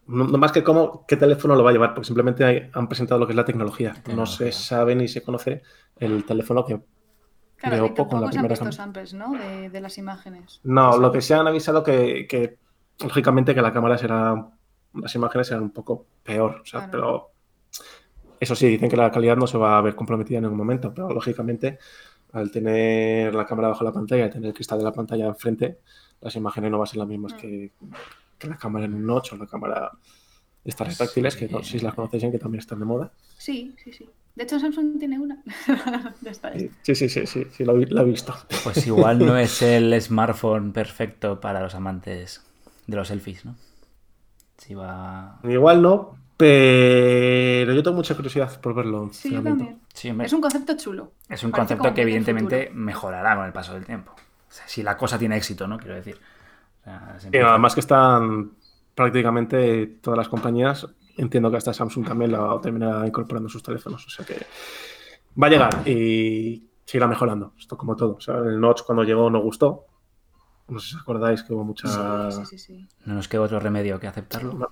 No, 0.07 0.25
no 0.25 0.37
más 0.37 0.51
que 0.51 0.63
cómo, 0.63 1.05
qué 1.07 1.17
teléfono 1.17 1.55
lo 1.55 1.63
va 1.63 1.71
a 1.71 1.73
llevar, 1.73 1.93
porque 1.95 2.05
simplemente 2.05 2.43
hay- 2.45 2.69
han 2.73 2.87
presentado 2.87 3.19
lo 3.19 3.25
que 3.25 3.33
es 3.33 3.37
la 3.37 3.45
tecnología. 3.45 3.95
No 4.15 4.25
se 4.27 4.51
sabe 4.51 4.95
ni 4.95 5.07
se 5.07 5.23
conoce 5.23 5.63
el 5.97 6.23
teléfono 6.25 6.63
que... 6.63 6.79
Claro, 7.57 7.75
de 7.77 7.81
y 7.81 7.85
Oppo 7.85 8.07
con 8.07 8.21
la 8.21 8.29
tampoco 8.29 8.55
se 8.55 8.61
han 8.63 8.67
primera 8.69 8.71
samples, 8.71 9.13
¿no? 9.13 9.31
De, 9.31 9.69
de 9.69 9.81
las 9.81 9.97
imágenes. 9.97 10.59
No, 10.63 10.97
lo 10.97 11.11
que 11.11 11.21
se 11.21 11.33
han 11.33 11.47
avisado 11.47 11.83
que, 11.83 12.27
que 12.27 12.59
lógicamente 12.99 13.55
que 13.55 13.61
la 13.61 13.73
cámara 13.73 13.97
será... 13.97 14.49
Las 14.93 15.15
imágenes 15.15 15.47
serán 15.47 15.63
un 15.63 15.71
poco 15.71 16.05
peor, 16.23 16.61
o 16.61 16.65
sea, 16.65 16.81
Claro. 16.89 16.91
pero... 16.91 17.31
Eso 18.45 18.55
sí, 18.55 18.67
dicen 18.67 18.89
que 18.89 18.95
la 18.95 19.09
calidad 19.11 19.35
no 19.35 19.47
se 19.47 19.57
va 19.57 19.75
a 19.77 19.81
ver 19.81 19.95
comprometida 19.95 20.37
en 20.37 20.43
ningún 20.43 20.59
momento, 20.59 20.93
pero 20.93 21.09
lógicamente 21.09 21.79
al 22.31 22.51
tener 22.51 23.33
la 23.33 23.45
cámara 23.45 23.69
bajo 23.69 23.83
la 23.83 23.91
pantalla 23.91 24.27
y 24.27 24.29
tener 24.29 24.49
el 24.49 24.53
cristal 24.53 24.77
de 24.77 24.83
la 24.83 24.91
pantalla 24.91 25.25
enfrente, 25.25 25.79
las 26.21 26.35
imágenes 26.35 26.69
no 26.69 26.77
van 26.77 26.83
a 26.83 26.87
ser 26.87 26.97
las 26.97 27.07
mismas 27.07 27.33
Mm. 27.33 27.37
que, 27.37 27.71
que 28.37 28.47
la 28.47 28.57
cámara 28.57 28.85
en 28.85 28.93
un 28.93 29.05
notch 29.05 29.33
o 29.33 29.37
la 29.37 29.47
cámara 29.47 29.89
de 30.63 30.69
estas 30.69 30.87
retráctiles, 30.89 31.35
que 31.35 31.47
no, 31.49 31.63
si 31.63 31.79
las 31.79 31.95
conocéis 31.95 32.23
que 32.31 32.37
también 32.37 32.59
están 32.59 32.79
de 32.79 32.85
moda. 32.85 33.11
Sí, 33.37 33.73
sí, 33.83 33.91
sí. 33.91 34.07
De 34.35 34.43
hecho, 34.43 34.59
Samsung 34.59 34.99
tiene 34.99 35.17
una. 35.17 35.41
ya 36.21 36.31
está. 36.31 36.53
ya 36.53 36.59
Sí, 36.59 36.65
está. 36.65 36.77
sí, 36.83 36.95
sí, 36.95 37.09
sí, 37.09 37.25
sí, 37.25 37.43
sí, 37.51 37.63
lo 37.65 37.73
he 37.79 38.03
visto. 38.05 38.35
Pues 38.63 38.85
igual 38.85 39.17
no 39.19 39.37
es 39.37 39.61
el 39.63 39.99
smartphone 40.01 40.71
perfecto 40.73 41.39
para 41.39 41.61
los 41.61 41.73
amantes 41.73 42.43
de 42.85 42.95
los 42.97 43.07
selfies, 43.07 43.45
¿no? 43.45 43.55
Si 44.57 44.73
va... 44.73 45.39
Igual 45.43 45.81
no, 45.81 46.17
pero 46.37 47.73
yo 47.73 47.81
tengo 47.83 47.95
mucha 47.97 48.15
curiosidad 48.15 48.59
por 48.59 48.73
verlo. 48.73 49.09
Sí, 49.11 49.31
yo 49.31 49.41
también. 49.41 49.79
Sí, 49.93 50.09
Es 50.21 50.33
un 50.33 50.41
concepto 50.41 50.75
chulo. 50.75 51.11
es 51.29 51.43
un 51.43 51.51
parece 51.51 51.75
concepto 51.75 51.93
que 51.93 52.01
evidentemente 52.01 52.71
mejorará 52.73 53.35
con 53.35 53.45
el 53.45 53.53
paso 53.53 53.73
del 53.73 53.85
tiempo. 53.85 54.11
O 54.11 54.51
sea, 54.51 54.67
si 54.67 54.83
la 54.83 54.97
cosa 54.97 55.17
tiene 55.17 55.37
éxito, 55.37 55.67
¿no? 55.67 55.77
Quiero 55.77 55.95
decir. 55.95 56.17
O 56.81 56.83
sea, 56.83 57.15
Sí, 57.19 57.37
además 57.37 57.73
que 57.73 57.79
están 57.79 58.51
prácticamente 58.93 59.87
todas 60.01 60.17
las 60.17 60.29
compañías, 60.29 60.87
entiendo 61.17 61.49
que 61.51 61.57
hasta 61.57 61.73
Samsung 61.73 62.07
también 62.07 62.31
la 62.31 62.59
terminará 62.61 63.05
incorporando 63.07 63.47
en 63.47 63.51
sus 63.51 63.63
teléfonos, 63.63 64.05
o 64.05 64.09
sea 64.09 64.25
que 64.25 64.45
va 65.41 65.47
a 65.47 65.49
llegar 65.49 65.87
y 65.87 66.69
seguirá 66.85 67.07
mejorando, 67.07 67.53
esto 67.57 67.77
como 67.77 67.95
todo. 67.95 68.15
O 68.15 68.21
sea, 68.21 68.35
el 68.37 68.59
Notch 68.59 68.83
cuando 68.83 69.03
llegó 69.03 69.29
no 69.29 69.39
gustó, 69.41 69.85
no 70.67 70.79
sé 70.79 70.89
si 70.89 70.95
os 70.95 71.01
acordáis 71.01 71.43
que 71.43 71.53
hubo 71.53 71.63
mucha... 71.63 72.31
Sí, 72.31 72.37
sí, 72.45 72.45
sí, 72.45 72.59
sí. 72.59 72.87
No 73.05 73.15
nos 73.15 73.27
queda 73.27 73.41
otro 73.41 73.59
remedio 73.59 73.99
que 73.99 74.07
aceptarlo. 74.07 74.69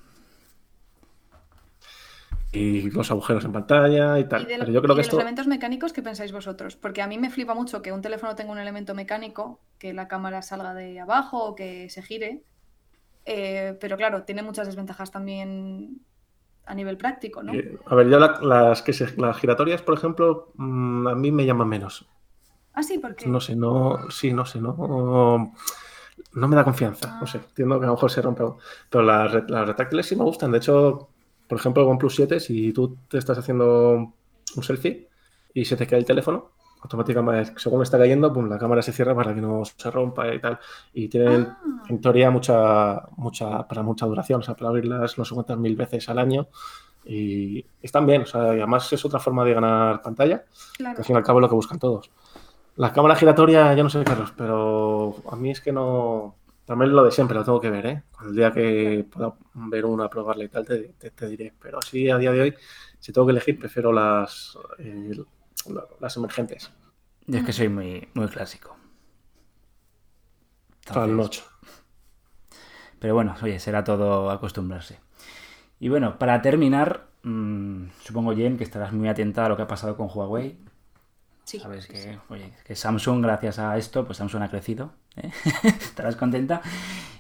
Y 2.54 2.89
los 2.92 3.12
agujeros 3.12 3.46
en 3.46 3.52
pantalla 3.54 4.20
y 4.20 4.28
tal. 4.30 4.44
Y 4.44 4.46
de, 4.46 4.56
Pero 4.58 4.72
yo 4.72 4.82
creo 4.82 4.96
y 4.96 4.98
que 4.98 5.02
de 5.02 5.04
esto... 5.04 5.18
los 5.18 5.18
elementos 5.18 5.48
mecánicos, 5.48 5.94
¿qué 5.94 6.02
pensáis 6.02 6.32
vosotros? 6.32 6.76
Porque 6.76 7.02
a 7.04 7.08
mí 7.08 7.18
me 7.20 7.30
flipa 7.30 7.54
mucho 7.54 7.82
que 7.82 7.92
un 7.92 8.02
teléfono 8.02 8.36
tenga 8.36 8.52
un 8.52 8.58
elemento 8.60 8.96
mecánico, 8.96 9.63
que 9.78 9.94
la 9.94 10.08
cámara 10.08 10.42
salga 10.42 10.74
de 10.74 11.00
abajo 11.00 11.44
o 11.46 11.56
que 11.56 11.89
se 11.89 12.02
gire. 12.02 12.44
Eh, 13.26 13.78
pero 13.82 13.98
claro, 13.98 14.26
tiene 14.26 14.44
muchas 14.44 14.68
desventajas 14.68 15.12
también 15.12 16.06
a 16.66 16.76
nivel 16.76 16.98
práctico, 16.98 17.44
¿no? 17.44 17.66
eh, 17.66 17.78
A 17.86 17.96
ver, 17.96 18.10
yo 18.10 18.20
la- 18.20 18.39
las, 18.42 18.82
que 18.82 18.94
se- 18.94 19.16
las 19.18 19.38
giratorias, 19.38 19.82
por 19.82 19.96
ejemplo, 19.98 20.52
mm, 20.56 21.08
a 21.08 21.16
mí 21.16 21.32
me 21.32 21.46
llaman 21.46 21.70
menos. 21.70 22.08
Ah, 22.74 22.84
sí, 22.84 22.98
¿por 23.00 23.16
qué? 23.16 23.32
No 23.32 23.39
sé, 23.39 23.56
no, 23.56 24.10
sí, 24.10 24.34
no 24.34 24.46
sé, 24.46 24.60
no, 24.60 25.54
no 26.34 26.48
me 26.48 26.56
da 26.56 26.63
confianza. 26.66 27.18
No 27.22 27.28
sé, 27.28 27.39
entiendo 27.39 27.80
que 27.80 27.86
a 27.86 27.88
lo 27.89 27.94
mejor 27.96 28.12
se 28.12 28.22
rompe. 28.22 28.44
Pero 28.89 29.04
las, 29.06 29.34
las 29.50 29.68
retráctiles 29.68 30.08
sí 30.08 30.16
me 30.18 30.24
gustan. 30.26 30.52
De 30.52 30.60
hecho, 30.60 31.12
por 31.54 31.60
ejemplo, 31.60 31.84
el 31.84 31.89
OnePlus 31.89 32.16
7, 32.16 32.39
si 32.39 32.74
tú 32.74 32.98
te 33.08 33.20
estás 33.20 33.38
haciendo 33.38 34.12
un 34.56 34.63
selfie 34.63 35.08
y 35.54 35.66
se 35.66 35.78
te 35.78 35.86
cae 35.86 36.00
el 36.00 36.06
teléfono, 36.06 36.50
automáticamente, 36.82 37.54
según 37.60 37.84
está 37.84 38.00
cayendo, 38.00 38.34
pum, 38.34 38.50
la 38.50 38.58
cámara 38.58 38.82
se 38.82 38.92
cierra 38.92 39.13
para 39.13 39.36
que 39.36 39.42
no 39.42 39.63
se 39.66 39.92
rompa 39.92 40.34
y 40.34 40.39
tal. 40.39 40.58
Y 40.96 41.10
tienen, 41.10 41.46
Ah, 41.48 41.84
en 41.89 42.02
teoría, 42.02 42.32
mucha, 42.32 43.04
mucha, 43.18 43.68
para 43.68 43.84
mucha 43.84 44.08
duración, 44.08 44.39
o 44.39 44.44
sea, 44.44 44.56
para 44.56 44.70
abrirlas 44.70 45.16
no 45.20 45.26
sé 45.26 45.36
cuántas 45.36 45.60
mil 45.60 45.76
veces 45.76 46.10
al 46.10 46.18
año. 46.18 46.48
Y 47.06 47.63
están 47.84 48.08
bien, 48.08 48.24
o 48.24 48.26
sea, 48.26 48.48
y 48.56 48.58
además 48.58 48.92
es 48.92 49.06
otra 49.06 49.20
forma 49.20 49.46
de 49.46 49.54
ganar 49.54 50.02
pantalla, 50.02 50.46
claro. 50.76 50.96
que 50.96 51.02
al 51.02 51.06
fin 51.06 51.16
y 51.16 51.18
al 51.18 51.24
cabo 51.24 51.38
es 51.38 51.42
lo 51.44 51.50
que 51.50 51.56
buscan 51.56 51.78
todos. 51.78 52.10
La 52.78 52.92
cámara 52.92 53.16
giratoria, 53.16 53.76
yo 53.76 53.84
no 53.84 53.92
sé, 53.92 54.04
Carlos, 54.04 54.34
pero 54.36 55.18
a 55.30 55.36
mí 55.36 55.52
es 55.52 55.62
que 55.62 55.72
no. 55.72 56.34
También 56.65 56.95
lo 56.95 57.04
de 57.04 57.12
siempre, 57.12 57.38
lo 57.38 57.43
tengo 57.43 57.60
que 57.62 57.69
ver, 57.69 57.86
¿eh? 57.86 58.04
El 58.26 58.36
día 58.36 58.52
que 58.52 59.06
pueda 59.12 59.34
ver 59.56 59.86
una, 59.86 60.10
probarla 60.10 60.45
y 60.45 60.49
tal, 60.49 60.65
te, 60.65 60.93
te- 60.97 61.12
te 61.12 61.28
diré. 61.28 61.54
Pero 61.62 61.80
así, 61.80 62.10
a 62.10 62.17
día 62.17 62.32
de 62.32 62.41
hoy, 62.41 62.56
si 62.99 63.12
tengo 63.12 63.28
que 63.28 63.32
elegir, 63.32 63.60
prefiero 63.60 63.91
las, 63.91 64.58
eh, 64.80 65.12
las 65.99 66.17
emergentes. 66.17 66.71
Yo 67.28 67.39
es 67.39 67.43
que 67.43 67.52
soy 67.52 67.67
muy, 67.67 68.08
muy 68.13 68.28
clásico. 68.30 68.78
Para 70.91 71.06
el 71.12 71.19
Entonces, 71.19 71.19
8. 71.19 71.43
Pero 72.99 73.13
bueno, 73.15 73.36
oye, 73.41 73.60
será 73.60 73.84
todo 73.84 74.30
acostumbrarse. 74.32 74.99
Y 75.80 75.89
bueno, 75.89 76.19
para 76.19 76.41
terminar, 76.41 77.08
mm, 77.23 77.88
supongo, 78.04 78.36
Jen, 78.36 78.58
que 78.58 78.65
estarás 78.65 78.93
muy 78.93 79.10
atenta 79.10 79.45
a 79.45 79.49
lo 79.49 79.58
que 79.58 79.63
ha 79.63 79.67
pasado 79.67 79.97
con 79.97 80.10
Huawei. 80.13 80.58
Sí, 81.44 81.60
Sabes 81.60 81.86
sí, 81.86 81.92
que, 81.92 81.98
sí. 81.98 82.10
oye, 82.30 82.54
que 82.66 82.76
Samsung, 82.76 83.22
gracias 83.22 83.60
a 83.60 83.78
esto, 83.78 84.06
pues 84.06 84.18
Samsung 84.18 84.44
ha 84.44 84.50
crecido. 84.50 84.94
¿eh? 85.18 85.30
Estarás 85.64 86.16
contenta. 86.16 86.62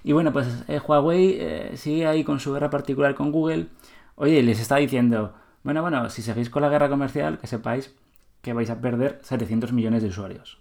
Y 0.03 0.13
bueno, 0.13 0.31
pues 0.31 0.63
eh, 0.67 0.79
Huawei 0.79 1.37
eh, 1.39 1.71
sigue 1.75 2.07
ahí 2.07 2.23
con 2.23 2.39
su 2.39 2.53
guerra 2.53 2.69
particular 2.69 3.15
con 3.15 3.31
Google. 3.31 3.67
Oye, 4.15 4.41
les 4.43 4.59
está 4.59 4.77
diciendo, 4.77 5.33
bueno, 5.63 5.81
bueno, 5.81 6.09
si 6.09 6.21
seguís 6.21 6.49
con 6.49 6.61
la 6.61 6.69
guerra 6.69 6.89
comercial, 6.89 7.37
que 7.37 7.47
sepáis 7.47 7.93
que 8.41 8.53
vais 8.53 8.69
a 8.69 8.81
perder 8.81 9.19
700 9.23 9.71
millones 9.71 10.03
de 10.03 10.09
usuarios. 10.09 10.59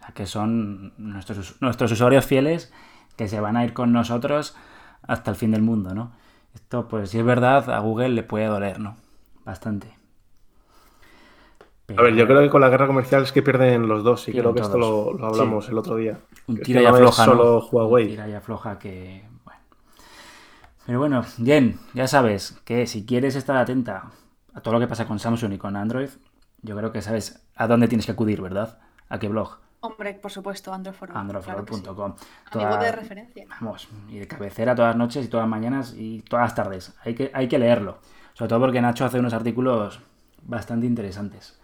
O 0.00 0.04
sea, 0.04 0.14
que 0.14 0.26
son 0.26 0.94
nuestros, 0.98 1.56
nuestros 1.60 1.92
usuarios 1.92 2.24
fieles 2.26 2.72
que 3.16 3.28
se 3.28 3.40
van 3.40 3.56
a 3.56 3.64
ir 3.64 3.72
con 3.74 3.92
nosotros 3.92 4.56
hasta 5.02 5.30
el 5.30 5.36
fin 5.36 5.50
del 5.50 5.62
mundo, 5.62 5.94
¿no? 5.94 6.12
Esto, 6.54 6.88
pues, 6.88 7.10
si 7.10 7.18
es 7.18 7.24
verdad, 7.24 7.70
a 7.70 7.78
Google 7.80 8.10
le 8.10 8.22
puede 8.22 8.46
doler, 8.46 8.80
¿no? 8.80 8.96
Bastante. 9.44 9.97
A 11.96 12.02
ver, 12.02 12.14
yo 12.14 12.26
creo 12.26 12.42
que 12.42 12.50
con 12.50 12.60
la 12.60 12.68
guerra 12.68 12.86
comercial 12.86 13.22
es 13.22 13.32
que 13.32 13.42
pierden 13.42 13.88
los 13.88 14.04
dos 14.04 14.28
y 14.28 14.32
Pierden 14.32 14.52
creo 14.52 14.54
que 14.54 14.66
esto 14.66 14.78
lo, 14.78 15.14
lo 15.14 15.26
hablamos 15.26 15.68
el 15.70 15.78
otro 15.78 15.96
día. 15.96 16.18
Un 16.46 16.60
tira 16.60 16.82
y 16.82 16.84
afloja, 16.84 17.24
¿no? 17.26 17.32
solo 17.32 17.68
Huawei. 17.70 18.04
Un 18.04 18.10
tira 18.10 18.28
y 18.28 18.34
afloja 18.34 18.78
que. 18.78 19.26
Bueno. 19.44 19.60
Pero 20.84 20.98
bueno, 20.98 21.22
Jen, 21.42 21.78
ya 21.94 22.06
sabes 22.06 22.60
que 22.64 22.86
si 22.86 23.06
quieres 23.06 23.36
estar 23.36 23.56
atenta 23.56 24.10
a 24.52 24.60
todo 24.60 24.74
lo 24.74 24.80
que 24.80 24.86
pasa 24.86 25.06
con 25.06 25.18
Samsung 25.18 25.54
y 25.54 25.58
con 25.58 25.76
Android, 25.76 26.10
yo 26.60 26.76
creo 26.76 26.92
que 26.92 27.00
sabes 27.00 27.42
a 27.56 27.66
dónde 27.66 27.88
tienes 27.88 28.04
que 28.04 28.12
acudir, 28.12 28.42
¿verdad? 28.42 28.78
¿A 29.08 29.18
qué 29.18 29.28
blog? 29.28 29.58
Hombre, 29.80 30.14
por 30.14 30.30
supuesto, 30.30 30.74
Android4. 30.74 31.10
Androidforall.com. 31.14 32.14
A 32.50 32.58
mi 32.58 32.64
web 32.64 32.80
de 32.80 32.92
referencia. 32.92 33.46
Vamos, 33.48 33.88
y 34.08 34.18
de 34.18 34.26
cabecera 34.26 34.74
todas 34.74 34.90
las 34.90 34.98
noches 34.98 35.24
y 35.24 35.28
todas 35.28 35.44
las 35.44 35.50
mañanas 35.50 35.94
y 35.96 36.20
todas 36.22 36.44
las 36.44 36.54
tardes. 36.54 36.94
Hay 37.04 37.14
que, 37.14 37.30
hay 37.32 37.48
que 37.48 37.58
leerlo. 37.58 37.98
Sobre 38.34 38.48
todo 38.48 38.60
porque 38.60 38.82
Nacho 38.82 39.04
hace 39.04 39.18
unos 39.18 39.32
artículos 39.32 40.00
bastante 40.42 40.86
interesantes. 40.86 41.57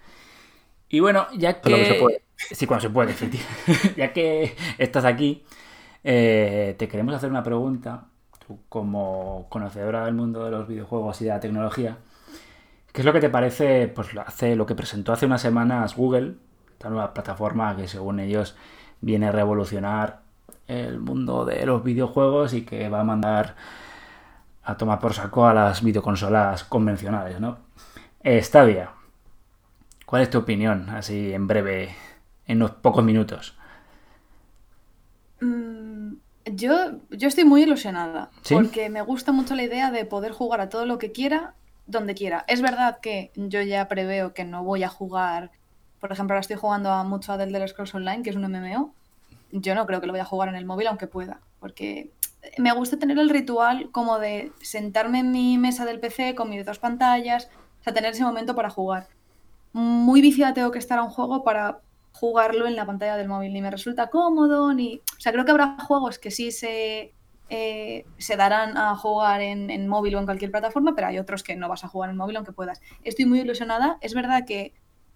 Y 0.94 1.00
bueno, 1.00 1.26
ya 1.36 1.60
que... 1.60 1.84
Se 1.86 1.94
puede. 1.94 2.22
Sí, 2.36 2.66
cuando 2.66 2.82
se 2.82 2.90
puede, 2.90 3.10
efectivamente. 3.16 3.94
ya 3.96 4.12
que 4.12 4.56
estás 4.78 5.04
aquí, 5.04 5.44
eh, 6.04 6.76
te 6.78 6.88
queremos 6.88 7.14
hacer 7.14 7.30
una 7.30 7.42
pregunta. 7.42 8.06
Tú, 8.46 8.60
como 8.68 9.46
conocedora 9.48 10.04
del 10.04 10.14
mundo 10.14 10.44
de 10.44 10.50
los 10.50 10.68
videojuegos 10.68 11.20
y 11.20 11.24
de 11.24 11.30
la 11.30 11.40
tecnología, 11.40 11.96
¿qué 12.92 13.00
es 13.00 13.04
lo 13.04 13.12
que 13.12 13.20
te 13.20 13.30
parece 13.30 13.88
pues, 13.88 14.14
lo- 14.14 14.22
hace, 14.22 14.56
lo 14.56 14.66
que 14.66 14.74
presentó 14.74 15.12
hace 15.12 15.26
unas 15.26 15.42
semanas 15.42 15.96
Google, 15.96 16.34
esta 16.72 16.90
nueva 16.90 17.14
plataforma 17.14 17.76
que 17.76 17.88
según 17.88 18.20
ellos 18.20 18.56
viene 19.00 19.28
a 19.28 19.32
revolucionar 19.32 20.20
el 20.68 21.00
mundo 21.00 21.44
de 21.44 21.66
los 21.66 21.82
videojuegos 21.84 22.54
y 22.54 22.62
que 22.64 22.88
va 22.88 23.00
a 23.00 23.04
mandar 23.04 23.56
a 24.64 24.76
tomar 24.76 24.98
por 24.98 25.12
saco 25.14 25.46
a 25.46 25.54
las 25.54 25.82
videoconsolas 25.82 26.64
convencionales, 26.64 27.40
¿no? 27.40 27.58
Stadia, 28.24 28.90
¿cuál 30.06 30.22
es 30.22 30.30
tu 30.30 30.38
opinión, 30.38 30.90
así 30.90 31.32
en 31.32 31.46
breve, 31.46 31.94
en 32.46 32.58
unos 32.58 32.72
pocos 32.72 33.04
minutos? 33.04 33.56
Mm, 35.40 36.14
yo, 36.46 37.00
yo 37.10 37.28
estoy 37.28 37.44
muy 37.44 37.62
ilusionada 37.62 38.30
¿Sí? 38.42 38.54
porque 38.54 38.88
me 38.90 39.02
gusta 39.02 39.32
mucho 39.32 39.54
la 39.54 39.62
idea 39.62 39.90
de 39.90 40.04
poder 40.04 40.32
jugar 40.32 40.60
a 40.60 40.68
todo 40.68 40.86
lo 40.86 40.98
que 40.98 41.12
quiera, 41.12 41.54
donde 41.86 42.14
quiera. 42.14 42.44
Es 42.48 42.62
verdad 42.62 43.00
que 43.00 43.30
yo 43.34 43.60
ya 43.62 43.88
preveo 43.88 44.34
que 44.34 44.44
no 44.44 44.64
voy 44.64 44.82
a 44.82 44.88
jugar, 44.88 45.50
por 46.00 46.12
ejemplo, 46.12 46.34
ahora 46.34 46.40
estoy 46.40 46.56
jugando 46.56 46.90
a 46.90 47.04
mucho 47.04 47.32
a 47.32 47.38
The 47.38 47.44
Elder 47.44 47.68
Scrolls 47.68 47.94
Online, 47.94 48.22
que 48.22 48.30
es 48.30 48.36
un 48.36 48.50
MMO. 48.50 48.94
Yo 49.52 49.74
no 49.74 49.86
creo 49.86 50.00
que 50.00 50.06
lo 50.06 50.12
voy 50.12 50.20
a 50.20 50.24
jugar 50.24 50.48
en 50.48 50.56
el 50.56 50.64
móvil, 50.64 50.88
aunque 50.88 51.06
pueda, 51.06 51.40
porque 51.60 52.10
me 52.58 52.72
gusta 52.72 52.98
tener 52.98 53.18
el 53.18 53.30
ritual 53.30 53.90
como 53.90 54.18
de 54.18 54.52
sentarme 54.60 55.20
en 55.20 55.30
mi 55.30 55.58
mesa 55.58 55.84
del 55.84 56.00
PC 56.00 56.34
con 56.34 56.50
mis 56.50 56.64
dos 56.64 56.78
pantallas, 56.78 57.48
o 57.80 57.84
sea, 57.84 57.94
tener 57.94 58.12
ese 58.12 58.24
momento 58.24 58.54
para 58.54 58.70
jugar. 58.70 59.08
Muy 59.74 60.20
viciada 60.20 60.54
tengo 60.54 60.70
que 60.70 60.78
estar 60.78 61.00
a 61.00 61.02
un 61.02 61.10
juego 61.10 61.42
para 61.42 61.80
jugarlo 62.12 62.68
en 62.68 62.76
la 62.76 62.86
pantalla 62.86 63.16
del 63.16 63.26
móvil, 63.26 63.52
ni 63.52 63.60
me 63.60 63.72
resulta 63.72 64.06
cómodo, 64.06 64.72
ni... 64.72 65.00
O 65.16 65.20
sea, 65.20 65.32
creo 65.32 65.44
que 65.44 65.50
habrá 65.50 65.76
juegos 65.80 66.20
que 66.20 66.30
sí 66.30 66.52
se, 66.52 67.12
eh, 67.50 68.04
se 68.16 68.36
darán 68.36 68.76
a 68.76 68.94
jugar 68.96 69.40
en, 69.40 69.70
en 69.70 69.88
móvil 69.88 70.14
o 70.14 70.20
en 70.20 70.26
cualquier 70.26 70.52
plataforma, 70.52 70.94
pero 70.94 71.08
hay 71.08 71.18
otros 71.18 71.42
que 71.42 71.56
no 71.56 71.68
vas 71.68 71.82
a 71.82 71.88
jugar 71.88 72.10
en 72.10 72.16
móvil 72.16 72.36
aunque 72.36 72.52
puedas. 72.52 72.80
Estoy 73.02 73.26
muy 73.26 73.40
ilusionada. 73.40 73.98
Es 74.00 74.14
verdad 74.14 74.44
que, 74.46 74.74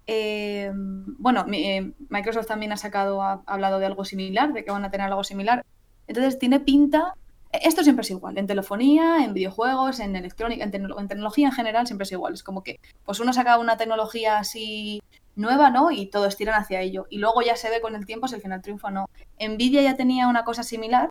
eh, 0.09 0.73
bueno, 0.75 1.47
eh, 1.53 1.93
Microsoft 2.09 2.49
también 2.49 2.73
ha 2.73 2.77
sacado, 2.77 3.23
ha 3.23 3.45
hablado 3.47 3.79
de 3.79 3.87
algo 3.87 4.05
similar, 4.05 4.53
de 4.53 4.65
que 4.65 4.73
van 4.73 4.85
a 4.85 4.91
tener 4.91 5.07
algo 5.07 5.23
similar. 5.23 5.65
Entonces 6.09 6.37
tiene 6.37 6.59
pinta... 6.59 7.15
Esto 7.53 7.83
siempre 7.83 8.03
es 8.03 8.11
igual, 8.11 8.37
en 8.37 8.47
telefonía, 8.47 9.25
en 9.25 9.33
videojuegos, 9.35 10.01
en 10.01 10.15
electrónica, 10.17 10.65
en, 10.65 10.71
tecno- 10.71 11.01
en 11.01 11.09
tecnología 11.09 11.47
en 11.49 11.53
general 11.53 11.87
siempre 11.87 12.05
es 12.05 12.13
igual. 12.13 12.35
Es 12.35 12.43
como 12.43 12.63
que 12.63 12.79
pues 13.05 13.21
uno 13.21 13.33
saca 13.33 13.59
una 13.59 13.77
tecnología 13.79 14.39
así 14.39 15.01
nueva, 15.35 15.71
¿no? 15.71 15.91
Y 15.91 16.07
todos 16.07 16.37
tiran 16.37 16.61
hacia 16.61 16.81
ello. 16.83 17.07
Y 17.11 17.19
luego 17.19 17.41
ya 17.43 17.57
se 17.57 17.71
ve 17.71 17.81
con 17.81 17.95
el 17.95 18.05
tiempo 18.05 18.29
si 18.29 18.35
al 18.35 18.43
final 18.43 18.61
triunfa 18.61 18.89
o 18.89 18.91
no. 18.91 19.11
Nvidia 19.41 19.81
ya 19.83 19.97
tenía 19.97 20.29
una 20.29 20.45
cosa 20.45 20.63
similar. 20.63 21.09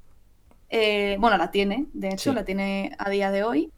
eh, 0.69 1.15
bueno, 1.19 1.37
la 1.37 1.49
tiene, 1.49 1.85
de 1.93 2.09
hecho, 2.09 2.31
Sí. 2.31 2.35
la 2.35 2.43
tiene 2.43 2.91
a 2.99 3.09
día 3.09 3.31
de 3.31 3.43
hoy. 3.43 3.71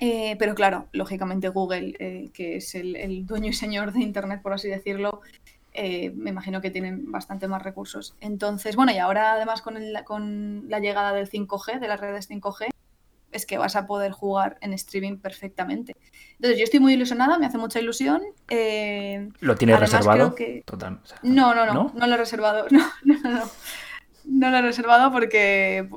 Eh, 0.00 0.36
pero 0.38 0.54
claro, 0.54 0.86
lógicamente 0.92 1.48
Google, 1.48 1.94
eh, 1.98 2.30
que 2.32 2.56
es 2.56 2.74
el, 2.76 2.96
el 2.96 3.26
dueño 3.26 3.48
y 3.50 3.52
señor 3.52 3.92
de 3.92 4.00
Internet, 4.00 4.40
por 4.42 4.52
así 4.52 4.68
decirlo, 4.68 5.20
eh, 5.74 6.12
me 6.16 6.30
imagino 6.30 6.60
que 6.60 6.70
tienen 6.70 7.10
bastante 7.10 7.48
más 7.48 7.62
recursos. 7.62 8.14
Entonces, 8.20 8.76
bueno, 8.76 8.92
y 8.92 8.98
ahora 8.98 9.32
además 9.34 9.60
con, 9.60 9.76
el- 9.76 10.02
con 10.04 10.68
la 10.68 10.78
llegada 10.78 11.12
del 11.12 11.28
5G, 11.28 11.80
de 11.80 11.88
las 11.88 12.00
redes 12.00 12.28
5G, 12.30 12.68
es 13.32 13.46
que 13.46 13.58
vas 13.58 13.74
a 13.74 13.86
poder 13.88 14.12
jugar 14.12 14.56
en 14.60 14.72
streaming 14.74 15.16
perfectamente. 15.18 15.96
Entonces, 16.34 16.56
yo 16.58 16.64
estoy 16.64 16.78
muy 16.78 16.92
ilusionada, 16.92 17.36
me 17.38 17.46
hace 17.46 17.58
mucha 17.58 17.80
ilusión. 17.80 18.22
eh, 18.48 19.28
¿Lo 19.40 19.56
tienes 19.56 19.74
Además, 19.76 19.90
reservado? 19.90 20.34
que- 20.36 20.62
Total, 20.64 21.00
o 21.02 21.06
sea, 21.06 21.18
no, 21.24 21.52
no, 21.54 21.66
no, 21.66 21.74
¿No? 21.74 21.92
no, 21.94 22.06
lo 22.06 22.14
he 22.14 22.18
reservado. 22.18 22.66
No, 22.70 22.80
no, 23.04 23.20
no, 23.22 23.30
no. 23.40 23.50
No 24.26 24.50
lo 24.50 24.56
he 24.58 24.62
reservado 24.62 25.10
porque 25.12 25.88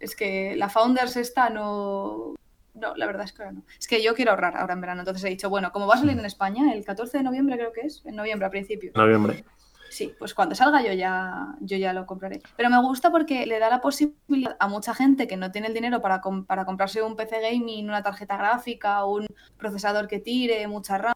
es 0.00 0.16
que 0.16 0.56
la 0.56 0.68
Founders 0.70 1.16
esta 1.16 1.50
no. 1.50 2.34
No, 2.80 2.94
la 2.96 3.06
verdad 3.06 3.24
es 3.24 3.32
que 3.32 3.42
ahora 3.42 3.52
no. 3.52 3.62
Es 3.78 3.86
que 3.86 4.02
yo 4.02 4.14
quiero 4.14 4.30
ahorrar 4.30 4.56
ahora 4.56 4.72
en 4.74 4.80
verano. 4.80 5.00
Entonces 5.02 5.22
he 5.24 5.28
dicho, 5.28 5.50
bueno, 5.50 5.70
como 5.72 5.86
va 5.86 5.94
a 5.94 5.98
salir 5.98 6.18
en 6.18 6.24
España 6.24 6.72
el 6.72 6.84
14 6.84 7.18
de 7.18 7.24
noviembre, 7.24 7.56
creo 7.56 7.72
que 7.72 7.82
es, 7.82 8.02
en 8.06 8.16
noviembre 8.16 8.46
a 8.46 8.50
principios. 8.50 8.94
Noviembre. 8.94 9.44
Sí, 9.90 10.14
pues 10.18 10.34
cuando 10.34 10.54
salga 10.54 10.82
yo 10.82 10.92
ya, 10.92 11.48
yo 11.60 11.76
ya 11.76 11.92
lo 11.92 12.06
compraré. 12.06 12.40
Pero 12.56 12.70
me 12.70 12.80
gusta 12.80 13.10
porque 13.10 13.44
le 13.44 13.58
da 13.58 13.68
la 13.68 13.80
posibilidad 13.80 14.56
a 14.60 14.68
mucha 14.68 14.94
gente 14.94 15.26
que 15.26 15.36
no 15.36 15.50
tiene 15.50 15.66
el 15.66 15.74
dinero 15.74 16.00
para, 16.00 16.20
com- 16.20 16.44
para 16.46 16.64
comprarse 16.64 17.02
un 17.02 17.16
PC 17.16 17.40
gaming, 17.40 17.86
una 17.88 18.02
tarjeta 18.02 18.36
gráfica, 18.36 19.04
un 19.04 19.26
procesador 19.58 20.06
que 20.06 20.20
tire, 20.20 20.66
mucha 20.68 20.96
RAM, 20.96 21.14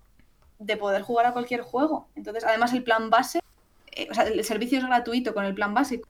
de 0.59 0.77
poder 0.77 1.03
jugar 1.03 1.27
a 1.27 1.33
cualquier 1.33 1.61
juego. 1.63 2.09
Entonces, 2.17 2.43
además 2.45 2.73
el 2.73 2.83
plan 2.83 3.11
base, 3.11 3.41
eh, 3.93 4.09
o 4.11 4.15
sea, 4.15 4.25
el 4.25 4.43
servicio 4.45 4.79
es 4.79 4.85
gratuito 4.85 5.35
con 5.35 5.45
el 5.45 5.55
plan 5.55 5.73
básico. 5.73 6.09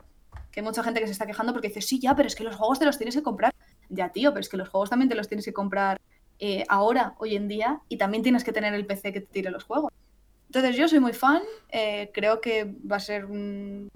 Que 0.50 0.60
hay 0.60 0.64
mucha 0.64 0.82
gente 0.82 1.00
que 1.00 1.06
se 1.06 1.12
está 1.12 1.26
quejando 1.26 1.52
porque 1.52 1.68
dice, 1.68 1.82
sí, 1.82 2.00
ya, 2.00 2.14
pero 2.16 2.28
es 2.28 2.34
que 2.34 2.44
los 2.44 2.56
juegos 2.56 2.78
te 2.78 2.86
los 2.86 2.96
tienes 2.96 3.14
que 3.14 3.22
comprar. 3.22 3.52
Ya, 3.88 4.10
tío, 4.10 4.30
pero 4.32 4.40
es 4.40 4.48
que 4.48 4.56
los 4.56 4.68
juegos 4.68 4.90
también 4.90 5.08
te 5.08 5.14
los 5.14 5.28
tienes 5.28 5.44
que 5.44 5.52
comprar 5.52 6.00
eh, 6.38 6.64
ahora, 6.68 7.14
hoy 7.18 7.36
en 7.36 7.48
día, 7.48 7.80
y 7.88 7.96
también 7.96 8.22
tienes 8.22 8.44
que 8.44 8.52
tener 8.52 8.74
el 8.74 8.86
PC 8.86 9.12
que 9.12 9.20
te 9.20 9.26
tire 9.26 9.50
los 9.50 9.64
juegos. 9.64 9.92
Entonces 10.48 10.76
yo 10.76 10.88
soy 10.88 11.00
muy 11.00 11.12
fan, 11.12 11.42
eh, 11.70 12.10
creo 12.14 12.40
que 12.40 12.64
va 12.90 12.96
a 12.96 13.00
ser 13.00 13.24
un- 13.26 13.88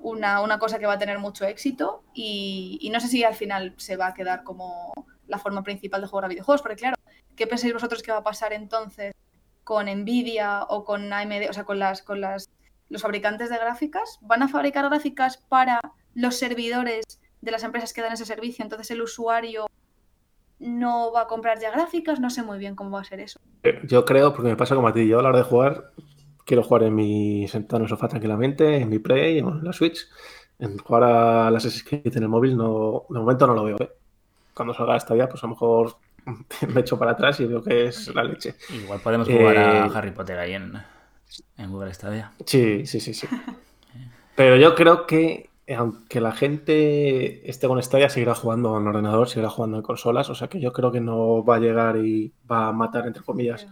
una, 0.00 0.40
una 0.42 0.58
cosa 0.58 0.78
que 0.78 0.86
va 0.86 0.94
a 0.94 0.98
tener 0.98 1.18
mucho 1.18 1.46
éxito 1.46 2.02
y, 2.14 2.88
no 2.92 3.00
sé 3.00 3.08
si 3.08 3.24
al 3.24 3.34
final 3.34 3.74
se 3.78 3.96
va 3.96 4.08
a 4.08 4.14
quedar 4.14 4.44
como 4.44 4.92
la 5.26 5.38
forma 5.38 5.62
principal 5.62 6.00
de 6.02 6.06
jugar 6.08 6.26
a 6.26 6.28
videojuegos, 6.28 6.62
porque 6.62 6.76
claro, 6.76 6.96
¿qué 7.36 7.46
pensáis 7.46 7.72
vosotros 7.72 8.02
que 8.02 8.12
va 8.12 8.18
a 8.18 8.22
pasar 8.24 8.52
entonces 8.52 9.14
con 9.64 9.86
Nvidia 9.86 10.64
o 10.64 10.84
con 10.84 11.12
AMD, 11.12 11.48
o 11.48 11.52
sea, 11.52 11.64
con 11.64 11.78
las, 11.78 12.02
con 12.02 12.20
las 12.20 12.48
los 12.90 13.00
fabricantes 13.02 13.48
de 13.48 13.56
gráficas 13.56 14.18
van 14.20 14.42
a 14.42 14.48
fabricar 14.48 14.84
gráficas 14.88 15.38
para 15.38 15.80
los 16.14 16.36
servidores 16.36 17.04
de 17.44 17.50
las 17.50 17.62
empresas 17.62 17.92
que 17.92 18.00
dan 18.00 18.12
ese 18.12 18.24
servicio. 18.24 18.62
Entonces 18.62 18.90
el 18.90 19.02
usuario 19.02 19.66
no 20.58 21.12
va 21.12 21.22
a 21.22 21.26
comprar 21.26 21.60
ya 21.60 21.70
gráficas, 21.70 22.20
no 22.20 22.30
sé 22.30 22.42
muy 22.42 22.58
bien 22.58 22.74
cómo 22.74 22.90
va 22.90 23.02
a 23.02 23.04
ser 23.04 23.20
eso. 23.20 23.38
Eh, 23.62 23.80
yo 23.84 24.04
creo, 24.04 24.32
porque 24.32 24.48
me 24.48 24.56
pasa 24.56 24.74
como 24.74 24.88
a 24.88 24.92
ti, 24.92 25.06
yo 25.06 25.18
a 25.18 25.22
la 25.22 25.28
hora 25.28 25.38
de 25.38 25.44
jugar, 25.44 25.92
quiero 26.44 26.62
jugar 26.62 26.84
en 26.84 26.94
mi 26.94 27.46
sentado 27.48 27.78
en 27.78 27.82
el 27.82 27.88
sofá 27.88 28.08
tranquilamente, 28.08 28.78
en 28.78 28.88
mi 28.88 28.98
Play 28.98 29.40
o 29.40 29.50
en 29.50 29.64
la 29.64 29.72
Switch. 29.72 30.08
En 30.58 30.78
jugar 30.78 31.02
a 31.02 31.50
las 31.50 31.82
Creed 31.82 32.16
en 32.16 32.22
el 32.22 32.28
móvil, 32.28 32.56
no, 32.56 33.04
de 33.10 33.18
momento 33.18 33.46
no 33.46 33.54
lo 33.54 33.64
veo. 33.64 33.76
¿eh? 33.80 33.90
Cuando 34.54 34.72
salga 34.72 34.96
esta 34.96 35.14
día, 35.14 35.28
pues 35.28 35.42
a 35.42 35.46
lo 35.46 35.50
mejor 35.50 35.96
me 36.72 36.80
echo 36.80 36.98
para 36.98 37.12
atrás 37.12 37.40
y 37.40 37.46
veo 37.46 37.62
que 37.62 37.86
es 37.86 38.14
la 38.14 38.24
leche. 38.24 38.54
Igual 38.70 39.00
podemos 39.00 39.28
jugar 39.28 39.58
a 39.58 39.86
eh, 39.86 39.90
Harry 39.92 40.12
Potter 40.12 40.38
ahí 40.38 40.54
en, 40.54 40.72
en 41.58 41.70
Google 41.70 41.92
Stadia. 41.92 42.32
Sí, 42.46 42.86
sí, 42.86 43.00
sí, 43.00 43.12
sí. 43.12 43.26
Pero 44.36 44.56
yo 44.56 44.74
creo 44.74 45.06
que 45.06 45.50
aunque 45.68 46.20
la 46.20 46.32
gente 46.32 47.48
esté 47.48 47.66
con 47.66 47.82
Stadia, 47.82 48.10
seguirá 48.10 48.34
jugando 48.34 48.76
en 48.76 48.86
ordenador, 48.86 49.28
seguirá 49.28 49.48
jugando 49.48 49.78
en 49.78 49.82
consolas. 49.82 50.28
O 50.28 50.34
sea 50.34 50.48
que 50.48 50.60
yo 50.60 50.72
creo 50.72 50.92
que 50.92 51.00
no 51.00 51.44
va 51.44 51.56
a 51.56 51.60
llegar 51.60 51.96
y 51.96 52.32
va 52.50 52.68
a 52.68 52.72
matar, 52.72 53.06
entre 53.06 53.22
comillas, 53.22 53.66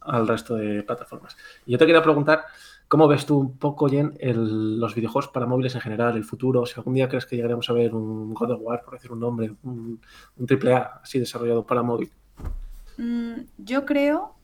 al 0.00 0.26
resto 0.26 0.54
de 0.54 0.82
plataformas. 0.82 1.36
Y 1.66 1.72
yo 1.72 1.78
te 1.78 1.86
quería 1.86 2.02
preguntar, 2.02 2.44
¿cómo 2.88 3.08
ves 3.08 3.26
tú 3.26 3.38
un 3.38 3.58
poco, 3.58 3.88
Jen, 3.88 4.16
los 4.22 4.94
videojuegos 4.94 5.28
para 5.28 5.46
móviles 5.46 5.74
en 5.74 5.82
general, 5.82 6.16
el 6.16 6.24
futuro? 6.24 6.64
Si 6.64 6.74
algún 6.76 6.94
día 6.94 7.08
crees 7.08 7.26
que 7.26 7.36
llegaremos 7.36 7.68
a 7.68 7.74
ver 7.74 7.94
un 7.94 8.32
God 8.32 8.52
of 8.52 8.60
War, 8.62 8.82
por 8.82 8.94
decir 8.94 9.12
un 9.12 9.20
nombre, 9.20 9.52
un, 9.64 10.00
un 10.38 10.46
AAA 10.48 11.00
así 11.02 11.18
desarrollado 11.18 11.66
para 11.66 11.82
móvil. 11.82 12.10
Mm, 12.96 13.40
yo 13.58 13.84
creo, 13.84 14.34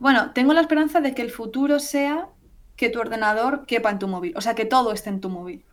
bueno, 0.00 0.32
tengo 0.32 0.52
la 0.54 0.60
esperanza 0.60 1.00
de 1.00 1.14
que 1.14 1.22
el 1.22 1.30
futuro 1.30 1.78
sea 1.78 2.28
que 2.74 2.90
tu 2.90 2.98
ordenador 2.98 3.64
quepa 3.64 3.90
en 3.90 4.00
tu 4.00 4.08
móvil, 4.08 4.36
o 4.36 4.40
sea, 4.40 4.54
que 4.54 4.64
todo 4.64 4.92
esté 4.92 5.10
en 5.10 5.20
tu 5.20 5.30
móvil 5.30 5.64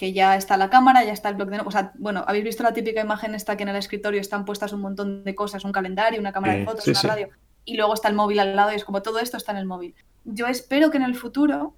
que 0.00 0.14
ya 0.14 0.34
está 0.34 0.56
la 0.56 0.70
cámara, 0.70 1.04
ya 1.04 1.12
está 1.12 1.28
el 1.28 1.34
blog 1.34 1.50
de 1.50 1.60
O 1.60 1.70
sea, 1.70 1.92
bueno, 1.98 2.24
habéis 2.26 2.44
visto 2.44 2.62
la 2.62 2.72
típica 2.72 3.02
imagen 3.02 3.34
esta 3.34 3.58
que 3.58 3.64
en 3.64 3.68
el 3.68 3.76
escritorio 3.76 4.18
están 4.18 4.46
puestas 4.46 4.72
un 4.72 4.80
montón 4.80 5.24
de 5.24 5.34
cosas, 5.34 5.62
un 5.62 5.72
calendario, 5.72 6.18
una 6.18 6.32
cámara 6.32 6.54
de 6.54 6.64
fotos, 6.64 6.88
una 6.88 7.02
radio, 7.02 7.28
y 7.66 7.76
luego 7.76 7.92
está 7.92 8.08
el 8.08 8.14
móvil 8.14 8.40
al 8.40 8.56
lado 8.56 8.72
y 8.72 8.76
es 8.76 8.84
como 8.86 9.02
todo 9.02 9.18
esto 9.18 9.36
está 9.36 9.52
en 9.52 9.58
el 9.58 9.66
móvil. 9.66 9.94
Yo 10.24 10.46
espero 10.46 10.90
que 10.90 10.96
en 10.96 11.02
el 11.02 11.14
futuro 11.16 11.74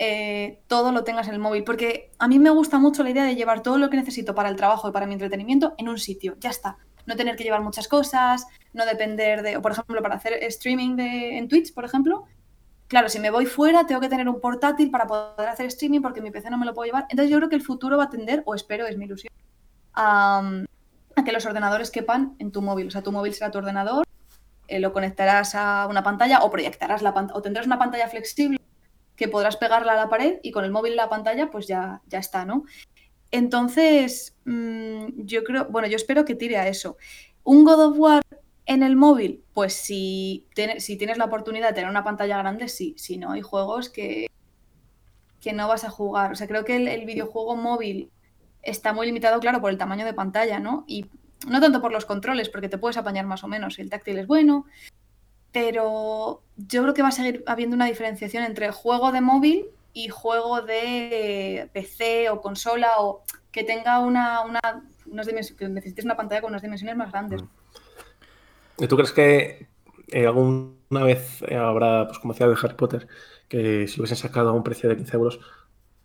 eh, 0.00 0.62
todo 0.66 0.90
lo 0.90 1.04
tengas 1.04 1.28
en 1.28 1.34
el 1.34 1.38
móvil, 1.38 1.62
porque 1.62 2.10
a 2.18 2.26
mí 2.26 2.40
me 2.40 2.50
gusta 2.50 2.80
mucho 2.80 3.04
la 3.04 3.10
idea 3.10 3.22
de 3.22 3.36
llevar 3.36 3.62
todo 3.62 3.78
lo 3.78 3.88
que 3.88 3.98
necesito 3.98 4.34
para 4.34 4.48
el 4.48 4.56
trabajo 4.56 4.88
y 4.88 4.92
para 4.92 5.06
mi 5.06 5.12
entretenimiento 5.12 5.74
en 5.78 5.88
un 5.88 5.98
sitio, 5.98 6.34
ya 6.40 6.50
está. 6.50 6.76
No 7.06 7.14
tener 7.14 7.36
que 7.36 7.44
llevar 7.44 7.62
muchas 7.62 7.86
cosas, 7.86 8.48
no 8.72 8.84
depender 8.84 9.42
de, 9.42 9.58
o 9.58 9.62
por 9.62 9.70
ejemplo, 9.70 10.02
para 10.02 10.16
hacer 10.16 10.32
streaming 10.42 10.96
de, 10.96 11.38
en 11.38 11.46
Twitch, 11.46 11.72
por 11.72 11.84
ejemplo, 11.84 12.24
Claro, 12.90 13.08
si 13.08 13.20
me 13.20 13.30
voy 13.30 13.46
fuera, 13.46 13.86
tengo 13.86 14.00
que 14.00 14.08
tener 14.08 14.28
un 14.28 14.40
portátil 14.40 14.90
para 14.90 15.06
poder 15.06 15.48
hacer 15.48 15.66
streaming 15.66 16.00
porque 16.00 16.20
mi 16.20 16.32
PC 16.32 16.50
no 16.50 16.58
me 16.58 16.66
lo 16.66 16.74
puedo 16.74 16.86
llevar. 16.86 17.06
Entonces 17.08 17.30
yo 17.30 17.36
creo 17.36 17.48
que 17.48 17.54
el 17.54 17.62
futuro 17.62 17.96
va 17.96 18.04
a 18.04 18.10
tender, 18.10 18.42
o 18.46 18.54
espero, 18.56 18.84
es 18.84 18.96
mi 18.96 19.04
ilusión, 19.04 19.32
a, 19.94 20.64
que 21.24 21.30
los 21.30 21.46
ordenadores 21.46 21.92
quepan 21.92 22.34
en 22.40 22.50
tu 22.50 22.62
móvil. 22.62 22.88
O 22.88 22.90
sea, 22.90 23.00
tu 23.00 23.12
móvil 23.12 23.32
será 23.32 23.52
tu 23.52 23.58
ordenador, 23.58 24.04
eh, 24.66 24.80
lo 24.80 24.92
conectarás 24.92 25.54
a 25.54 25.86
una 25.88 26.02
pantalla 26.02 26.40
o 26.40 26.50
proyectarás 26.50 27.00
la 27.02 27.14
pantalla, 27.14 27.38
o 27.38 27.42
tendrás 27.42 27.64
una 27.64 27.78
pantalla 27.78 28.08
flexible 28.08 28.58
que 29.14 29.28
podrás 29.28 29.56
pegarla 29.56 29.92
a 29.92 29.96
la 29.96 30.08
pared 30.08 30.40
y 30.42 30.50
con 30.50 30.64
el 30.64 30.72
móvil 30.72 30.96
la 30.96 31.08
pantalla 31.08 31.48
pues 31.48 31.68
ya, 31.68 32.02
ya 32.08 32.18
está, 32.18 32.44
¿no? 32.44 32.64
Entonces, 33.30 34.36
mm, 34.46 35.26
yo 35.26 35.44
creo, 35.44 35.66
bueno, 35.66 35.86
yo 35.86 35.94
espero 35.94 36.24
que 36.24 36.34
tire 36.34 36.56
a 36.56 36.66
eso. 36.66 36.96
Un 37.44 37.62
God 37.62 37.86
of 37.86 37.98
War 38.00 38.22
en 38.66 38.82
el 38.82 38.96
móvil, 38.96 39.42
pues 39.54 39.74
si, 39.74 40.46
tienes 40.54 41.18
la 41.18 41.24
oportunidad 41.24 41.68
de 41.68 41.74
tener 41.74 41.90
una 41.90 42.04
pantalla 42.04 42.38
grande, 42.38 42.68
sí. 42.68 42.94
Si 42.98 43.16
no, 43.16 43.32
hay 43.32 43.40
juegos 43.40 43.88
que, 43.88 44.28
que 45.40 45.52
no 45.52 45.68
vas 45.68 45.84
a 45.84 45.90
jugar. 45.90 46.32
O 46.32 46.34
sea, 46.34 46.46
creo 46.46 46.64
que 46.64 46.76
el, 46.76 47.04
videojuego 47.06 47.56
móvil 47.56 48.10
está 48.62 48.92
muy 48.92 49.06
limitado, 49.06 49.40
claro, 49.40 49.60
por 49.60 49.70
el 49.70 49.78
tamaño 49.78 50.04
de 50.04 50.14
pantalla, 50.14 50.60
¿no? 50.60 50.84
Y 50.86 51.06
no 51.46 51.60
tanto 51.60 51.80
por 51.80 51.92
los 51.92 52.04
controles, 52.04 52.48
porque 52.48 52.68
te 52.68 52.78
puedes 52.78 52.96
apañar 52.96 53.26
más 53.26 53.44
o 53.44 53.48
menos 53.48 53.78
el 53.78 53.90
táctil 53.90 54.18
es 54.18 54.26
bueno. 54.26 54.66
Pero 55.52 56.42
yo 56.56 56.82
creo 56.82 56.94
que 56.94 57.02
va 57.02 57.08
a 57.08 57.12
seguir 57.12 57.42
habiendo 57.46 57.74
una 57.74 57.86
diferenciación 57.86 58.44
entre 58.44 58.70
juego 58.70 59.10
de 59.10 59.20
móvil 59.20 59.66
y 59.92 60.08
juego 60.08 60.62
de 60.62 61.68
PC 61.72 62.30
o 62.30 62.40
consola 62.40 63.00
o 63.00 63.24
que 63.50 63.64
tenga 63.64 63.98
una, 63.98 64.42
una 64.42 64.60
unas 65.10 65.26
que 65.26 65.68
necesites 65.68 66.04
una 66.04 66.16
pantalla 66.16 66.40
con 66.40 66.50
unas 66.50 66.62
dimensiones 66.62 66.96
más 66.96 67.10
grandes. 67.10 67.42
Mm. 67.42 67.48
¿Y 68.80 68.88
tú 68.88 68.96
crees 68.96 69.12
que 69.12 69.68
eh, 70.08 70.26
alguna 70.26 71.04
vez 71.04 71.42
habrá, 71.42 72.06
pues 72.06 72.18
como 72.18 72.32
decía 72.32 72.48
de 72.48 72.56
Harry 72.60 72.74
Potter, 72.74 73.06
que 73.48 73.86
si 73.86 74.00
hubiesen 74.00 74.16
sacado 74.16 74.48
a 74.48 74.52
un 74.52 74.62
precio 74.62 74.88
de 74.88 74.96
15 74.96 75.16
euros, 75.16 75.40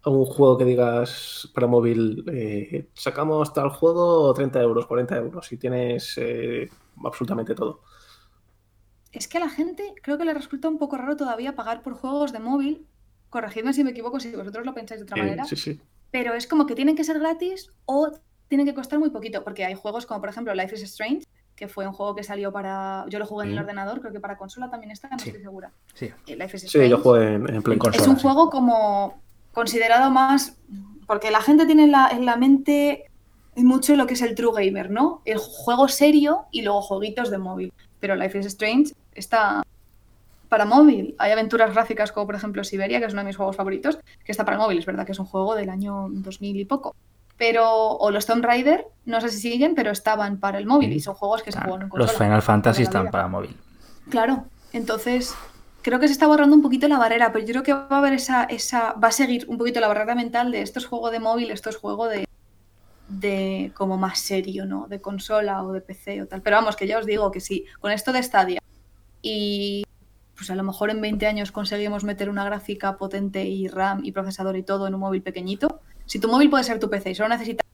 un 0.06 0.26
juego 0.26 0.58
que 0.58 0.66
digas 0.66 1.50
para 1.54 1.68
móvil, 1.68 2.24
eh, 2.32 2.90
sacamos 2.94 3.54
tal 3.54 3.70
juego 3.70 4.34
30 4.34 4.62
euros, 4.62 4.86
40 4.86 5.18
euros 5.18 5.52
y 5.52 5.58
tienes 5.58 6.18
eh, 6.18 6.70
absolutamente 7.04 7.56
todo? 7.56 7.82
Es 9.12 9.28
que 9.28 9.38
a 9.38 9.42
la 9.42 9.50
gente 9.50 9.94
creo 10.04 10.18
que 10.18 10.26
le 10.26 10.34
resulta 10.34 10.68
un 10.68 10.78
poco 10.78 10.98
raro 10.98 11.16
todavía 11.16 11.56
pagar 11.56 11.82
por 11.82 11.94
juegos 11.94 12.34
de 12.34 12.40
móvil. 12.40 12.86
Corregidme 13.30 13.74
si 13.74 13.84
me 13.84 13.92
equivoco, 13.92 14.20
si 14.20 14.36
vosotros 14.36 14.66
lo 14.66 14.74
pensáis 14.74 15.00
de 15.00 15.06
otra 15.06 15.18
manera. 15.18 15.46
Sí, 15.46 15.56
sí. 15.56 15.82
Pero 16.12 16.34
es 16.34 16.46
como 16.46 16.66
que 16.66 16.76
tienen 16.76 16.96
que 16.96 17.04
ser 17.04 17.20
gratis 17.20 17.72
o 17.86 18.12
tienen 18.48 18.68
que 18.68 18.76
costar 18.76 19.00
muy 19.00 19.10
poquito, 19.10 19.44
porque 19.44 19.66
hay 19.66 19.74
juegos 19.74 20.06
como 20.06 20.20
por 20.20 20.30
ejemplo 20.30 20.54
Life 20.54 20.76
is 20.76 20.84
Strange, 20.84 21.26
que 21.56 21.68
fue 21.68 21.88
un 21.88 21.94
juego 21.94 22.16
que 22.16 22.24
salió 22.24 22.52
para. 22.52 23.06
Yo 23.10 23.20
lo 23.20 23.26
jugué 23.26 23.46
en 23.46 23.54
el 23.54 23.60
ordenador, 23.60 24.02
creo 24.02 24.12
que 24.12 24.20
para 24.20 24.38
consola 24.38 24.70
también 24.70 24.92
está, 24.92 25.08
no 25.10 25.18
estoy 25.18 25.42
segura. 25.42 25.72
Sí, 25.94 26.12
sí 26.26 26.90
yo 26.90 26.98
jugué 27.00 27.36
en, 27.36 27.64
Play 27.64 27.78
Consola. 27.78 28.04
Es 28.04 28.08
un 28.08 28.18
juego 28.18 28.50
como 28.50 29.22
considerado 29.54 30.12
más. 30.12 30.58
Porque 31.08 31.30
la 31.30 31.42
gente 31.42 31.68
tiene 31.68 31.84
en 31.84 31.92
la, 31.92 32.10
en 32.10 32.26
la 32.26 32.36
mente 32.36 33.06
mucho 33.56 33.96
lo 33.96 34.08
que 34.08 34.16
es 34.16 34.22
el 34.22 34.36
true 34.36 34.52
gamer, 34.54 34.90
¿no? 34.90 35.22
El 35.24 35.38
juego 35.38 35.88
serio 35.88 36.46
y 36.52 36.64
luego 36.64 36.82
jueguitos 36.82 37.30
de 37.30 37.38
móvil. 37.38 37.74
Pero 38.00 38.16
Life 38.16 38.40
is 38.40 38.48
Strange 38.48 38.94
está 39.14 39.64
para 40.50 40.66
móvil. 40.66 41.16
Hay 41.20 41.32
aventuras 41.32 41.74
gráficas 41.74 42.12
como 42.12 42.26
por 42.26 42.36
ejemplo 42.36 42.64
Siberia, 42.64 43.00
que 43.00 43.06
es 43.06 43.14
uno 43.14 43.22
de 43.22 43.28
mis 43.28 43.38
juegos 43.38 43.56
favoritos, 43.56 44.00
que 44.24 44.32
está 44.32 44.46
para 44.46 44.58
móvil. 44.58 44.80
Es 44.80 44.86
verdad 44.86 45.06
que 45.06 45.12
es 45.12 45.20
un 45.20 45.26
juego 45.26 45.56
del 45.56 45.70
año 45.70 46.08
2000 46.10 46.60
y 46.60 46.66
poco 46.66 46.96
pero 47.38 47.92
o 47.92 48.12
los 48.12 48.26
Tomb 48.26 48.44
Raider, 48.44 48.88
no 49.06 49.22
sé 49.22 49.30
si 49.30 49.40
siguen, 49.40 49.76
pero 49.76 49.92
estaban 49.92 50.40
para 50.40 50.58
el 50.58 50.66
móvil 50.66 50.94
y 50.94 51.00
son 51.00 51.16
juegos 51.16 51.44
que 51.44 51.52
se 51.52 51.60
juegan 51.60 51.84
en 51.84 51.90
consola. 51.90 52.12
Los 52.12 52.18
Final 52.18 52.42
Fantasy 52.42 52.84
están 52.84 53.12
para 53.12 53.28
móvil. 53.28 53.56
Claro, 54.10 54.46
entonces 54.74 55.36
creo 55.82 56.00
que 56.00 56.08
se 56.08 56.14
está 56.14 56.28
borrando 56.28 56.56
un 56.56 56.62
poquito 56.62 56.88
la 56.88 56.98
barrera, 56.98 57.32
pero 57.32 57.46
yo 57.46 57.52
creo 57.52 57.64
que 57.64 57.74
va 57.74 57.88
a 57.90 57.98
haber 57.98 58.14
esa, 58.14 58.44
esa 58.46 58.94
va 58.94 59.10
a 59.10 59.12
seguir 59.12 59.46
un 59.48 59.58
poquito 59.58 59.80
la 59.80 59.88
barrera 59.88 60.16
mental 60.16 60.52
de 60.52 60.62
esto 60.62 60.80
es 60.80 60.86
juego 60.86 61.12
de 61.12 61.20
móvil, 61.20 61.52
esto 61.52 61.70
es 61.70 61.78
juego 61.78 62.08
de, 62.08 62.28
de 63.08 63.72
como 63.76 63.98
más 63.98 64.20
serio, 64.20 64.66
¿no? 64.66 64.88
De 64.88 65.02
consola 65.02 65.64
o 65.64 65.72
de 65.74 65.82
PC 65.82 66.24
o 66.24 66.28
tal. 66.28 66.42
Pero 66.42 66.56
vamos, 66.56 66.76
que 66.76 66.88
ya 66.88 66.98
os 66.98 67.06
digo 67.06 67.32
que 67.32 67.40
sí, 67.40 67.66
con 67.80 67.92
esto 67.92 68.14
de 68.14 68.24
Stadia 68.24 68.62
y 69.22 69.84
pues 70.36 70.50
a 70.50 70.56
lo 70.56 70.64
mejor 70.64 70.90
en 70.90 71.02
20 71.02 71.26
años 71.26 71.52
conseguimos 71.52 72.04
meter 72.04 72.30
una 72.30 72.46
gráfica 72.46 72.98
potente 72.98 73.46
y 73.46 73.68
RAM 73.68 74.02
y 74.04 74.12
procesador 74.12 74.58
y 74.58 74.64
todo 74.64 74.88
en 74.88 74.94
un 74.94 75.00
móvil 75.00 75.22
pequeñito, 75.22 75.82
si 76.06 76.20
tu 76.20 76.28
móvil 76.28 76.50
puede 76.50 76.64
ser 76.64 76.80
tu 76.80 76.90
PC 76.90 77.12
y 77.12 77.16
solo 77.16 77.30
necesitas 77.30 77.66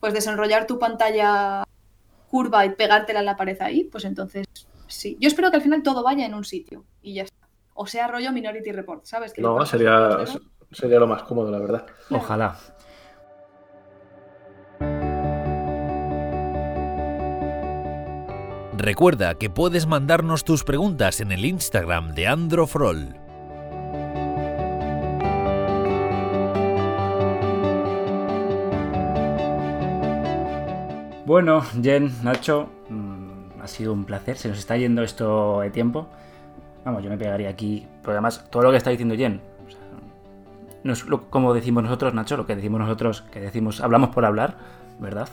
pues 0.00 0.12
desenrollar 0.12 0.66
tu 0.66 0.78
pantalla 0.78 1.64
curva 2.28 2.66
y 2.66 2.70
pegártela 2.70 3.20
en 3.20 3.26
la 3.26 3.36
pared 3.36 3.60
ahí, 3.60 3.84
pues 3.84 4.04
entonces 4.04 4.46
sí. 4.86 5.16
Yo 5.20 5.28
espero 5.28 5.50
que 5.50 5.56
al 5.56 5.62
final 5.62 5.82
todo 5.82 6.02
vaya 6.02 6.26
en 6.26 6.34
un 6.34 6.44
sitio 6.44 6.84
y 7.02 7.14
ya 7.14 7.22
está. 7.22 7.48
O 7.74 7.86
sea, 7.86 8.08
rollo 8.08 8.32
Minority 8.32 8.72
Report, 8.72 9.04
¿sabes? 9.04 9.32
no, 9.38 9.64
sería, 9.66 10.18
sería 10.72 10.98
lo 10.98 11.06
más 11.06 11.22
cómodo, 11.22 11.50
la 11.50 11.58
verdad. 11.58 11.86
Ojalá. 12.10 12.58
Recuerda 18.76 19.34
que 19.36 19.50
puedes 19.50 19.86
mandarnos 19.86 20.44
tus 20.44 20.62
preguntas 20.62 21.20
en 21.20 21.32
el 21.32 21.44
Instagram 21.44 22.14
de 22.14 22.28
Androfrol. 22.28 23.25
Bueno, 31.26 31.60
Jen, 31.82 32.12
Nacho, 32.22 32.70
mm, 32.88 33.60
ha 33.60 33.66
sido 33.66 33.92
un 33.92 34.04
placer. 34.04 34.38
Se 34.38 34.48
nos 34.48 34.58
está 34.58 34.76
yendo 34.76 35.02
esto 35.02 35.58
de 35.60 35.70
tiempo. 35.70 36.06
Vamos, 36.84 37.02
yo 37.02 37.10
me 37.10 37.18
pegaría 37.18 37.48
aquí. 37.48 37.84
Pero 38.00 38.12
además, 38.12 38.46
todo 38.48 38.62
lo 38.62 38.70
que 38.70 38.76
está 38.76 38.90
diciendo 38.90 39.16
Jen, 39.16 39.40
no 40.84 40.92
es 40.92 41.04
como 41.28 41.52
decimos 41.52 41.82
nosotros, 41.82 42.14
Nacho, 42.14 42.36
lo 42.36 42.46
que 42.46 42.54
decimos 42.54 42.78
nosotros, 42.78 43.22
que 43.32 43.40
decimos, 43.40 43.80
hablamos 43.80 44.10
por 44.10 44.24
hablar, 44.24 44.56
¿verdad? 45.00 45.28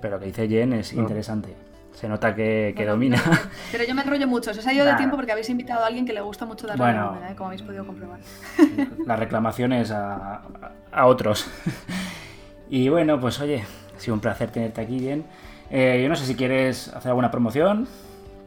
Pero 0.00 0.14
lo 0.14 0.20
que 0.20 0.26
dice 0.26 0.48
Jen 0.48 0.72
es 0.72 0.94
interesante. 0.94 1.54
Se 1.92 2.08
nota 2.08 2.34
que, 2.34 2.72
domina. 2.88 3.22
Pero 3.72 3.84
yo 3.84 3.94
me 3.94 4.00
enrollo 4.00 4.26
mucho. 4.26 4.54
Se 4.54 4.60
os 4.60 4.66
ha 4.66 4.72
ido 4.72 4.86
de 4.86 4.94
tiempo 4.94 5.16
porque 5.16 5.32
habéis 5.32 5.50
invitado 5.50 5.84
a 5.84 5.86
alguien 5.86 6.06
que 6.06 6.14
le 6.14 6.22
gusta 6.22 6.46
mucho 6.46 6.66
darle 6.66 6.82
bueno, 6.82 7.18
la 7.20 7.32
¿eh? 7.32 7.36
como 7.36 7.48
habéis 7.48 7.62
podido 7.62 7.84
comprobar. 7.86 8.20
Las 9.04 9.18
reclamaciones 9.18 9.90
a, 9.90 10.40
a 10.92 11.06
otros. 11.06 11.46
y 12.70 12.88
bueno, 12.88 13.20
pues 13.20 13.38
oye, 13.40 13.64
ha 13.96 14.00
sido 14.00 14.14
un 14.14 14.20
placer 14.20 14.50
tenerte 14.50 14.80
aquí, 14.80 14.98
bien. 14.98 15.24
Eh, 15.70 16.00
yo 16.02 16.08
no 16.08 16.16
sé 16.16 16.24
si 16.26 16.34
quieres 16.34 16.88
hacer 16.94 17.08
alguna 17.10 17.30
promoción, 17.30 17.88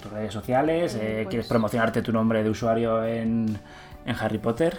tus 0.01 0.11
redes 0.11 0.33
sociales, 0.33 0.95
eh, 0.95 0.99
eh, 0.99 1.25
quieres 1.27 1.45
pues 1.45 1.47
promocionarte 1.49 2.01
tu 2.01 2.11
nombre 2.13 2.43
de 2.43 2.49
usuario 2.49 3.03
en, 3.03 3.59
Harry 4.19 4.37
Potter. 4.37 4.77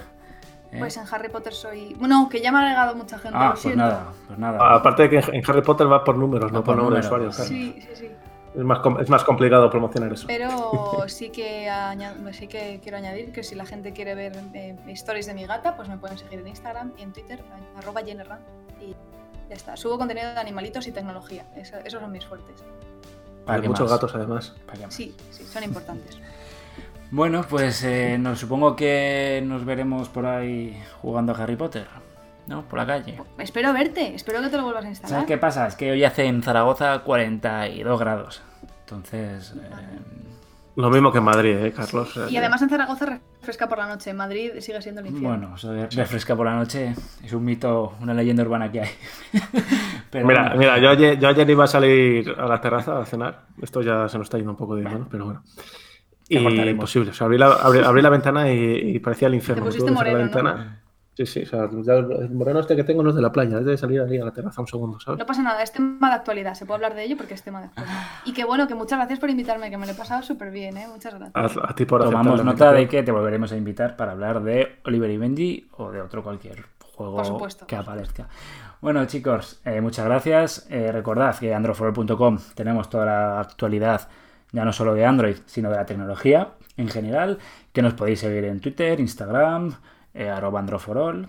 ¿eh? 0.72 0.76
Pues 0.78 0.96
en 0.96 1.04
Harry 1.10 1.28
Potter 1.28 1.52
soy. 1.52 1.94
Bueno, 1.98 2.28
que 2.30 2.40
ya 2.40 2.50
me 2.50 2.58
ha 2.58 2.62
agregado 2.62 2.96
mucha 2.96 3.18
gente. 3.18 3.36
ah, 3.38 3.44
lo 3.46 3.50
pues 3.50 3.60
siento. 3.60 3.78
nada, 3.78 4.06
pues 4.26 4.38
nada. 4.38 4.74
Aparte 4.74 5.02
de 5.08 5.10
que 5.10 5.16
en 5.36 5.42
Harry 5.46 5.62
Potter 5.62 5.90
va 5.90 6.02
por 6.02 6.16
números, 6.16 6.50
Va 6.50 6.54
no 6.58 6.64
por 6.64 6.74
por 6.76 6.84
número 6.84 6.96
de 7.00 7.06
usuarios. 7.06 7.36
claro. 7.36 7.48
Sí, 7.48 7.76
sí, 7.80 7.88
sí. 7.94 8.08
Es, 8.52 8.64
más, 8.64 8.80
es 9.00 9.08
más 9.08 9.22
complicado 9.22 9.70
promocionar 9.70 10.12
eso. 10.12 10.26
Pero 10.26 11.04
sí 11.06 11.30
que, 11.30 11.68
aña- 11.68 12.14
sí 12.32 12.48
que 12.48 12.80
quiero 12.82 12.96
añadir 12.96 13.30
que 13.32 13.42
si 13.44 13.54
la 13.54 13.64
gente 13.66 13.92
quiere 13.92 14.14
ver 14.16 14.32
eh, 14.54 14.74
stories 14.88 15.26
de 15.26 15.34
mi 15.34 15.44
gata, 15.46 15.76
pues 15.76 15.88
me 15.88 15.98
pueden 15.98 16.18
seguir 16.18 16.40
en 16.40 16.48
Instagram 16.48 16.92
y 16.98 17.02
en 17.02 17.12
Twitter, 17.12 17.40
arroba 17.76 18.00
Jennerran, 18.02 18.40
y 18.80 18.96
ya 19.50 19.56
está. 19.56 19.76
Subo 19.76 19.98
contenido 19.98 20.32
de 20.32 20.40
animalitos 20.40 20.86
y 20.86 20.92
tecnología. 20.92 21.44
Eso- 21.56 21.76
esos 21.84 22.00
son 22.00 22.10
mis 22.10 22.24
fuertes. 22.24 22.54
¿Para 23.44 23.60
Hay 23.60 23.68
muchos 23.68 23.90
más? 23.90 24.00
gatos, 24.00 24.14
además. 24.14 24.54
Sí, 24.88 25.14
sí, 25.30 25.44
son 25.44 25.62
importantes. 25.64 26.18
Bueno, 27.12 27.44
pues 27.50 27.82
eh, 27.82 28.18
nos, 28.20 28.38
supongo 28.38 28.76
que 28.76 29.42
nos 29.44 29.64
veremos 29.64 30.08
por 30.08 30.26
ahí 30.26 30.80
jugando 31.02 31.32
a 31.34 31.42
Harry 31.42 31.56
Potter, 31.56 31.88
¿no? 32.46 32.62
Por 32.68 32.78
la 32.78 32.86
calle. 32.86 33.20
Espero 33.36 33.72
verte, 33.72 34.14
espero 34.14 34.40
que 34.40 34.48
te 34.48 34.56
lo 34.56 34.62
vuelvas 34.62 34.84
a 34.84 34.88
instalar. 34.90 35.10
¿Sabes 35.16 35.26
qué 35.26 35.36
pasa? 35.36 35.66
Es 35.66 35.74
que 35.74 35.90
hoy 35.90 36.04
hace 36.04 36.26
en 36.26 36.40
Zaragoza 36.40 37.00
42 37.00 37.98
grados. 37.98 38.42
Entonces, 38.82 39.54
eh, 39.56 39.58
Lo 40.76 40.88
mismo 40.90 41.10
que 41.10 41.18
en 41.18 41.24
Madrid, 41.24 41.56
¿eh, 41.56 41.72
Carlos? 41.72 42.18
Y 42.30 42.36
además 42.36 42.62
en 42.62 42.68
Zaragoza 42.68 43.20
refresca 43.40 43.68
por 43.68 43.78
la 43.78 43.88
noche, 43.88 44.10
en 44.10 44.16
Madrid 44.16 44.52
sigue 44.60 44.80
siendo 44.80 45.00
el 45.00 45.08
infierno. 45.08 45.28
bueno, 45.28 45.56
eso 45.56 45.72
de 45.72 45.88
refresca 45.88 46.36
por 46.36 46.46
la 46.46 46.54
noche 46.54 46.94
es 47.22 47.32
un 47.32 47.44
mito, 47.44 47.94
una 48.00 48.14
leyenda 48.14 48.42
urbana 48.42 48.70
que 48.70 48.82
hay. 48.82 48.90
Pero 50.10 50.26
Mira, 50.26 50.42
bueno, 50.42 50.58
mira 50.58 50.78
yo, 50.78 50.90
ayer, 50.90 51.18
yo 51.18 51.28
ayer 51.28 51.48
iba 51.50 51.64
a 51.64 51.68
salir 51.68 52.34
a 52.36 52.46
la 52.46 52.60
terraza 52.60 53.00
a 53.00 53.04
cenar. 53.04 53.46
Esto 53.62 53.80
ya 53.80 54.08
se 54.08 54.18
nos 54.18 54.26
está 54.26 54.38
yendo 54.38 54.52
un 54.52 54.56
poco 54.56 54.74
de 54.74 54.82
manos, 54.82 55.06
pero 55.08 55.24
bueno. 55.26 55.42
Y 56.28 56.38
imposible. 56.38 57.10
O 57.10 57.14
sea, 57.14 57.26
abrí 57.26 57.38
la, 57.38 57.46
abrí, 57.52 57.78
abrí 57.80 58.02
la 58.02 58.08
ventana 58.10 58.52
y, 58.52 58.96
y 58.96 58.98
parecía 58.98 59.28
el 59.28 59.34
infierno. 59.34 59.64
Te 59.64 59.68
pusiste 59.68 59.88
cerrar 59.88 60.12
la 60.12 60.24
moreno, 60.24 60.42
¿no? 60.42 60.79
Sí, 61.26 61.26
sí. 61.26 61.42
O 61.42 61.46
sea, 61.46 61.68
ya 61.82 61.94
el 61.94 62.30
moreno 62.30 62.60
este 62.60 62.74
que 62.74 62.84
tengo 62.84 63.02
no 63.02 63.10
es 63.10 63.16
de 63.16 63.20
la 63.20 63.30
playa, 63.30 63.58
es 63.58 63.64
de 63.66 63.76
salir 63.76 64.00
ahí 64.00 64.18
a 64.18 64.24
la 64.24 64.32
terraza 64.32 64.60
un 64.62 64.66
segundo, 64.66 64.98
¿sabes? 65.00 65.18
No 65.18 65.26
pasa 65.26 65.42
nada, 65.42 65.62
es 65.62 65.70
tema 65.70 66.08
de 66.08 66.14
actualidad, 66.14 66.54
se 66.54 66.64
puede 66.64 66.76
hablar 66.76 66.94
de 66.94 67.04
ello 67.04 67.16
porque 67.16 67.34
es 67.34 67.42
tema 67.42 67.60
de 67.60 67.66
actualidad. 67.66 67.94
Y 68.24 68.32
que 68.32 68.44
bueno, 68.44 68.66
que 68.66 68.74
muchas 68.74 68.98
gracias 68.98 69.18
por 69.18 69.28
invitarme, 69.28 69.70
que 69.70 69.76
me 69.76 69.84
lo 69.84 69.92
he 69.92 69.94
pasado 69.94 70.22
súper 70.22 70.50
bien, 70.50 70.78
¿eh? 70.78 70.86
Muchas 70.90 71.14
gracias. 71.14 71.56
A, 71.58 71.70
a 71.70 71.74
ti 71.74 71.84
por 71.84 72.02
tomamos 72.02 72.42
nota 72.42 72.72
de 72.72 72.88
que 72.88 73.02
te 73.02 73.12
volveremos 73.12 73.52
a 73.52 73.56
invitar 73.56 73.96
para 73.96 74.12
hablar 74.12 74.42
de 74.42 74.78
Oliver 74.86 75.10
y 75.10 75.18
Benji 75.18 75.68
o 75.76 75.90
de 75.90 76.00
otro 76.00 76.22
cualquier 76.22 76.64
juego 76.94 77.16
Por 77.16 77.26
supuesto, 77.26 77.66
que 77.66 77.76
aparezca. 77.76 78.28
Bueno, 78.80 79.04
chicos, 79.04 79.60
eh, 79.66 79.82
muchas 79.82 80.06
gracias. 80.06 80.66
Eh, 80.70 80.90
recordad 80.90 81.38
que 81.38 81.50
en 81.50 81.56
androidforol.com 81.56 82.38
tenemos 82.54 82.88
toda 82.88 83.04
la 83.04 83.40
actualidad, 83.40 84.08
ya 84.52 84.64
no 84.64 84.72
solo 84.72 84.94
de 84.94 85.04
Android, 85.04 85.36
sino 85.44 85.68
de 85.68 85.76
la 85.76 85.84
tecnología 85.84 86.52
en 86.78 86.88
general, 86.88 87.38
que 87.74 87.82
nos 87.82 87.92
podéis 87.92 88.20
seguir 88.20 88.44
en 88.44 88.60
Twitter, 88.60 88.98
Instagram, 89.00 89.74
eh, 90.14 90.28
arroba 90.28 90.60
androforol. 90.60 91.28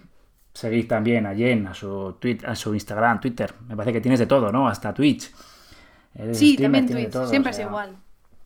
Seguid 0.54 0.88
también 0.88 1.26
a 1.26 1.34
Jen, 1.34 1.68
a 1.68 1.74
su, 1.74 2.18
tweet, 2.20 2.40
a 2.46 2.56
su 2.56 2.74
Instagram, 2.74 3.20
Twitter. 3.22 3.54
Me 3.68 3.76
parece 3.76 3.94
que 3.94 4.02
tienes 4.02 4.20
de 4.20 4.26
todo, 4.28 4.52
¿no? 4.52 4.68
Hasta 4.68 4.94
Twitch. 4.94 5.32
Eres 6.14 6.38
Sí, 6.38 6.58
también 6.58 6.88
Twitch, 6.88 7.10
todo, 7.10 7.28
siempre 7.28 7.52
o 7.52 7.54
sea, 7.54 7.64
es 7.66 7.70
igual. 7.70 7.96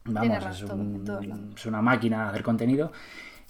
Vamos, 0.06 0.46
es, 0.46 0.62
un- 0.64 1.54
es 1.56 1.66
una 1.66 1.82
máquina 1.82 2.24
de 2.26 2.30
hacer 2.30 2.44
contenido. 2.44 2.92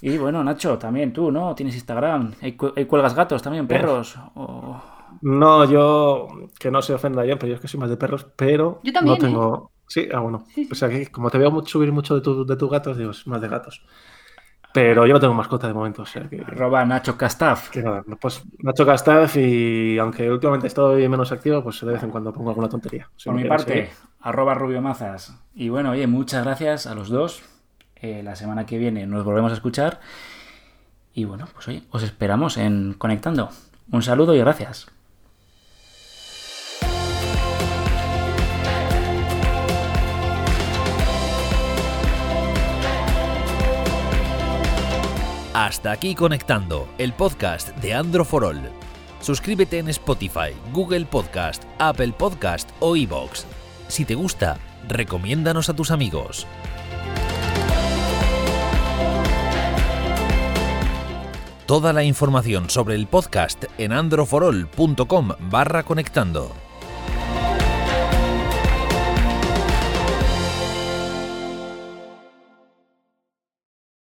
Y 0.02 0.18
bueno, 0.18 0.42
Nacho, 0.44 0.78
también 0.78 1.12
tú, 1.12 1.32
¿no? 1.32 1.54
Tienes 1.54 1.76
Instagram. 1.76 2.34
¿Hay, 2.42 2.54
cu- 2.54 2.72
hay 2.76 2.86
cuelgas 2.86 3.14
gatos 3.14 3.42
también, 3.42 3.68
perros? 3.68 4.16
O- 4.36 4.82
No, 5.22 5.66
yo, 5.70 6.28
que 6.60 6.72
no 6.72 6.82
se 6.82 6.94
ofenda 6.94 7.26
yo, 7.26 7.38
pero 7.38 7.50
yo 7.50 7.56
es 7.56 7.62
que 7.62 7.68
soy 7.68 7.80
más 7.80 7.90
de 7.90 7.98
perros, 7.98 8.26
pero 8.36 8.80
Yo 8.84 8.94
también, 8.94 9.16
¿eh? 9.18 9.20
no 9.20 9.26
tengo. 9.28 9.72
Sí, 9.88 10.08
ah, 10.14 10.20
bueno. 10.20 10.44
Sí, 10.54 10.66
sí. 10.66 10.70
O 10.72 10.76
sea, 10.76 10.90
que 10.90 11.08
como 11.12 11.30
te 11.30 11.38
veo 11.38 11.66
subir 11.66 11.92
mucho 11.92 12.16
de, 12.16 12.22
tu- 12.22 12.46
de 12.46 12.56
tus 12.56 12.70
gatos, 12.70 12.98
digo, 12.98 13.12
es 13.12 13.26
más 13.28 13.42
de 13.42 13.48
gatos. 13.50 13.86
Pero 14.76 15.08
yo 15.08 15.14
no 15.14 15.20
tengo 15.22 15.34
mascota 15.34 15.68
de 15.70 15.74
momento, 15.74 16.02
o 16.02 16.06
sea 16.06 16.24
que. 16.30 16.42
Arroba 16.42 16.84
Nacho 16.84 17.18
Castaf. 17.18 17.70
que 17.70 17.82
nada, 17.82 18.04
pues 18.20 18.44
Nacho 18.60 18.86
Castaf 18.86 19.38
y 19.38 19.98
aunque 19.98 20.30
últimamente 20.30 20.68
estoy 20.68 21.08
menos 21.08 21.32
activo, 21.32 21.64
pues 21.64 21.80
de 21.80 21.94
vez 21.94 22.04
en 22.04 22.10
cuando 22.10 22.34
pongo 22.34 22.50
alguna 22.50 22.68
tontería. 22.68 23.10
Si 23.16 23.30
Por 23.30 23.36
mi 23.40 23.46
parte, 23.46 23.74
seguir. 23.74 23.90
arroba 24.20 24.54
Rubio 24.54 24.82
Mazas. 24.82 25.34
Y 25.56 25.70
bueno, 25.70 25.92
oye, 25.92 26.08
muchas 26.08 26.44
gracias 26.44 26.88
a 26.88 26.94
los 26.94 27.08
dos. 27.08 27.42
Eh, 27.96 28.22
la 28.22 28.36
semana 28.36 28.66
que 28.66 28.78
viene 28.78 29.08
nos 29.08 29.24
volvemos 29.24 29.54
a 29.54 29.56
escuchar. 29.56 30.02
Y 31.14 31.24
bueno, 31.24 31.48
pues 31.54 31.70
oye, 31.70 31.84
os 31.92 32.04
esperamos 32.04 32.58
en 32.58 32.96
Conectando. 32.98 33.50
Un 33.90 34.02
saludo 34.02 34.36
y 34.36 34.40
gracias. 34.40 34.88
Hasta 45.56 45.94
aquí 45.94 46.16
conectando 46.16 46.86
el 46.98 47.14
podcast 47.14 47.70
de 47.78 47.94
Andro 47.94 48.26
for 48.26 48.44
All. 48.44 48.60
Suscríbete 49.22 49.80
en 49.80 49.88
Spotify, 49.88 50.52
Google 50.74 51.06
Podcast, 51.06 51.64
Apple 51.80 52.12
Podcast 52.12 52.72
o 52.82 52.98
iVoox. 52.98 53.46
Si 53.88 54.04
te 54.04 54.16
gusta, 54.16 54.58
recomiéndanos 54.86 55.70
a 55.70 55.74
tus 55.74 55.92
amigos. 55.92 56.46
Toda 61.66 61.94
la 61.94 62.04
información 62.04 62.70
sobre 62.70 62.96
el 62.96 63.08
podcast 63.08 63.64
en 63.78 63.94
androforol.com 63.94 65.30
barra 65.40 65.84
conectando. 65.84 66.65